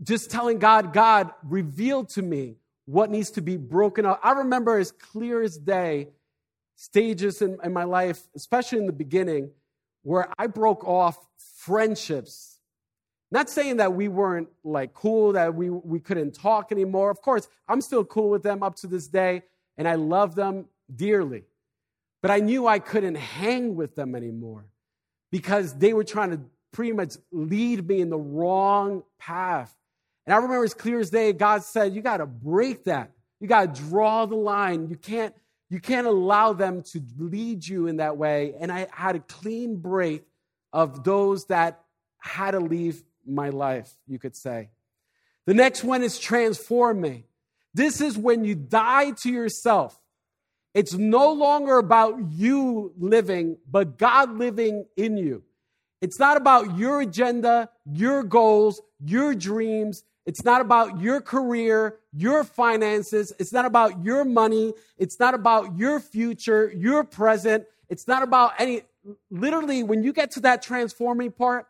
Just 0.00 0.30
telling 0.30 0.60
God, 0.60 0.92
God, 0.92 1.32
reveal 1.42 2.04
to 2.04 2.22
me 2.22 2.54
what 2.84 3.10
needs 3.10 3.32
to 3.32 3.40
be 3.40 3.56
broken 3.56 4.06
up. 4.06 4.20
I 4.22 4.30
remember 4.30 4.78
as 4.78 4.92
clear 4.92 5.42
as 5.42 5.58
day 5.58 6.10
stages 6.76 7.42
in, 7.42 7.58
in 7.64 7.72
my 7.72 7.84
life, 7.84 8.22
especially 8.36 8.78
in 8.78 8.86
the 8.86 8.92
beginning, 8.92 9.50
where 10.02 10.32
I 10.38 10.46
broke 10.46 10.84
off 10.84 11.18
friendships 11.56 12.49
not 13.30 13.48
saying 13.48 13.76
that 13.76 13.92
we 13.92 14.08
weren't 14.08 14.48
like 14.64 14.92
cool, 14.92 15.32
that 15.32 15.54
we, 15.54 15.70
we 15.70 16.00
couldn't 16.00 16.32
talk 16.32 16.72
anymore. 16.72 17.10
Of 17.10 17.22
course, 17.22 17.48
I'm 17.68 17.80
still 17.80 18.04
cool 18.04 18.30
with 18.30 18.42
them 18.42 18.62
up 18.62 18.76
to 18.76 18.86
this 18.86 19.06
day, 19.06 19.42
and 19.78 19.86
I 19.86 19.94
love 19.94 20.34
them 20.34 20.66
dearly. 20.94 21.44
But 22.22 22.30
I 22.30 22.38
knew 22.38 22.66
I 22.66 22.80
couldn't 22.80 23.14
hang 23.14 23.76
with 23.76 23.94
them 23.94 24.14
anymore 24.14 24.66
because 25.30 25.74
they 25.74 25.92
were 25.92 26.04
trying 26.04 26.30
to 26.30 26.40
pretty 26.72 26.92
much 26.92 27.16
lead 27.32 27.86
me 27.86 28.00
in 28.00 28.10
the 28.10 28.18
wrong 28.18 29.02
path. 29.18 29.74
And 30.26 30.34
I 30.34 30.36
remember 30.36 30.64
as 30.64 30.74
clear 30.74 31.00
as 31.00 31.10
day, 31.10 31.32
God 31.32 31.62
said, 31.62 31.94
You 31.94 32.02
got 32.02 32.18
to 32.18 32.26
break 32.26 32.84
that. 32.84 33.10
You 33.40 33.48
got 33.48 33.74
to 33.74 33.82
draw 33.82 34.26
the 34.26 34.36
line. 34.36 34.88
You 34.88 34.96
can't, 34.96 35.34
you 35.70 35.80
can't 35.80 36.06
allow 36.06 36.52
them 36.52 36.82
to 36.92 37.02
lead 37.18 37.66
you 37.66 37.86
in 37.86 37.96
that 37.96 38.16
way. 38.16 38.54
And 38.60 38.70
I 38.70 38.86
had 38.92 39.16
a 39.16 39.20
clean 39.20 39.76
break 39.76 40.24
of 40.72 41.04
those 41.04 41.46
that 41.46 41.80
had 42.18 42.50
to 42.50 42.60
leave 42.60 43.02
my 43.34 43.48
life, 43.50 43.92
you 44.06 44.18
could 44.18 44.36
say. 44.36 44.70
The 45.46 45.54
next 45.54 45.84
one 45.84 46.02
is 46.02 46.18
transform 46.18 47.00
me. 47.00 47.24
This 47.74 48.00
is 48.00 48.18
when 48.18 48.44
you 48.44 48.54
die 48.54 49.12
to 49.22 49.30
yourself. 49.30 49.98
It's 50.74 50.94
no 50.94 51.32
longer 51.32 51.78
about 51.78 52.16
you 52.30 52.92
living, 52.98 53.58
but 53.68 53.98
God 53.98 54.36
living 54.36 54.86
in 54.96 55.16
you. 55.16 55.42
It's 56.00 56.18
not 56.18 56.36
about 56.36 56.78
your 56.78 57.00
agenda, 57.00 57.68
your 57.84 58.22
goals, 58.22 58.80
your 59.04 59.34
dreams. 59.34 60.04
It's 60.26 60.44
not 60.44 60.60
about 60.60 61.00
your 61.00 61.20
career, 61.20 61.98
your 62.12 62.44
finances. 62.44 63.32
It's 63.38 63.52
not 63.52 63.64
about 63.64 64.04
your 64.04 64.24
money. 64.24 64.72
It's 64.96 65.18
not 65.18 65.34
about 65.34 65.76
your 65.76 66.00
future, 66.00 66.72
your 66.74 67.04
present. 67.04 67.64
It's 67.88 68.06
not 68.06 68.22
about 68.22 68.52
any. 68.58 68.82
Literally, 69.30 69.82
when 69.82 70.02
you 70.02 70.12
get 70.12 70.30
to 70.32 70.40
that 70.40 70.62
transforming 70.62 71.32
part, 71.32 71.66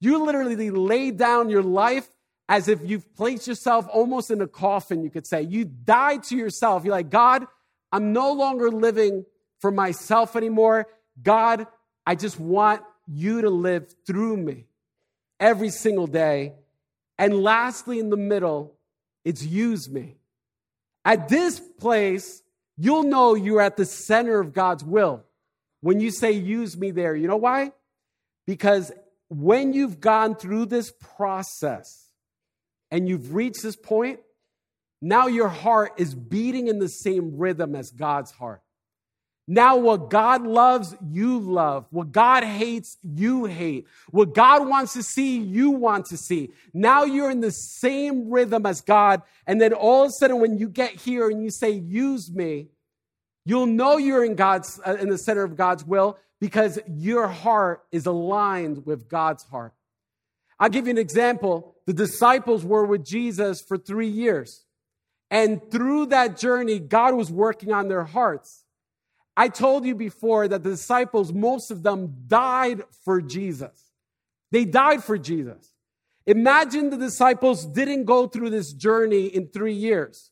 you 0.00 0.24
literally 0.24 0.70
lay 0.70 1.10
down 1.10 1.48
your 1.50 1.62
life 1.62 2.08
as 2.48 2.68
if 2.68 2.80
you've 2.84 3.14
placed 3.16 3.46
yourself 3.46 3.86
almost 3.90 4.30
in 4.30 4.40
a 4.40 4.46
coffin, 4.46 5.02
you 5.02 5.10
could 5.10 5.26
say. 5.26 5.42
You 5.42 5.64
die 5.64 6.18
to 6.18 6.36
yourself. 6.36 6.84
You're 6.84 6.92
like, 6.92 7.10
God, 7.10 7.46
I'm 7.90 8.12
no 8.12 8.32
longer 8.32 8.70
living 8.70 9.24
for 9.60 9.70
myself 9.70 10.36
anymore. 10.36 10.86
God, 11.22 11.66
I 12.06 12.14
just 12.14 12.38
want 12.38 12.82
you 13.08 13.42
to 13.42 13.50
live 13.50 13.94
through 14.06 14.36
me 14.36 14.66
every 15.40 15.70
single 15.70 16.06
day. 16.06 16.54
And 17.18 17.42
lastly, 17.42 17.98
in 17.98 18.10
the 18.10 18.16
middle, 18.16 18.74
it's 19.24 19.42
use 19.42 19.88
me. 19.88 20.16
At 21.04 21.28
this 21.28 21.58
place, 21.58 22.42
you'll 22.76 23.04
know 23.04 23.34
you're 23.34 23.60
at 23.60 23.76
the 23.76 23.86
center 23.86 24.38
of 24.38 24.52
God's 24.52 24.84
will 24.84 25.24
when 25.80 26.00
you 26.00 26.10
say 26.10 26.32
use 26.32 26.76
me 26.76 26.90
there. 26.90 27.14
You 27.16 27.28
know 27.28 27.36
why? 27.36 27.72
Because 28.46 28.92
when 29.28 29.72
you've 29.72 30.00
gone 30.00 30.36
through 30.36 30.66
this 30.66 30.92
process 30.92 32.10
and 32.90 33.08
you've 33.08 33.34
reached 33.34 33.62
this 33.62 33.76
point, 33.76 34.20
now 35.02 35.26
your 35.26 35.48
heart 35.48 35.92
is 35.96 36.14
beating 36.14 36.68
in 36.68 36.78
the 36.78 36.88
same 36.88 37.36
rhythm 37.36 37.74
as 37.74 37.90
God's 37.90 38.30
heart. 38.30 38.62
Now, 39.48 39.76
what 39.76 40.10
God 40.10 40.42
loves, 40.44 40.96
you 41.08 41.38
love. 41.38 41.86
What 41.90 42.10
God 42.10 42.42
hates, 42.42 42.96
you 43.04 43.44
hate. 43.44 43.86
What 44.10 44.34
God 44.34 44.66
wants 44.66 44.94
to 44.94 45.04
see, 45.04 45.38
you 45.38 45.70
want 45.70 46.06
to 46.06 46.16
see. 46.16 46.50
Now 46.74 47.04
you're 47.04 47.30
in 47.30 47.42
the 47.42 47.52
same 47.52 48.28
rhythm 48.28 48.66
as 48.66 48.80
God. 48.80 49.22
And 49.46 49.60
then 49.60 49.72
all 49.72 50.02
of 50.02 50.08
a 50.08 50.12
sudden, 50.12 50.40
when 50.40 50.58
you 50.58 50.68
get 50.68 50.92
here 50.92 51.30
and 51.30 51.40
you 51.44 51.50
say, 51.50 51.70
use 51.70 52.32
me, 52.32 52.70
you'll 53.44 53.66
know 53.66 53.98
you're 53.98 54.24
in 54.24 54.34
God's, 54.34 54.80
uh, 54.84 54.96
in 54.96 55.10
the 55.10 55.18
center 55.18 55.44
of 55.44 55.56
God's 55.56 55.84
will 55.84 56.18
because 56.40 56.78
your 56.86 57.28
heart 57.28 57.82
is 57.92 58.06
aligned 58.06 58.86
with 58.86 59.08
God's 59.08 59.44
heart. 59.44 59.72
I'll 60.58 60.68
give 60.68 60.86
you 60.86 60.90
an 60.90 60.98
example. 60.98 61.74
The 61.86 61.92
disciples 61.92 62.64
were 62.64 62.84
with 62.84 63.04
Jesus 63.04 63.60
for 63.60 63.76
three 63.76 64.08
years. 64.08 64.64
And 65.30 65.70
through 65.70 66.06
that 66.06 66.38
journey, 66.38 66.78
God 66.78 67.14
was 67.14 67.30
working 67.30 67.72
on 67.72 67.88
their 67.88 68.04
hearts. 68.04 68.64
I 69.36 69.48
told 69.48 69.84
you 69.84 69.94
before 69.94 70.48
that 70.48 70.62
the 70.62 70.70
disciples, 70.70 71.32
most 71.32 71.70
of 71.70 71.82
them 71.82 72.24
died 72.26 72.82
for 73.04 73.20
Jesus. 73.20 73.90
They 74.50 74.64
died 74.64 75.04
for 75.04 75.18
Jesus. 75.18 75.72
Imagine 76.26 76.90
the 76.90 76.96
disciples 76.96 77.66
didn't 77.66 78.04
go 78.04 78.26
through 78.26 78.50
this 78.50 78.72
journey 78.72 79.26
in 79.26 79.48
three 79.48 79.74
years. 79.74 80.30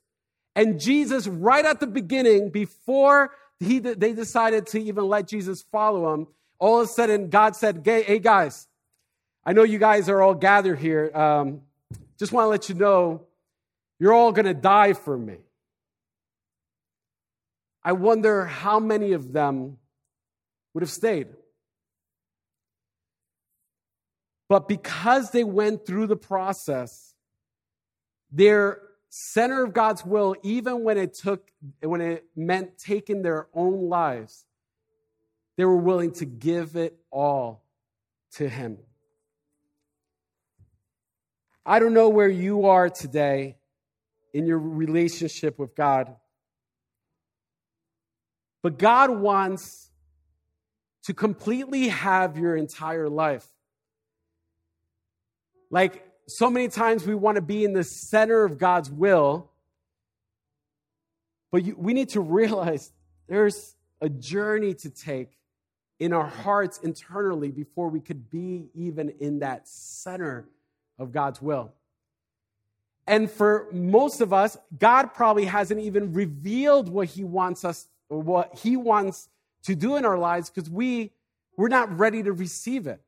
And 0.56 0.80
Jesus, 0.80 1.26
right 1.26 1.64
at 1.64 1.80
the 1.80 1.86
beginning, 1.86 2.50
before 2.50 3.32
he, 3.64 3.78
they 3.78 4.12
decided 4.12 4.66
to 4.68 4.78
even 4.80 5.08
let 5.08 5.28
Jesus 5.28 5.62
follow 5.62 6.12
him. 6.14 6.26
All 6.58 6.80
of 6.80 6.86
a 6.86 6.88
sudden, 6.88 7.30
God 7.30 7.56
said, 7.56 7.82
Hey, 7.84 8.18
guys, 8.18 8.68
I 9.44 9.52
know 9.52 9.62
you 9.62 9.78
guys 9.78 10.08
are 10.08 10.22
all 10.22 10.34
gathered 10.34 10.78
here. 10.78 11.10
Um, 11.14 11.62
just 12.18 12.32
want 12.32 12.46
to 12.46 12.48
let 12.48 12.68
you 12.68 12.74
know 12.74 13.26
you're 13.98 14.12
all 14.12 14.32
going 14.32 14.46
to 14.46 14.54
die 14.54 14.92
for 14.92 15.16
me. 15.16 15.36
I 17.82 17.92
wonder 17.92 18.46
how 18.46 18.80
many 18.80 19.12
of 19.12 19.32
them 19.32 19.76
would 20.72 20.82
have 20.82 20.90
stayed. 20.90 21.28
But 24.48 24.68
because 24.68 25.30
they 25.30 25.44
went 25.44 25.86
through 25.86 26.06
the 26.06 26.16
process, 26.16 27.14
their 28.30 28.80
center 29.16 29.62
of 29.62 29.72
God's 29.72 30.04
will, 30.04 30.34
even 30.42 30.82
when 30.82 30.98
it 30.98 31.14
took, 31.14 31.52
when 31.80 32.00
it 32.00 32.24
meant 32.34 32.78
taking 32.78 33.22
their 33.22 33.46
own 33.54 33.88
lives, 33.88 34.44
they 35.56 35.64
were 35.64 35.76
willing 35.76 36.10
to 36.14 36.24
give 36.24 36.74
it 36.74 36.98
all 37.12 37.64
to 38.32 38.48
Him. 38.48 38.78
I 41.64 41.78
don't 41.78 41.94
know 41.94 42.08
where 42.08 42.28
you 42.28 42.66
are 42.66 42.90
today 42.90 43.56
in 44.32 44.46
your 44.46 44.58
relationship 44.58 45.60
with 45.60 45.76
God, 45.76 46.16
but 48.64 48.80
God 48.80 49.10
wants 49.10 49.90
to 51.04 51.14
completely 51.14 51.86
have 51.86 52.36
your 52.36 52.56
entire 52.56 53.08
life. 53.08 53.46
Like, 55.70 56.04
so 56.26 56.50
many 56.50 56.68
times 56.68 57.06
we 57.06 57.14
want 57.14 57.36
to 57.36 57.42
be 57.42 57.64
in 57.64 57.72
the 57.72 57.84
center 57.84 58.44
of 58.44 58.58
God's 58.58 58.90
will, 58.90 59.50
but 61.52 61.64
you, 61.64 61.74
we 61.78 61.94
need 61.94 62.08
to 62.10 62.20
realize 62.20 62.92
there's 63.28 63.76
a 64.00 64.08
journey 64.08 64.74
to 64.74 64.90
take 64.90 65.30
in 66.00 66.12
our 66.12 66.26
hearts 66.26 66.78
internally 66.78 67.50
before 67.50 67.88
we 67.88 68.00
could 68.00 68.30
be 68.30 68.66
even 68.74 69.10
in 69.20 69.38
that 69.40 69.68
center 69.68 70.48
of 70.98 71.12
God's 71.12 71.40
will. 71.40 71.72
And 73.06 73.30
for 73.30 73.68
most 73.70 74.20
of 74.20 74.32
us, 74.32 74.56
God 74.78 75.14
probably 75.14 75.44
hasn't 75.44 75.80
even 75.80 76.12
revealed 76.12 76.88
what 76.88 77.08
He 77.08 77.22
wants 77.22 77.64
us 77.64 77.86
or 78.08 78.20
what 78.20 78.58
He 78.58 78.76
wants 78.76 79.28
to 79.64 79.74
do 79.74 79.96
in 79.96 80.04
our 80.04 80.18
lives 80.18 80.50
because 80.50 80.70
we, 80.70 81.12
we're 81.56 81.68
not 81.68 81.96
ready 81.98 82.22
to 82.22 82.32
receive 82.32 82.86
it. 82.86 83.00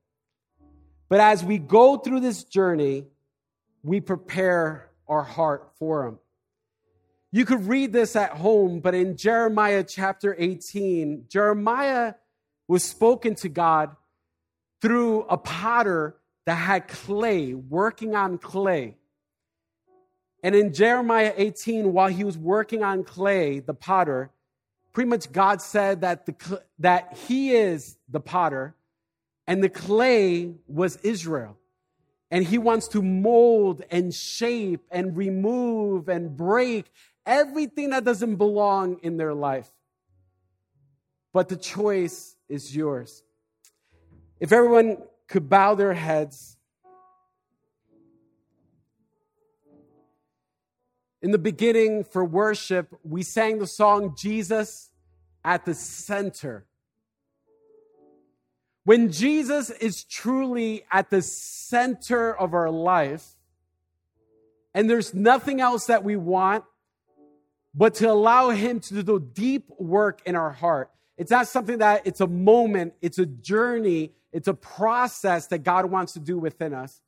But 1.08 1.20
as 1.20 1.44
we 1.44 1.58
go 1.58 1.96
through 1.96 2.20
this 2.20 2.44
journey, 2.44 3.06
we 3.82 4.00
prepare 4.00 4.90
our 5.08 5.22
heart 5.22 5.70
for 5.78 6.06
Him. 6.06 6.18
You 7.30 7.44
could 7.44 7.66
read 7.66 7.92
this 7.92 8.16
at 8.16 8.32
home, 8.32 8.80
but 8.80 8.94
in 8.94 9.16
Jeremiah 9.16 9.84
chapter 9.84 10.34
18, 10.38 11.26
Jeremiah 11.28 12.14
was 12.66 12.82
spoken 12.82 13.34
to 13.36 13.48
God 13.48 13.94
through 14.80 15.22
a 15.22 15.36
potter 15.36 16.16
that 16.46 16.54
had 16.54 16.88
clay, 16.88 17.54
working 17.54 18.14
on 18.14 18.38
clay. 18.38 18.96
And 20.42 20.54
in 20.54 20.72
Jeremiah 20.72 21.34
18, 21.36 21.92
while 21.92 22.08
he 22.08 22.24
was 22.24 22.38
working 22.38 22.84
on 22.84 23.02
clay, 23.02 23.58
the 23.58 23.74
potter, 23.74 24.30
pretty 24.92 25.10
much 25.10 25.32
God 25.32 25.60
said 25.60 26.02
that, 26.02 26.26
the, 26.26 26.62
that 26.78 27.18
he 27.26 27.52
is 27.52 27.96
the 28.08 28.20
potter 28.20 28.75
and 29.46 29.62
the 29.62 29.68
clay 29.68 30.54
was 30.66 30.96
Israel. 30.96 31.56
And 32.30 32.44
he 32.44 32.58
wants 32.58 32.88
to 32.88 33.02
mold 33.02 33.82
and 33.90 34.12
shape 34.12 34.84
and 34.90 35.16
remove 35.16 36.08
and 36.08 36.36
break 36.36 36.90
everything 37.24 37.90
that 37.90 38.04
doesn't 38.04 38.36
belong 38.36 38.98
in 39.02 39.16
their 39.16 39.34
life. 39.34 39.70
But 41.32 41.48
the 41.48 41.56
choice 41.56 42.34
is 42.48 42.74
yours. 42.74 43.22
If 44.40 44.52
everyone 44.52 44.98
could 45.28 45.48
bow 45.48 45.74
their 45.74 45.94
heads. 45.94 46.56
In 51.22 51.30
the 51.30 51.38
beginning, 51.38 52.04
for 52.04 52.24
worship, 52.24 52.94
we 53.02 53.22
sang 53.22 53.58
the 53.58 53.66
song 53.66 54.14
Jesus 54.16 54.90
at 55.44 55.64
the 55.64 55.74
center. 55.74 56.66
When 58.86 59.10
Jesus 59.10 59.70
is 59.70 60.04
truly 60.04 60.84
at 60.92 61.10
the 61.10 61.20
center 61.20 62.32
of 62.32 62.54
our 62.54 62.70
life, 62.70 63.34
and 64.72 64.88
there's 64.88 65.12
nothing 65.12 65.60
else 65.60 65.86
that 65.86 66.04
we 66.04 66.14
want 66.14 66.62
but 67.74 67.96
to 67.96 68.08
allow 68.08 68.50
Him 68.50 68.78
to 68.78 68.94
do 68.94 69.02
the 69.02 69.18
deep 69.18 69.68
work 69.80 70.22
in 70.24 70.36
our 70.36 70.52
heart. 70.52 70.92
It's 71.18 71.32
not 71.32 71.48
something 71.48 71.78
that 71.78 72.06
it's 72.06 72.20
a 72.20 72.28
moment, 72.28 72.94
it's 73.02 73.18
a 73.18 73.26
journey, 73.26 74.12
it's 74.32 74.46
a 74.46 74.54
process 74.54 75.48
that 75.48 75.64
God 75.64 75.86
wants 75.86 76.12
to 76.12 76.20
do 76.20 76.38
within 76.38 76.72
us. 76.72 77.00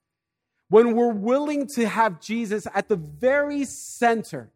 When 0.71 0.97
we're 0.97 1.13
willing 1.13 1.69
to 1.77 1.87
have 1.87 2.21
Jesus 2.21 2.67
at 2.75 2.89
the 2.89 2.97
very 2.97 3.65
center 3.65 4.51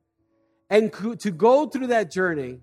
and 0.68 0.92
to 1.20 1.30
go 1.30 1.68
through 1.68 1.86
that 1.86 2.10
journey, 2.10 2.62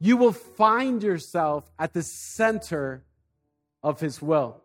you 0.00 0.16
will 0.16 0.32
find 0.32 1.04
yourself 1.04 1.70
at 1.78 1.92
the 1.92 2.02
center 2.02 3.04
of 3.84 4.00
His 4.00 4.20
will. 4.20 4.60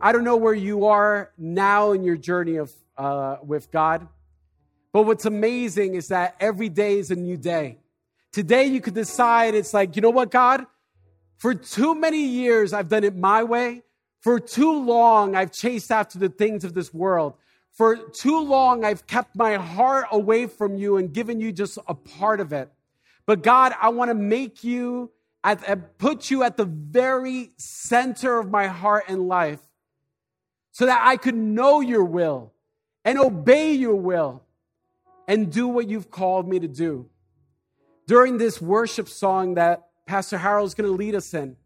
I 0.00 0.12
don't 0.12 0.24
know 0.24 0.36
where 0.36 0.54
you 0.54 0.86
are 0.86 1.30
now 1.36 1.92
in 1.92 2.02
your 2.02 2.16
journey 2.16 2.56
of, 2.56 2.72
uh, 2.96 3.36
with 3.44 3.70
God, 3.70 4.08
but 4.92 5.02
what's 5.02 5.26
amazing 5.26 5.94
is 5.94 6.08
that 6.08 6.34
every 6.40 6.70
day 6.70 6.98
is 6.98 7.10
a 7.10 7.16
new 7.16 7.36
day. 7.36 7.78
Today, 8.32 8.64
you 8.64 8.80
could 8.80 8.94
decide 8.94 9.54
it's 9.54 9.74
like, 9.74 9.94
you 9.94 10.02
know 10.02 10.10
what, 10.10 10.30
God? 10.30 10.64
For 11.36 11.54
too 11.54 11.94
many 11.94 12.24
years, 12.24 12.72
I've 12.72 12.88
done 12.88 13.04
it 13.04 13.14
my 13.14 13.42
way. 13.44 13.82
For 14.20 14.40
too 14.40 14.72
long, 14.72 15.34
I've 15.34 15.52
chased 15.52 15.90
after 15.90 16.18
the 16.18 16.28
things 16.28 16.64
of 16.64 16.72
this 16.74 16.92
world. 16.94 17.34
For 17.72 17.96
too 17.96 18.40
long, 18.40 18.84
I've 18.84 19.06
kept 19.06 19.36
my 19.36 19.54
heart 19.54 20.06
away 20.12 20.46
from 20.46 20.76
you 20.76 20.96
and 20.96 21.12
given 21.12 21.40
you 21.40 21.52
just 21.52 21.78
a 21.86 21.94
part 21.94 22.40
of 22.40 22.52
it. 22.52 22.70
But 23.26 23.42
God, 23.42 23.74
I 23.80 23.90
want 23.90 24.10
to 24.10 24.14
make 24.14 24.64
you 24.64 25.10
at, 25.42 25.98
put 25.98 26.30
you 26.30 26.42
at 26.42 26.56
the 26.56 26.64
very 26.64 27.52
center 27.56 28.38
of 28.38 28.50
my 28.50 28.66
heart 28.66 29.04
and 29.08 29.26
life 29.26 29.60
so 30.72 30.86
that 30.86 31.00
I 31.02 31.16
could 31.16 31.34
know 31.34 31.80
your 31.80 32.04
will 32.04 32.52
and 33.04 33.18
obey 33.18 33.72
your 33.72 33.94
will 33.94 34.42
and 35.26 35.50
do 35.50 35.68
what 35.68 35.88
you've 35.88 36.10
called 36.10 36.48
me 36.48 36.58
to 36.58 36.68
do. 36.68 37.08
During 38.06 38.38
this 38.38 38.60
worship 38.60 39.08
song 39.08 39.54
that 39.54 39.88
Pastor 40.06 40.38
Harold 40.38 40.66
is 40.66 40.74
going 40.74 40.90
to 40.90 40.96
lead 40.96 41.14
us 41.14 41.32
in, 41.32 41.56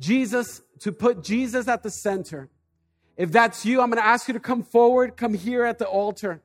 Jesus, 0.00 0.62
to 0.80 0.92
put 0.92 1.22
Jesus 1.22 1.68
at 1.68 1.82
the 1.82 1.90
center. 1.90 2.48
If 3.16 3.32
that's 3.32 3.66
you, 3.66 3.80
I'm 3.80 3.90
going 3.90 4.02
to 4.02 4.06
ask 4.06 4.28
you 4.28 4.34
to 4.34 4.40
come 4.40 4.62
forward, 4.62 5.16
come 5.16 5.34
here 5.34 5.64
at 5.64 5.78
the 5.78 5.86
altar. 5.86 6.42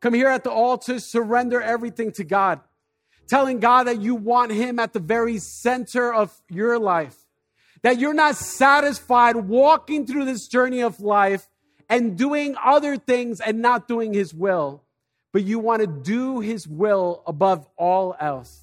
Come 0.00 0.14
here 0.14 0.28
at 0.28 0.44
the 0.44 0.50
altar, 0.50 1.00
surrender 1.00 1.60
everything 1.60 2.12
to 2.12 2.24
God 2.24 2.60
telling 3.28 3.60
God 3.60 3.84
that 3.84 4.00
you 4.00 4.14
want 4.14 4.52
Him 4.52 4.78
at 4.78 4.92
the 4.92 5.00
very 5.00 5.38
center 5.38 6.12
of 6.12 6.32
your 6.48 6.78
life. 6.78 7.16
That 7.82 7.98
you're 7.98 8.14
not 8.14 8.36
satisfied 8.36 9.36
walking 9.36 10.06
through 10.06 10.24
this 10.24 10.48
journey 10.48 10.80
of 10.80 11.00
life 11.00 11.48
and 11.88 12.16
doing 12.16 12.56
other 12.62 12.96
things 12.96 13.40
and 13.40 13.60
not 13.60 13.86
doing 13.86 14.12
His 14.12 14.34
will, 14.34 14.82
but 15.32 15.44
you 15.44 15.58
want 15.58 15.82
to 15.82 15.86
do 15.86 16.40
His 16.40 16.66
will 16.66 17.22
above 17.26 17.68
all 17.76 18.16
else. 18.18 18.62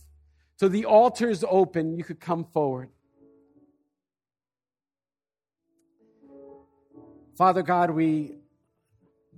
So 0.57 0.67
the 0.67 0.85
altar 0.85 1.29
is 1.29 1.45
open. 1.47 1.97
You 1.97 2.03
could 2.03 2.19
come 2.19 2.45
forward. 2.45 2.89
Father 7.37 7.63
God, 7.63 7.89
we 7.89 8.35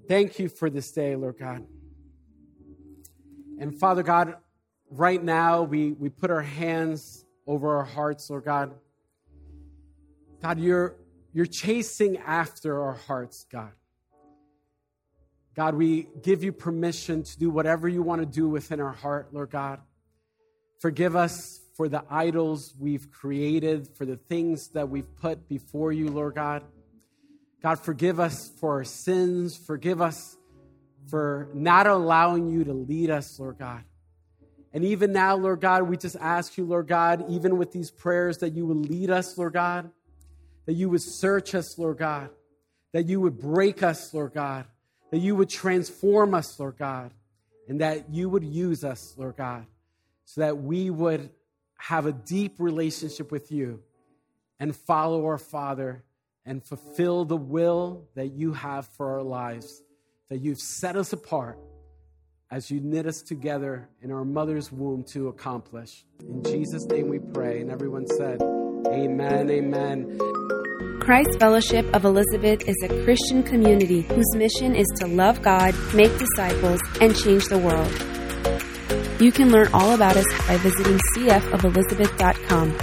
thank 0.08 0.38
you 0.38 0.50
for 0.50 0.70
this 0.70 0.92
day, 0.92 1.16
Lord 1.16 1.38
God. 1.40 1.66
And 3.58 3.80
Father 3.80 4.04
God, 4.04 4.36
right 5.00 5.22
now 5.22 5.64
we, 5.64 5.92
we 5.92 6.10
put 6.10 6.32
our 6.32 6.42
hands 6.42 7.26
over 7.46 7.78
our 7.78 7.84
hearts, 7.84 8.30
Lord 8.30 8.46
God. 8.46 8.74
God, 10.42 10.60
you're, 10.60 10.96
you're 11.34 11.46
chasing 11.46 12.18
after 12.18 12.82
our 12.82 12.94
hearts, 12.94 13.46
God. 13.52 13.72
God, 15.56 15.76
we 15.76 16.08
give 16.22 16.44
you 16.44 16.52
permission 16.52 17.24
to 17.24 17.40
do 17.40 17.50
whatever 17.50 17.88
you 17.88 18.04
want 18.04 18.22
to 18.22 18.26
do 18.26 18.50
within 18.50 18.82
our 18.82 18.92
heart, 18.92 19.34
Lord 19.34 19.52
God. 19.52 19.80
Forgive 20.80 21.16
us 21.16 21.62
for 21.76 21.88
the 21.88 22.04
idols 22.10 22.74
we've 22.80 23.10
created, 23.12 23.88
for 23.96 24.06
the 24.06 24.18
things 24.18 24.70
that 24.70 24.90
we've 24.90 25.16
put 25.18 25.48
before 25.48 25.92
you, 25.92 26.10
Lord 26.10 26.36
God. 26.36 26.64
God, 27.62 27.80
forgive 27.80 28.20
us 28.20 28.52
for 28.60 28.74
our 28.74 28.84
sins. 28.84 29.58
Forgive 29.58 30.02
us 30.02 30.38
for 31.10 31.50
not 31.54 31.88
allowing 31.88 32.50
you 32.50 32.64
to 32.66 32.74
lead 32.74 33.10
us, 33.10 33.40
Lord 33.40 33.58
God. 33.58 33.84
And 34.76 34.84
even 34.84 35.14
now, 35.14 35.38
Lord 35.38 35.62
God, 35.62 35.84
we 35.84 35.96
just 35.96 36.18
ask 36.20 36.58
you, 36.58 36.66
Lord 36.66 36.90
God, 36.90 37.30
even 37.30 37.58
with 37.58 37.72
these 37.72 37.90
prayers, 37.90 38.40
that 38.40 38.52
you 38.52 38.66
would 38.66 38.90
lead 38.90 39.10
us, 39.10 39.38
Lord 39.38 39.54
God, 39.54 39.90
that 40.66 40.74
you 40.74 40.90
would 40.90 41.02
search 41.02 41.56
us, 41.56 41.80
Lord 41.80 41.98
God, 41.98 42.30
that 42.92 43.06
you 43.06 43.22
would 43.22 43.40
break 43.40 43.84
us, 43.84 44.14
Lord 44.14 44.34
God, 44.34 44.66
that 45.12 45.20
you 45.20 45.34
would 45.34 45.48
transform 45.48 46.34
us, 46.34 46.60
Lord 46.60 46.76
God, 46.78 47.14
and 47.70 47.80
that 47.80 48.10
you 48.10 48.28
would 48.28 48.44
use 48.44 48.84
us, 48.84 49.14
Lord 49.16 49.38
God, 49.38 49.66
so 50.26 50.42
that 50.42 50.58
we 50.58 50.90
would 50.90 51.30
have 51.78 52.06
a 52.06 52.12
deep 52.12 52.56
relationship 52.60 53.32
with 53.32 53.54
you 53.54 53.82
and 54.60 54.76
follow 54.76 55.24
our 55.24 55.38
Father 55.38 56.04
and 56.46 56.62
fulfill 56.62 57.24
the 57.24 57.38
will 57.38 58.10
that 58.16 58.34
you 58.34 58.52
have 58.52 58.88
for 58.88 59.14
our 59.14 59.24
lives, 59.24 59.82
that 60.28 60.40
you've 60.40 60.60
set 60.60 60.98
us 60.98 61.14
apart 61.14 61.58
as 62.56 62.72
you 62.72 62.80
knit 62.80 63.06
us 63.06 63.22
together 63.22 63.90
in 64.02 64.14
our 64.14 64.24
mother's 64.24 64.72
womb 64.72 65.04
to 65.04 65.28
accomplish. 65.28 66.06
In 66.22 66.42
Jesus' 66.42 66.86
name 66.86 67.10
we 67.10 67.20
pray. 67.20 67.60
And 67.60 67.70
everyone 67.70 68.08
said, 68.08 68.42
Amen, 68.88 69.52
amen. 69.52 70.18
Christ 71.02 71.38
Fellowship 71.38 71.86
of 71.94 72.06
Elizabeth 72.06 72.66
is 72.66 72.78
a 72.86 73.04
Christian 73.04 73.44
community 73.44 74.04
whose 74.04 74.34
mission 74.36 74.74
is 74.74 74.88
to 75.02 75.08
love 75.08 75.42
God, 75.42 75.76
make 75.94 76.18
disciples, 76.18 76.80
and 77.02 77.14
change 77.14 77.46
the 77.50 77.58
world. 77.58 77.92
You 79.22 79.34
can 79.34 79.52
learn 79.52 79.68
all 79.74 79.94
about 79.94 80.16
us 80.16 80.26
by 80.48 80.56
visiting 80.56 80.98
cfofelizabeth.com. 81.18 82.78